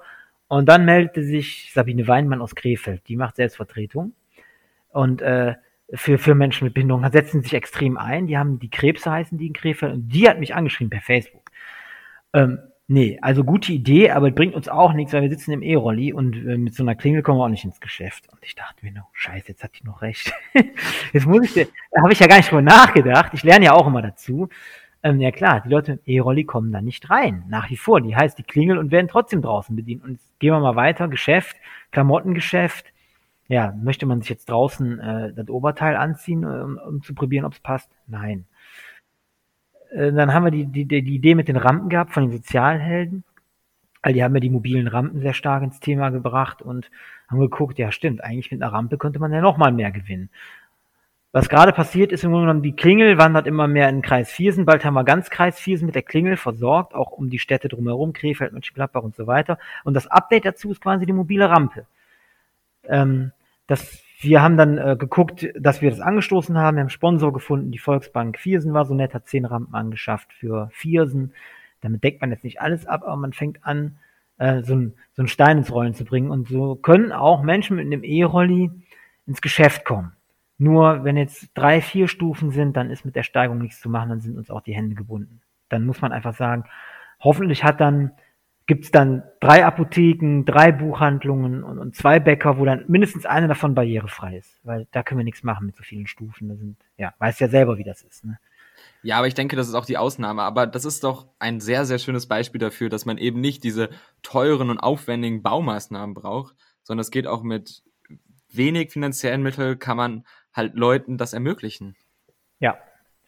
und 0.49 0.69
dann 0.69 0.85
meldete 0.85 1.23
sich 1.23 1.71
Sabine 1.73 2.07
Weinmann 2.09 2.43
aus 2.43 2.55
Krefeld, 2.55 3.09
die 3.09 3.17
macht 3.17 3.37
Selbstvertretung. 3.37 4.13
Und 4.91 5.23
äh, 5.23 5.55
für, 5.95 6.19
für 6.19 6.35
Menschen 6.35 6.65
mit 6.65 6.75
Behinderung 6.75 7.11
setzen 7.11 7.43
sich 7.43 7.55
extrem 7.55 7.97
ein. 7.97 8.27
Die 8.27 8.37
haben 8.37 8.59
die 8.59 8.71
Krebse 8.71 9.11
heißen 9.11 9.39
die 9.39 9.47
in 9.47 9.53
Krefeld 9.55 9.95
und 9.95 10.09
die 10.09 10.29
hat 10.29 10.39
mich 10.39 10.55
angeschrieben 10.55 10.91
per 10.91 11.01
Facebook. 11.01 11.51
Ähm, 12.35 12.59
Nee, 12.89 13.19
also 13.23 13.43
gute 13.43 13.73
Idee, 13.73 14.11
aber 14.11 14.31
bringt 14.33 14.55
uns 14.55 14.69
auch 14.69 14.93
nichts, 14.93 15.15
weil 15.15 15.23
wir 15.23 15.31
sitzen 15.31 15.53
im 15.53 15.63
E-Rolli 15.63 16.13
und 16.13 16.37
äh, 16.37 16.59
mit 16.59 16.75
so 16.75 16.83
einer 16.83 16.95
Klingel 16.95 17.23
kommen 17.23 17.39
wir 17.39 17.45
auch 17.45 17.49
nicht 17.49 17.65
ins 17.65 17.81
Geschäft. 17.81 18.29
Und 18.31 18.41
ich 18.43 18.55
dachte 18.55 18.85
mir, 18.85 18.93
no, 18.93 19.03
scheiße, 19.13 19.49
jetzt 19.49 19.65
hat 19.65 19.71
die 19.81 19.85
noch 19.87 20.03
recht. 20.03 20.31
jetzt 21.13 21.27
muss 21.27 21.57
ich, 21.57 21.69
da 21.91 22.03
habe 22.03 22.13
ich 22.13 22.19
ja 22.19 22.27
gar 22.27 22.37
nicht 22.37 22.51
drüber 22.51 22.61
nachgedacht. 22.61 23.33
Ich 23.33 23.45
lerne 23.45 23.65
ja 23.65 23.73
auch 23.73 23.87
immer 23.87 24.03
dazu. 24.03 24.51
Ähm, 25.03 25.21
ja 25.21 25.33
klar, 25.33 25.61
die 25.61 25.69
Leute 25.69 25.93
im 25.93 26.01
E-Rolli 26.05 26.45
kommen 26.45 26.73
da 26.73 26.81
nicht 26.81 27.11
rein. 27.11 27.45
Nach 27.49 27.69
wie 27.71 27.77
vor. 27.77 28.01
Die 28.01 28.15
heißt 28.15 28.39
die 28.39 28.45
Klingel 28.45 28.79
und 28.79 28.91
werden 28.91 29.09
trotzdem 29.09 29.43
draußen 29.43 29.75
bedient. 29.75 30.05
Und 30.05 30.21
gehen 30.39 30.53
wir 30.53 30.61
mal 30.61 30.77
weiter. 30.77 31.09
Geschäft, 31.09 31.57
Klamottengeschäft. 31.91 32.93
Ja, 33.49 33.73
möchte 33.83 34.07
man 34.07 34.21
sich 34.21 34.31
jetzt 34.31 34.49
draußen 34.49 35.01
äh, 35.01 35.33
das 35.35 35.49
Oberteil 35.49 35.97
anziehen, 35.97 36.45
um, 36.45 36.79
um 36.79 37.03
zu 37.03 37.15
probieren, 37.15 37.45
ob 37.45 37.53
es 37.53 37.61
passt? 37.61 37.91
Nein. 38.07 38.47
Äh, 39.91 40.13
dann 40.13 40.33
haben 40.33 40.45
wir 40.45 40.51
die, 40.53 40.67
die, 40.67 40.87
die 40.87 41.15
Idee 41.15 41.35
mit 41.35 41.49
den 41.49 41.57
Rampen 41.57 41.89
gehabt 41.89 42.13
von 42.13 42.25
den 42.25 42.33
Sozialhelden. 42.33 43.25
Weil 44.03 44.15
die 44.15 44.25
haben 44.25 44.35
ja 44.35 44.41
die 44.41 44.51
mobilen 44.51 44.89
Rampen 44.89 45.21
sehr 45.21 45.35
stark 45.35 45.63
ins 45.63 45.79
Thema 45.81 46.11
gebracht 46.11 46.61
und 46.61 46.91
haben 47.29 47.39
geguckt, 47.39 47.79
ja 47.79 47.93
stimmt, 47.93 48.23
eigentlich 48.23 48.51
mit 48.51 48.61
einer 48.63 48.73
Rampe 48.73 48.99
könnte 48.99 49.21
man 49.21 49.33
ja 49.33 49.41
noch 49.41 49.59
mal 49.59 49.73
mehr 49.73 49.93
gewinnen. 49.93 50.29
Was 51.33 51.49
gerade 51.49 51.73
passiert 51.73 52.13
ist, 52.13 52.25
im 52.25 52.31
Grunde 52.31 52.47
genommen, 52.47 52.63
die 52.63 52.77
Klingel 52.77 53.17
wandert 53.17 53.47
immer 53.47 53.67
mehr 53.67 53.89
in 53.89 54.03
Kreis 54.03 54.31
Viersen. 54.31 54.67
Bald 54.67 54.85
haben 54.85 54.95
wir 54.95 55.05
ganz 55.05 55.31
Kreis 55.31 55.59
Viersen 55.59 55.87
mit 55.87 55.95
der 55.95 56.03
Klingel 56.03 56.37
versorgt, 56.37 56.95
auch 56.95 57.11
um 57.11 57.31
die 57.31 57.39
Städte 57.39 57.69
drumherum, 57.69 58.13
Krefeld, 58.13 58.53
Mönchengladbach 58.53 59.03
und 59.03 59.17
so 59.17 59.27
weiter. 59.27 59.59
Und 59.85 59.95
das 59.95 60.07
Update 60.07 60.45
dazu 60.45 60.71
ist 60.71 60.83
quasi 60.83 61.07
die 61.07 61.15
mobile 61.15 61.49
Rampe. 61.49 61.87
Ähm, 62.87 63.33
das 63.67 64.03
wir 64.23 64.41
haben 64.41 64.57
dann 64.57 64.79
äh, 64.79 64.97
geguckt, 64.97 65.49
dass 65.59 65.83
wir 65.83 65.91
das 65.91 65.99
angestoßen 65.99 66.57
haben. 66.57 66.77
Wir 66.77 66.83
haben 66.83 66.91
Sponsor 66.91 67.33
gefunden. 67.33 67.73
Die 67.73 67.79
Volksbank 67.79 68.39
Viersen 68.39 68.73
war 68.73 68.85
so 68.85 68.95
nett, 68.95 69.15
hat 69.15 69.27
zehn 69.27 69.45
Rampen 69.45 69.75
angeschafft 69.75 70.33
für 70.33 70.71
Viersen. 70.73 71.35
Damit 71.81 72.05
deckt 72.05 72.21
man 72.21 72.31
jetzt 72.31 72.45
nicht 72.45 72.61
alles 72.61 72.87
ab, 72.87 73.03
aber 73.03 73.17
man 73.17 73.33
fängt 73.33 73.67
an, 73.67 73.99
äh, 74.39 74.63
so, 74.63 74.77
ein, 74.77 74.95
so 75.15 75.23
einen 75.23 75.29
Stein 75.29 75.59
ins 75.59 75.73
Rollen 75.73 75.95
zu 75.95 76.05
bringen. 76.05 76.31
Und 76.31 76.49
so 76.49 76.77
können 76.77 77.11
auch 77.11 77.43
Menschen 77.43 77.77
mit 77.77 77.87
einem 77.87 78.05
E-Rolli 78.05 78.71
ins 79.27 79.41
Geschäft 79.41 79.85
kommen. 79.85 80.13
Nur 80.63 81.03
wenn 81.03 81.17
jetzt 81.17 81.51
drei, 81.55 81.81
vier 81.81 82.07
Stufen 82.07 82.53
sind, 82.53 82.77
dann 82.77 82.89
ist 82.89 83.05
mit 83.05 83.17
der 83.17 83.25
Steigung 83.25 83.59
nichts 83.59 83.81
zu 83.81 83.91
machen, 83.91 84.11
dann 84.11 84.21
sind 84.21 84.39
uns 84.39 84.49
auch 84.49 84.61
die 84.61 84.77
Hände 84.77 84.95
gebunden. 84.95 85.41
Dann 85.69 85.85
muss 85.85 86.01
man 86.01 86.13
einfach 86.13 86.37
sagen, 86.37 86.67
hoffentlich 87.19 87.65
hat 87.65 87.81
dann 87.81 88.13
gibt 88.69 88.85
es 88.85 88.93
dann 88.93 89.25
drei 89.41 89.67
Apotheken, 89.67 90.45
drei 90.45 90.71
Buchhandlungen 90.71 91.65
und, 91.65 91.81
und, 91.81 91.97
zwei 91.97 92.21
Bäcker, 92.21 92.59
wo 92.59 92.65
dann 92.65 92.85
mindestens 92.87 93.27
eine 93.27 93.49
davon 93.49 93.75
barrierefrei 93.75 94.37
ist. 94.37 94.61
Weil 94.63 94.87
da 94.93 95.03
können 95.03 95.19
wir 95.19 95.25
nichts 95.25 95.43
machen 95.43 95.67
mit 95.67 95.75
so 95.75 95.83
vielen 95.83 96.07
Stufen. 96.07 96.49
Da 96.49 96.55
sind, 96.55 96.77
ja, 96.97 97.13
weiß 97.19 97.41
ja 97.41 97.49
selber, 97.49 97.77
wie 97.77 97.85
das 97.85 98.03
ist. 98.03 98.25
Ne? 98.25 98.39
Ja, 99.03 99.19
aber 99.19 99.27
ich 99.27 99.35
denke, 99.35 99.57
das 99.57 99.67
ist 99.67 99.75
auch 99.75 99.85
die 99.85 99.99
Ausnahme. 99.99 100.43
Aber 100.43 100.69
das 100.69 100.85
ist 100.85 101.03
doch 101.03 101.27
ein 101.41 101.59
sehr, 101.59 101.85
sehr 101.87 101.99
schönes 101.99 102.29
Beispiel 102.29 102.61
dafür, 102.61 102.89
dass 102.89 103.05
man 103.05 103.19
eben 103.19 103.41
nicht 103.41 103.65
diese 103.65 103.91
teuren 104.23 104.71
und 104.71 104.79
aufwendigen 104.79 105.43
Baumaßnahmen 105.43 106.15
braucht, 106.15 106.55
sondern 106.85 107.01
es 107.01 107.11
geht 107.11 107.27
auch 107.27 107.43
mit 107.43 107.83
wenig 108.49 108.93
finanziellen 108.93 109.43
Mitteln, 109.43 109.81
kann 109.81 109.97
man 109.97 110.25
halt 110.53 110.75
Leuten 110.75 111.19
das 111.19 111.33
ermöglichen. 111.33 111.97
Ja, 112.61 112.79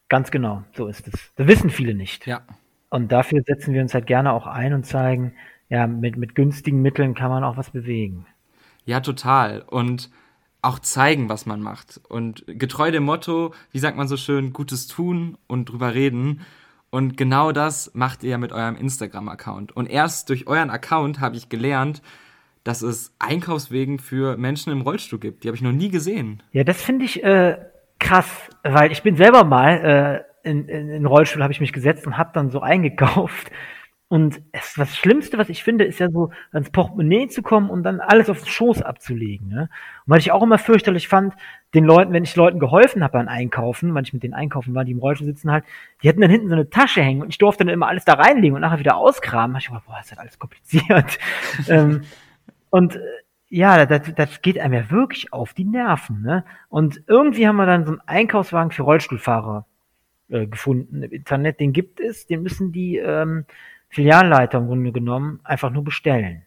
ganz 0.09 0.31
genau. 0.31 0.65
So 0.75 0.87
ist 0.87 1.07
es. 1.09 1.33
Das 1.37 1.47
wissen 1.47 1.71
viele 1.71 1.95
nicht. 1.95 2.27
Ja. 2.27 2.43
Und 2.91 3.11
dafür 3.11 3.43
setzen 3.43 3.75
wir 3.75 3.83
uns 3.83 3.95
halt 3.95 4.07
gerne 4.07 4.33
auch 4.33 4.47
ein 4.47 4.73
und 4.73 4.85
zeigen, 4.85 5.35
ja, 5.69 5.87
mit, 5.87 6.17
mit 6.17 6.35
günstigen 6.35 6.83
Mitteln 6.83 7.15
kann 7.15 7.31
man 7.31 7.43
auch 7.43 7.57
was 7.57 7.71
bewegen. 7.71 8.27
Ja, 8.85 9.01
total. 9.01 9.63
Und 9.63 10.11
auch 10.63 10.79
zeigen, 10.79 11.29
was 11.29 11.47
man 11.47 11.61
macht. 11.61 12.01
Und 12.09 12.45
getreu 12.47 12.91
dem 12.91 13.05
Motto, 13.05 13.55
wie 13.73 13.79
sagt 13.79 13.97
man 13.97 14.09
so 14.09 14.17
schön, 14.17 14.53
Gutes 14.53 14.87
tun 14.87 15.37
und 15.47 15.67
drüber 15.67 15.95
reden. 15.95 16.43
Und 16.91 17.17
genau 17.17 17.53
das 17.53 17.91
macht 17.95 18.23
ihr 18.23 18.39
mit 18.39 18.53
eurem 18.53 18.77
Instagram-Account. 18.77 19.73
Und 19.73 19.87
erst 19.87 20.29
durch 20.29 20.47
euren 20.47 20.71
Account 20.71 21.21
habe 21.21 21.37
ich 21.37 21.49
gelernt, 21.49 22.03
dass 22.65 22.83
es 22.83 23.15
Einkaufswegen 23.19 23.99
für 23.99 24.37
Menschen 24.37 24.73
im 24.73 24.81
Rollstuhl 24.81 25.19
gibt. 25.19 25.45
Die 25.45 25.49
habe 25.49 25.57
ich 25.57 25.63
noch 25.63 25.73
nie 25.73 25.91
gesehen. 25.91 26.43
Ja, 26.53 26.65
das 26.65 26.83
finde 26.83 27.05
ich 27.05 27.23
äh, 27.23 27.59
krass, 27.99 28.49
weil 28.63 28.91
ich 28.91 29.03
bin 29.03 29.17
selber 29.17 29.45
mal 29.45 30.25
äh, 30.45 30.49
in, 30.51 30.69
in, 30.69 30.89
in 30.89 31.07
Rollstuhl 31.07 31.43
habe 31.43 31.53
ich 31.53 31.61
mich 31.61 31.73
gesetzt 31.73 32.07
und 32.07 32.19
habe 32.19 32.31
dann 32.33 32.51
so 32.51 32.61
eingekauft. 32.61 33.51
Und 34.09 34.43
es, 34.53 34.75
das 34.75 34.97
Schlimmste, 34.97 35.39
was 35.39 35.49
ich 35.49 35.65
finde, 35.65 35.85
ist 35.85 35.99
ja 35.99 36.11
so 36.11 36.31
ans 36.53 36.71
Portemonnaie 36.71 37.27
zu 37.29 37.43
kommen 37.43 37.71
und 37.71 37.83
dann 37.83 38.01
alles 38.01 38.31
auf 38.31 38.39
den 38.39 38.47
Schoß 38.47 38.83
abzulegen. 38.83 39.49
Ne? 39.49 39.63
Und 39.63 40.13
weil 40.13 40.21
ich 40.21 40.31
auch 40.31 40.43
immer 40.43 40.59
fürchterlich 40.59 41.09
fand, 41.09 41.35
den 41.75 41.85
Leuten, 41.85 42.13
wenn 42.13 42.23
ich 42.23 42.37
Leuten 42.37 42.61
geholfen 42.61 43.03
habe 43.03 43.15
beim 43.15 43.29
Einkaufen, 43.29 43.95
weil 43.95 44.05
ich 44.05 44.13
mit 44.13 44.23
denen 44.23 44.35
einkaufen 44.35 44.75
war, 44.75 44.85
die 44.85 44.93
im 44.93 44.99
Rollstuhl 44.99 45.27
sitzen 45.27 45.51
halt, 45.51 45.65
die 46.03 46.09
hatten 46.09 46.21
dann 46.21 46.31
hinten 46.31 46.49
so 46.49 46.55
eine 46.55 46.71
Tasche 46.71 47.03
hängen 47.03 47.23
und 47.23 47.31
ich 47.31 47.39
durfte 47.39 47.65
dann 47.65 47.75
immer 47.75 47.89
alles 47.89 48.05
da 48.05 48.13
reinlegen 48.13 48.55
und 48.55 48.61
nachher 48.61 48.79
wieder 48.79 48.97
auskramen. 48.97 49.57
Ich 49.57 49.69
dachte, 49.69 49.83
boah, 49.87 49.99
ist 50.01 50.13
das 50.13 50.19
alles 50.19 50.39
kompliziert. 50.39 51.19
ähm, 51.69 52.03
und 52.75 52.97
äh, 52.97 53.01
ja, 53.51 53.87
das, 53.87 54.13
das 54.17 54.43
geht 54.43 54.59
einem 54.59 54.75
ja 54.75 54.91
wirklich 54.91 55.33
auf 55.33 55.55
die 55.55 55.65
Nerven. 55.65 56.23
Ne? 56.23 56.45
Und 56.69 57.05
irgendwie 57.07 57.47
haben 57.47 57.55
wir 57.55 57.67
dann 57.67 57.85
so 57.85 57.93
einen 57.93 58.01
Einkaufswagen 58.01 58.73
für 58.73 58.83
Rollstuhlfahrer 58.83 59.65
äh, 60.29 60.49
gefunden 60.49 61.05
im 61.05 61.13
Internet. 61.13 61.61
Den 61.61 61.73
gibt 61.73 62.01
es, 62.01 62.27
den 62.27 62.43
müssen 62.43 62.73
die 62.73 62.97
ähm, 62.97 63.45
Filialleiter 63.91 64.59
im 64.59 64.67
Grunde 64.67 64.91
genommen 64.91 65.39
einfach 65.45 65.71
nur 65.71 65.85
bestellen. 65.85 66.43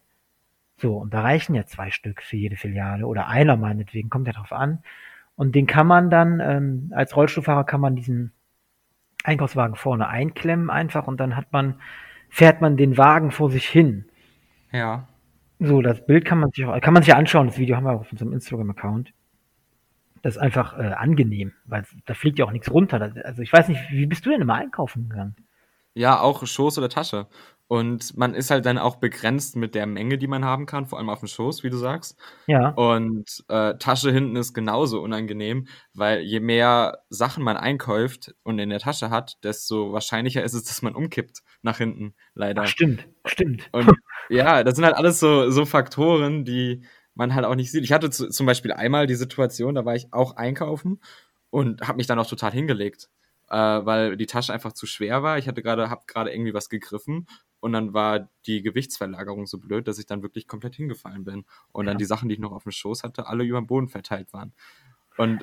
So, 0.75 0.97
und 0.97 1.13
da 1.13 1.21
reichen 1.21 1.55
ja 1.55 1.65
zwei 1.65 1.91
Stück 1.91 2.21
für 2.21 2.35
jede 2.35 2.57
Filiale 2.57 3.07
oder 3.07 3.27
einer 3.27 3.55
meinetwegen, 3.55 4.09
kommt 4.09 4.27
ja 4.27 4.33
drauf 4.33 4.51
an. 4.51 4.83
Und 5.37 5.55
den 5.55 5.65
kann 5.65 5.87
man 5.87 6.09
dann, 6.09 6.41
ähm, 6.41 6.91
als 6.93 7.15
Rollstuhlfahrer 7.15 7.63
kann 7.63 7.79
man 7.79 7.95
diesen 7.95 8.33
Einkaufswagen 9.23 9.77
vorne 9.77 10.09
einklemmen 10.09 10.69
einfach 10.69 11.07
und 11.07 11.21
dann 11.21 11.37
hat 11.37 11.53
man, 11.53 11.79
fährt 12.27 12.59
man 12.59 12.75
den 12.75 12.97
Wagen 12.97 13.31
vor 13.31 13.49
sich 13.49 13.65
hin. 13.65 14.03
Ja. 14.73 15.07
So, 15.59 15.81
das 15.81 16.05
Bild 16.05 16.25
kann 16.25 16.39
man 16.39 16.51
sich 16.51 16.65
auch, 16.65 16.79
kann 16.81 16.93
man 16.93 17.03
sich 17.03 17.15
anschauen, 17.15 17.47
das 17.47 17.57
Video 17.57 17.75
haben 17.75 17.85
wir 17.85 17.93
auf 17.93 18.11
unserem 18.11 18.33
Instagram-Account 18.33 19.13
das 20.21 20.35
ist 20.35 20.41
einfach 20.41 20.77
äh, 20.77 20.93
angenehm, 20.93 21.53
weil 21.65 21.85
da 22.05 22.13
fliegt 22.13 22.39
ja 22.39 22.45
auch 22.45 22.51
nichts 22.51 22.71
runter. 22.71 23.13
Also 23.23 23.41
ich 23.41 23.53
weiß 23.53 23.69
nicht, 23.69 23.81
wie 23.91 24.05
bist 24.05 24.25
du 24.25 24.29
denn 24.29 24.41
immer 24.41 24.55
einkaufen 24.55 25.09
gegangen? 25.09 25.35
Ja, 25.93 26.19
auch 26.19 26.45
Schoß 26.45 26.77
oder 26.77 26.89
Tasche. 26.89 27.27
Und 27.69 28.15
man 28.17 28.33
ist 28.33 28.49
halt 28.49 28.65
dann 28.65 28.77
auch 28.77 28.97
begrenzt 28.97 29.57
mit 29.57 29.75
der 29.75 29.85
Menge, 29.85 30.17
die 30.17 30.27
man 30.27 30.45
haben 30.45 30.65
kann, 30.65 30.85
vor 30.85 30.99
allem 30.99 31.09
auf 31.09 31.19
dem 31.19 31.27
Schoß, 31.27 31.63
wie 31.63 31.69
du 31.69 31.75
sagst. 31.75 32.17
Ja. 32.45 32.69
Und 32.69 33.43
äh, 33.49 33.77
Tasche 33.77 34.11
hinten 34.11 34.37
ist 34.37 34.53
genauso 34.53 35.01
unangenehm, 35.01 35.67
weil 35.93 36.21
je 36.21 36.39
mehr 36.39 36.99
Sachen 37.09 37.43
man 37.43 37.57
einkauft 37.57 38.33
und 38.43 38.59
in 38.59 38.69
der 38.69 38.79
Tasche 38.79 39.09
hat, 39.09 39.37
desto 39.43 39.91
wahrscheinlicher 39.91 40.43
ist 40.43 40.53
es, 40.53 40.63
dass 40.63 40.81
man 40.81 40.95
umkippt 40.95 41.39
nach 41.61 41.77
hinten, 41.77 42.15
leider. 42.33 42.61
Ach, 42.63 42.67
stimmt, 42.67 43.07
stimmt. 43.25 43.67
Und 43.73 43.91
ja, 44.29 44.63
das 44.63 44.75
sind 44.75 44.85
halt 44.85 44.95
alles 44.95 45.19
so, 45.19 45.49
so 45.49 45.65
Faktoren, 45.65 46.45
die 46.45 46.83
man 47.15 47.33
halt 47.33 47.45
auch 47.45 47.55
nicht 47.55 47.71
sieht. 47.71 47.83
Ich 47.83 47.91
hatte 47.91 48.09
zu, 48.09 48.29
zum 48.29 48.45
Beispiel 48.45 48.71
einmal 48.71 49.07
die 49.07 49.15
Situation, 49.15 49.75
da 49.75 49.85
war 49.85 49.95
ich 49.95 50.13
auch 50.13 50.35
einkaufen 50.35 50.99
und 51.49 51.87
habe 51.87 51.97
mich 51.97 52.07
dann 52.07 52.19
auch 52.19 52.27
total 52.27 52.51
hingelegt, 52.51 53.09
äh, 53.49 53.55
weil 53.57 54.17
die 54.17 54.27
Tasche 54.27 54.53
einfach 54.53 54.73
zu 54.73 54.85
schwer 54.85 55.23
war. 55.23 55.37
Ich 55.37 55.47
hatte 55.47 55.63
gerade, 55.63 55.89
habe 55.89 56.03
gerade 56.07 56.31
irgendwie 56.31 56.53
was 56.53 56.69
gegriffen 56.69 57.27
und 57.59 57.73
dann 57.73 57.93
war 57.93 58.29
die 58.45 58.61
Gewichtsverlagerung 58.61 59.47
so 59.47 59.57
blöd, 59.57 59.87
dass 59.87 59.99
ich 59.99 60.05
dann 60.05 60.21
wirklich 60.21 60.47
komplett 60.47 60.75
hingefallen 60.75 61.23
bin 61.23 61.45
und 61.71 61.85
ja. 61.85 61.91
dann 61.91 61.97
die 61.97 62.05
Sachen, 62.05 62.29
die 62.29 62.35
ich 62.35 62.41
noch 62.41 62.51
auf 62.51 62.63
dem 62.63 62.71
Schoß 62.71 63.03
hatte, 63.03 63.27
alle 63.27 63.43
über 63.43 63.59
den 63.59 63.67
Boden 63.67 63.87
verteilt 63.87 64.31
waren. 64.33 64.53
Und 65.17 65.41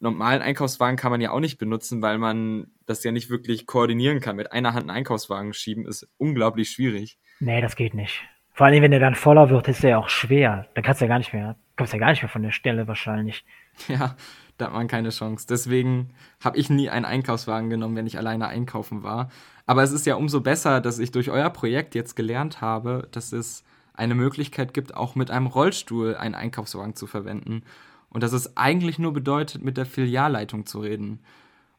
normalen 0.00 0.42
Einkaufswagen 0.42 0.96
kann 0.96 1.10
man 1.10 1.20
ja 1.20 1.30
auch 1.30 1.40
nicht 1.40 1.58
benutzen, 1.58 2.02
weil 2.02 2.18
man 2.18 2.68
das 2.86 3.04
ja 3.04 3.12
nicht 3.12 3.30
wirklich 3.30 3.66
koordinieren 3.66 4.20
kann. 4.20 4.36
Mit 4.36 4.52
einer 4.52 4.74
Hand 4.74 4.88
einen 4.88 4.90
Einkaufswagen 4.90 5.52
schieben 5.52 5.86
ist 5.86 6.08
unglaublich 6.18 6.70
schwierig. 6.70 7.18
Nee, 7.38 7.60
das 7.60 7.76
geht 7.76 7.94
nicht. 7.94 8.22
Vor 8.52 8.66
allem, 8.66 8.82
wenn 8.82 8.90
der 8.90 9.00
dann 9.00 9.14
voller 9.14 9.48
wird, 9.48 9.68
ist 9.68 9.82
der 9.82 9.90
ja 9.90 9.98
auch 9.98 10.08
schwer. 10.08 10.66
Dann 10.74 10.84
kannst 10.84 11.00
du 11.00 11.04
ja 11.04 11.08
gar 11.08 11.18
nicht 11.18 11.32
mehr, 11.32 11.56
kommst 11.76 11.92
ja 11.92 11.98
gar 11.98 12.10
nicht 12.10 12.22
mehr 12.22 12.28
von 12.28 12.42
der 12.42 12.52
Stelle 12.52 12.88
wahrscheinlich. 12.88 13.44
Ja, 13.88 14.16
da 14.58 14.66
hat 14.66 14.74
man 14.74 14.88
keine 14.88 15.08
Chance. 15.08 15.46
Deswegen 15.48 16.10
habe 16.44 16.58
ich 16.58 16.68
nie 16.68 16.90
einen 16.90 17.06
Einkaufswagen 17.06 17.70
genommen, 17.70 17.96
wenn 17.96 18.06
ich 18.06 18.18
alleine 18.18 18.48
einkaufen 18.48 19.02
war. 19.02 19.30
Aber 19.64 19.82
es 19.82 19.92
ist 19.92 20.04
ja 20.04 20.16
umso 20.16 20.42
besser, 20.42 20.82
dass 20.82 20.98
ich 20.98 21.12
durch 21.12 21.30
euer 21.30 21.48
Projekt 21.48 21.94
jetzt 21.94 22.14
gelernt 22.14 22.60
habe, 22.60 23.08
dass 23.12 23.32
es 23.32 23.64
eine 23.94 24.14
Möglichkeit 24.14 24.74
gibt, 24.74 24.94
auch 24.94 25.14
mit 25.14 25.30
einem 25.30 25.46
Rollstuhl 25.46 26.14
einen 26.14 26.34
Einkaufswagen 26.34 26.94
zu 26.94 27.06
verwenden. 27.06 27.62
Und 28.10 28.22
dass 28.22 28.32
es 28.32 28.56
eigentlich 28.56 28.98
nur 28.98 29.12
bedeutet, 29.12 29.62
mit 29.62 29.76
der 29.76 29.86
Filialleitung 29.86 30.66
zu 30.66 30.80
reden. 30.80 31.20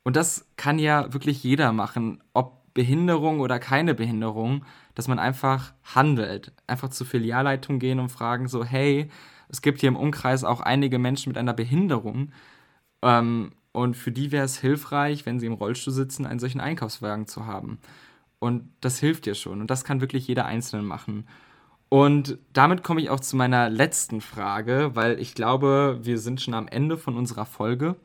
Und 0.03 0.15
das 0.15 0.47
kann 0.55 0.79
ja 0.79 1.13
wirklich 1.13 1.43
jeder 1.43 1.73
machen, 1.73 2.23
ob 2.33 2.61
Behinderung 2.73 3.41
oder 3.41 3.59
keine 3.59 3.93
Behinderung, 3.93 4.65
dass 4.95 5.07
man 5.07 5.19
einfach 5.19 5.73
handelt. 5.83 6.53
Einfach 6.67 6.89
zur 6.89 7.05
Filialleitung 7.05 7.79
gehen 7.79 7.99
und 7.99 8.09
fragen 8.09 8.47
so, 8.47 8.63
hey, 8.63 9.09
es 9.49 9.61
gibt 9.61 9.81
hier 9.81 9.89
im 9.89 9.97
Umkreis 9.97 10.43
auch 10.43 10.61
einige 10.61 10.97
Menschen 10.97 11.29
mit 11.29 11.37
einer 11.37 11.53
Behinderung. 11.53 12.31
Ähm, 13.01 13.51
und 13.73 13.95
für 13.95 14.11
die 14.11 14.31
wäre 14.31 14.45
es 14.45 14.57
hilfreich, 14.57 15.25
wenn 15.25 15.39
sie 15.39 15.45
im 15.45 15.53
Rollstuhl 15.53 15.93
sitzen, 15.93 16.25
einen 16.25 16.39
solchen 16.39 16.61
Einkaufswagen 16.61 17.27
zu 17.27 17.45
haben. 17.45 17.79
Und 18.39 18.69
das 18.81 18.99
hilft 18.99 19.25
dir 19.25 19.35
schon. 19.35 19.61
Und 19.61 19.69
das 19.69 19.83
kann 19.83 20.01
wirklich 20.01 20.27
jeder 20.27 20.45
Einzelne 20.45 20.83
machen. 20.83 21.27
Und 21.93 22.37
damit 22.53 22.83
komme 22.83 23.01
ich 23.01 23.09
auch 23.09 23.19
zu 23.19 23.35
meiner 23.35 23.69
letzten 23.69 24.21
Frage, 24.21 24.91
weil 24.93 25.19
ich 25.19 25.35
glaube, 25.35 25.99
wir 26.03 26.19
sind 26.19 26.39
schon 26.39 26.53
am 26.53 26.69
Ende 26.69 26.97
von 26.97 27.17
unserer 27.17 27.45
Folge. 27.45 27.97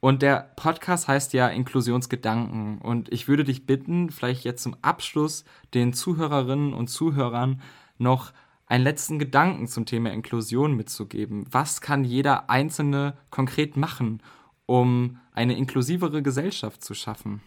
Und 0.00 0.22
der 0.22 0.50
Podcast 0.56 1.06
heißt 1.06 1.32
ja 1.32 1.46
Inklusionsgedanken. 1.46 2.78
Und 2.78 3.12
ich 3.12 3.28
würde 3.28 3.44
dich 3.44 3.66
bitten, 3.66 4.10
vielleicht 4.10 4.42
jetzt 4.42 4.64
zum 4.64 4.74
Abschluss 4.82 5.44
den 5.74 5.92
Zuhörerinnen 5.92 6.74
und 6.74 6.88
Zuhörern 6.88 7.62
noch 7.98 8.32
einen 8.66 8.82
letzten 8.82 9.20
Gedanken 9.20 9.68
zum 9.68 9.86
Thema 9.86 10.10
Inklusion 10.10 10.74
mitzugeben. 10.74 11.46
Was 11.52 11.80
kann 11.80 12.02
jeder 12.02 12.50
Einzelne 12.50 13.16
konkret 13.30 13.76
machen, 13.76 14.24
um 14.66 15.20
eine 15.34 15.56
inklusivere 15.56 16.20
Gesellschaft 16.20 16.82
zu 16.82 16.94
schaffen? 16.94 17.42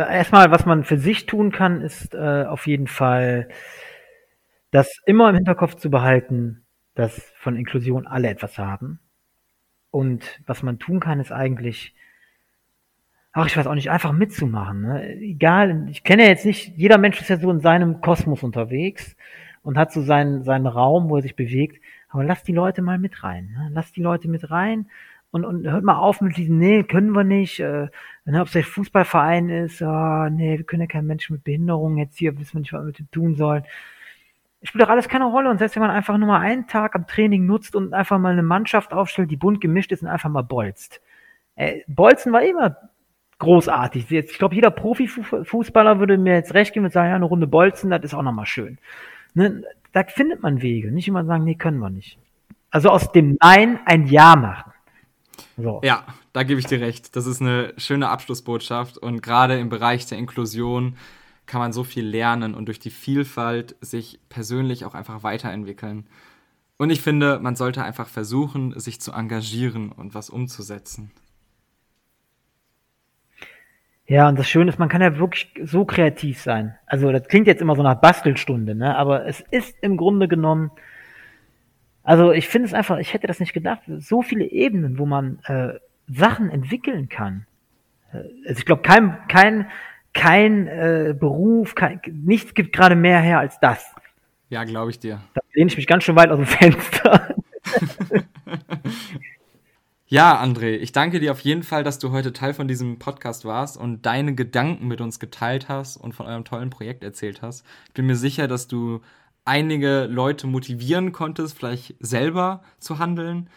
Erstmal, 0.00 0.50
was 0.50 0.66
man 0.66 0.84
für 0.84 0.98
sich 0.98 1.26
tun 1.26 1.52
kann, 1.52 1.80
ist 1.82 2.14
äh, 2.14 2.44
auf 2.44 2.66
jeden 2.66 2.86
Fall, 2.86 3.48
das 4.70 5.00
immer 5.06 5.28
im 5.28 5.36
Hinterkopf 5.36 5.76
zu 5.76 5.90
behalten, 5.90 6.64
dass 6.94 7.32
von 7.38 7.56
Inklusion 7.56 8.06
alle 8.06 8.28
etwas 8.28 8.58
haben. 8.58 9.00
Und 9.90 10.40
was 10.46 10.62
man 10.62 10.78
tun 10.78 11.00
kann, 11.00 11.20
ist 11.20 11.32
eigentlich 11.32 11.94
ach, 13.36 13.46
ich 13.46 13.56
weiß 13.56 13.66
auch 13.66 13.74
nicht, 13.74 13.90
einfach 13.90 14.12
mitzumachen. 14.12 14.80
Ne? 14.80 15.14
Egal, 15.20 15.86
ich 15.90 16.02
kenne 16.04 16.22
ja 16.22 16.30
jetzt 16.30 16.46
nicht, 16.46 16.74
jeder 16.76 16.96
Mensch 16.96 17.20
ist 17.20 17.28
ja 17.28 17.36
so 17.36 17.50
in 17.50 17.60
seinem 17.60 18.00
Kosmos 18.00 18.42
unterwegs 18.42 19.14
und 19.62 19.76
hat 19.76 19.92
so 19.92 20.00
seinen, 20.00 20.42
seinen 20.42 20.66
Raum, 20.66 21.10
wo 21.10 21.16
er 21.16 21.22
sich 21.22 21.36
bewegt. 21.36 21.82
Aber 22.08 22.24
lass 22.24 22.44
die 22.44 22.54
Leute 22.54 22.80
mal 22.80 22.98
mit 22.98 23.22
rein. 23.22 23.50
Ne? 23.54 23.68
Lass 23.74 23.92
die 23.92 24.00
Leute 24.00 24.26
mit 24.28 24.50
rein 24.50 24.86
und, 25.32 25.44
und 25.44 25.70
hört 25.70 25.84
mal 25.84 25.98
auf 25.98 26.22
mit 26.22 26.38
diesem, 26.38 26.56
nee, 26.56 26.82
können 26.82 27.10
wir 27.10 27.24
nicht, 27.24 27.60
äh, 27.60 27.88
ob 28.34 28.48
es 28.48 28.52
der 28.54 28.64
Fußballverein 28.64 29.48
ist, 29.50 29.80
oh, 29.82 30.28
nee, 30.28 30.58
wir 30.58 30.64
können 30.64 30.82
ja 30.82 30.88
keinen 30.88 31.06
Menschen 31.06 31.34
mit 31.34 31.44
Behinderung 31.44 31.96
jetzt 31.96 32.18
hier, 32.18 32.36
wissen 32.38 32.54
wir 32.54 32.60
nicht, 32.60 32.72
was 32.72 32.80
wir 32.80 32.86
mit 32.86 32.98
dem 32.98 33.10
tun 33.12 33.36
sollen. 33.36 33.64
Spielt 34.62 34.82
doch 34.82 34.88
alles 34.88 35.08
keine 35.08 35.26
Rolle. 35.26 35.48
Und 35.48 35.58
selbst 35.58 35.76
wenn 35.76 35.82
man 35.82 35.92
einfach 35.92 36.18
nur 36.18 36.26
mal 36.26 36.40
einen 36.40 36.66
Tag 36.66 36.96
am 36.96 37.06
Training 37.06 37.46
nutzt 37.46 37.76
und 37.76 37.94
einfach 37.94 38.18
mal 38.18 38.32
eine 38.32 38.42
Mannschaft 38.42 38.92
aufstellt, 38.92 39.30
die 39.30 39.36
bunt 39.36 39.60
gemischt 39.60 39.92
ist 39.92 40.02
und 40.02 40.08
einfach 40.08 40.28
mal 40.28 40.42
bolzt. 40.42 41.00
Äh, 41.54 41.82
Bolzen 41.86 42.32
war 42.32 42.42
immer 42.42 42.76
großartig. 43.38 44.10
Jetzt, 44.10 44.32
ich 44.32 44.38
glaube, 44.38 44.56
jeder 44.56 44.70
Profifußballer 44.70 46.00
würde 46.00 46.18
mir 46.18 46.34
jetzt 46.34 46.54
recht 46.54 46.72
geben 46.72 46.86
und 46.86 46.92
sagen, 46.92 47.10
ja, 47.10 47.16
eine 47.16 47.26
Runde 47.26 47.46
Bolzen, 47.46 47.90
das 47.90 48.02
ist 48.02 48.14
auch 48.14 48.22
nochmal 48.22 48.46
schön. 48.46 48.78
Ne? 49.34 49.62
Da 49.92 50.02
findet 50.04 50.42
man 50.42 50.62
Wege. 50.62 50.90
Nicht 50.90 51.06
immer 51.06 51.24
sagen, 51.24 51.44
nee, 51.44 51.54
können 51.54 51.78
wir 51.78 51.90
nicht. 51.90 52.18
Also 52.70 52.90
aus 52.90 53.12
dem 53.12 53.38
Nein 53.40 53.78
ein 53.84 54.06
Ja 54.06 54.34
machen. 54.34 54.72
So. 55.56 55.80
Ja, 55.84 56.06
da 56.32 56.42
gebe 56.42 56.60
ich 56.60 56.66
dir 56.66 56.80
recht. 56.80 57.16
Das 57.16 57.26
ist 57.26 57.40
eine 57.40 57.72
schöne 57.76 58.08
Abschlussbotschaft. 58.08 58.98
Und 58.98 59.22
gerade 59.22 59.58
im 59.58 59.68
Bereich 59.68 60.06
der 60.06 60.18
Inklusion 60.18 60.96
kann 61.46 61.60
man 61.60 61.72
so 61.72 61.84
viel 61.84 62.06
lernen 62.06 62.54
und 62.54 62.66
durch 62.66 62.80
die 62.80 62.90
Vielfalt 62.90 63.76
sich 63.80 64.20
persönlich 64.28 64.84
auch 64.84 64.94
einfach 64.94 65.22
weiterentwickeln. 65.22 66.06
Und 66.76 66.90
ich 66.90 67.00
finde, 67.00 67.38
man 67.38 67.56
sollte 67.56 67.82
einfach 67.82 68.08
versuchen, 68.08 68.78
sich 68.78 69.00
zu 69.00 69.12
engagieren 69.12 69.92
und 69.92 70.14
was 70.14 70.28
umzusetzen. 70.28 71.10
Ja, 74.08 74.28
und 74.28 74.38
das 74.38 74.48
Schöne 74.48 74.70
ist, 74.70 74.78
man 74.78 74.88
kann 74.88 75.00
ja 75.00 75.18
wirklich 75.18 75.52
so 75.64 75.84
kreativ 75.84 76.40
sein. 76.40 76.76
Also 76.86 77.10
das 77.10 77.26
klingt 77.26 77.48
jetzt 77.48 77.60
immer 77.60 77.74
so 77.74 77.82
nach 77.82 78.00
Bastelstunde, 78.00 78.74
ne? 78.74 78.96
Aber 78.96 79.26
es 79.26 79.40
ist 79.50 79.74
im 79.80 79.96
Grunde 79.96 80.28
genommen, 80.28 80.70
also 82.06 82.30
ich 82.30 82.46
finde 82.46 82.68
es 82.68 82.72
einfach, 82.72 82.98
ich 82.98 83.12
hätte 83.12 83.26
das 83.26 83.40
nicht 83.40 83.52
gedacht, 83.52 83.80
so 83.98 84.22
viele 84.22 84.44
Ebenen, 84.44 84.96
wo 84.96 85.06
man 85.06 85.40
äh, 85.46 85.74
Sachen 86.06 86.50
entwickeln 86.50 87.08
kann. 87.08 87.46
Äh, 88.12 88.18
also 88.46 88.60
ich 88.60 88.64
glaube, 88.64 88.82
kein, 88.82 89.18
kein, 89.26 89.68
kein 90.14 90.68
äh, 90.68 91.16
Beruf, 91.18 91.74
kein, 91.74 92.00
nichts 92.06 92.54
gibt 92.54 92.72
gerade 92.72 92.94
mehr 92.94 93.18
her 93.18 93.40
als 93.40 93.58
das. 93.58 93.92
Ja, 94.50 94.62
glaube 94.62 94.92
ich 94.92 95.00
dir. 95.00 95.20
Da 95.34 95.40
lehne 95.52 95.68
ich 95.68 95.76
mich 95.76 95.88
ganz 95.88 96.04
schön 96.04 96.14
weit 96.14 96.30
aus 96.30 96.38
dem 96.38 96.46
Fenster. 96.46 97.34
Ja, 100.08 100.40
André, 100.40 100.76
ich 100.76 100.92
danke 100.92 101.18
dir 101.18 101.32
auf 101.32 101.40
jeden 101.40 101.64
Fall, 101.64 101.82
dass 101.82 101.98
du 101.98 102.12
heute 102.12 102.32
Teil 102.32 102.54
von 102.54 102.68
diesem 102.68 103.00
Podcast 103.00 103.44
warst 103.44 103.76
und 103.76 104.06
deine 104.06 104.36
Gedanken 104.36 104.86
mit 104.86 105.00
uns 105.00 105.18
geteilt 105.18 105.68
hast 105.68 105.96
und 105.96 106.14
von 106.14 106.26
eurem 106.26 106.44
tollen 106.44 106.70
Projekt 106.70 107.02
erzählt 107.02 107.42
hast. 107.42 107.66
Ich 107.88 107.94
bin 107.94 108.06
mir 108.06 108.14
sicher, 108.14 108.46
dass 108.46 108.68
du 108.68 109.00
einige 109.46 110.06
Leute 110.10 110.46
motivieren 110.46 111.12
konntest, 111.12 111.56
vielleicht 111.56 111.94
selber 112.00 112.62
zu 112.78 112.98
handeln. 112.98 113.48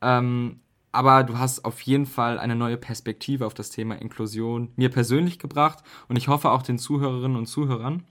Ähm, 0.00 0.60
aber 0.92 1.24
du 1.24 1.38
hast 1.38 1.64
auf 1.64 1.80
jeden 1.82 2.06
Fall 2.06 2.38
eine 2.38 2.56
neue 2.56 2.76
Perspektive 2.76 3.46
auf 3.46 3.54
das 3.54 3.70
Thema 3.70 3.96
Inklusion 3.96 4.72
mir 4.76 4.88
persönlich 4.88 5.38
gebracht 5.38 5.82
und 6.08 6.16
ich 6.16 6.28
hoffe 6.28 6.50
auch 6.50 6.62
den 6.62 6.78
Zuhörerinnen 6.78 7.36
und 7.36 7.46
Zuhörern. 7.46 8.04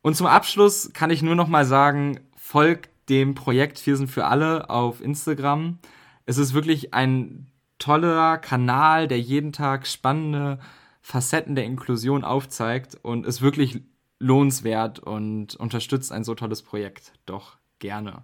Und 0.00 0.16
zum 0.16 0.26
Abschluss 0.26 0.92
kann 0.92 1.10
ich 1.10 1.22
nur 1.22 1.34
noch 1.34 1.48
mal 1.48 1.64
sagen, 1.64 2.20
folgt 2.36 2.90
dem 3.08 3.34
Projekt 3.34 3.78
sind 3.78 4.08
für 4.08 4.26
alle 4.26 4.70
auf 4.70 5.00
Instagram 5.00 5.78
es 6.26 6.38
ist 6.38 6.54
wirklich 6.54 6.94
ein 6.94 7.46
toller 7.78 8.38
Kanal, 8.38 9.08
der 9.08 9.20
jeden 9.20 9.52
Tag 9.52 9.86
spannende 9.86 10.58
Facetten 11.00 11.56
der 11.56 11.64
Inklusion 11.64 12.24
aufzeigt 12.24 12.96
und 13.02 13.26
ist 13.26 13.42
wirklich 13.42 13.82
lohnenswert 14.22 15.00
und 15.00 15.56
unterstützt 15.56 16.12
ein 16.12 16.24
so 16.24 16.34
tolles 16.34 16.62
Projekt. 16.62 17.12
Doch 17.26 17.58
gerne. 17.80 18.22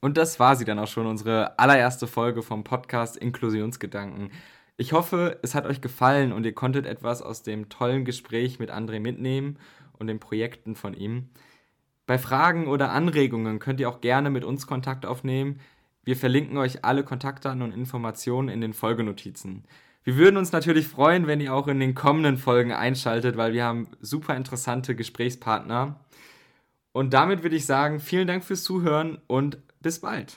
Und 0.00 0.16
das 0.16 0.38
war 0.38 0.56
sie 0.56 0.64
dann 0.64 0.78
auch 0.78 0.88
schon, 0.88 1.06
unsere 1.06 1.58
allererste 1.58 2.06
Folge 2.06 2.42
vom 2.42 2.64
Podcast 2.64 3.16
Inklusionsgedanken. 3.16 4.30
Ich 4.76 4.92
hoffe, 4.92 5.38
es 5.42 5.54
hat 5.54 5.64
euch 5.64 5.80
gefallen 5.80 6.32
und 6.32 6.44
ihr 6.44 6.54
konntet 6.54 6.84
etwas 6.84 7.22
aus 7.22 7.42
dem 7.42 7.68
tollen 7.68 8.04
Gespräch 8.04 8.58
mit 8.58 8.70
André 8.70 9.00
mitnehmen 9.00 9.58
und 9.98 10.08
den 10.08 10.20
Projekten 10.20 10.74
von 10.74 10.92
ihm. 10.92 11.30
Bei 12.06 12.18
Fragen 12.18 12.66
oder 12.66 12.90
Anregungen 12.90 13.58
könnt 13.58 13.80
ihr 13.80 13.88
auch 13.88 14.00
gerne 14.00 14.28
mit 14.28 14.44
uns 14.44 14.66
Kontakt 14.66 15.06
aufnehmen. 15.06 15.60
Wir 16.04 16.16
verlinken 16.16 16.58
euch 16.58 16.84
alle 16.84 17.04
Kontaktdaten 17.04 17.62
und 17.62 17.72
Informationen 17.72 18.48
in 18.48 18.60
den 18.60 18.74
Folgenotizen. 18.74 19.64
Wir 20.06 20.16
würden 20.16 20.36
uns 20.36 20.52
natürlich 20.52 20.86
freuen, 20.86 21.26
wenn 21.26 21.40
ihr 21.40 21.52
auch 21.52 21.66
in 21.66 21.80
den 21.80 21.96
kommenden 21.96 22.38
Folgen 22.38 22.70
einschaltet, 22.70 23.36
weil 23.36 23.52
wir 23.52 23.64
haben 23.64 23.88
super 24.00 24.36
interessante 24.36 24.94
Gesprächspartner. 24.94 25.98
Und 26.92 27.12
damit 27.12 27.42
würde 27.42 27.56
ich 27.56 27.66
sagen, 27.66 27.98
vielen 27.98 28.28
Dank 28.28 28.44
fürs 28.44 28.62
Zuhören 28.62 29.18
und 29.26 29.58
bis 29.80 30.02
bald. 30.02 30.32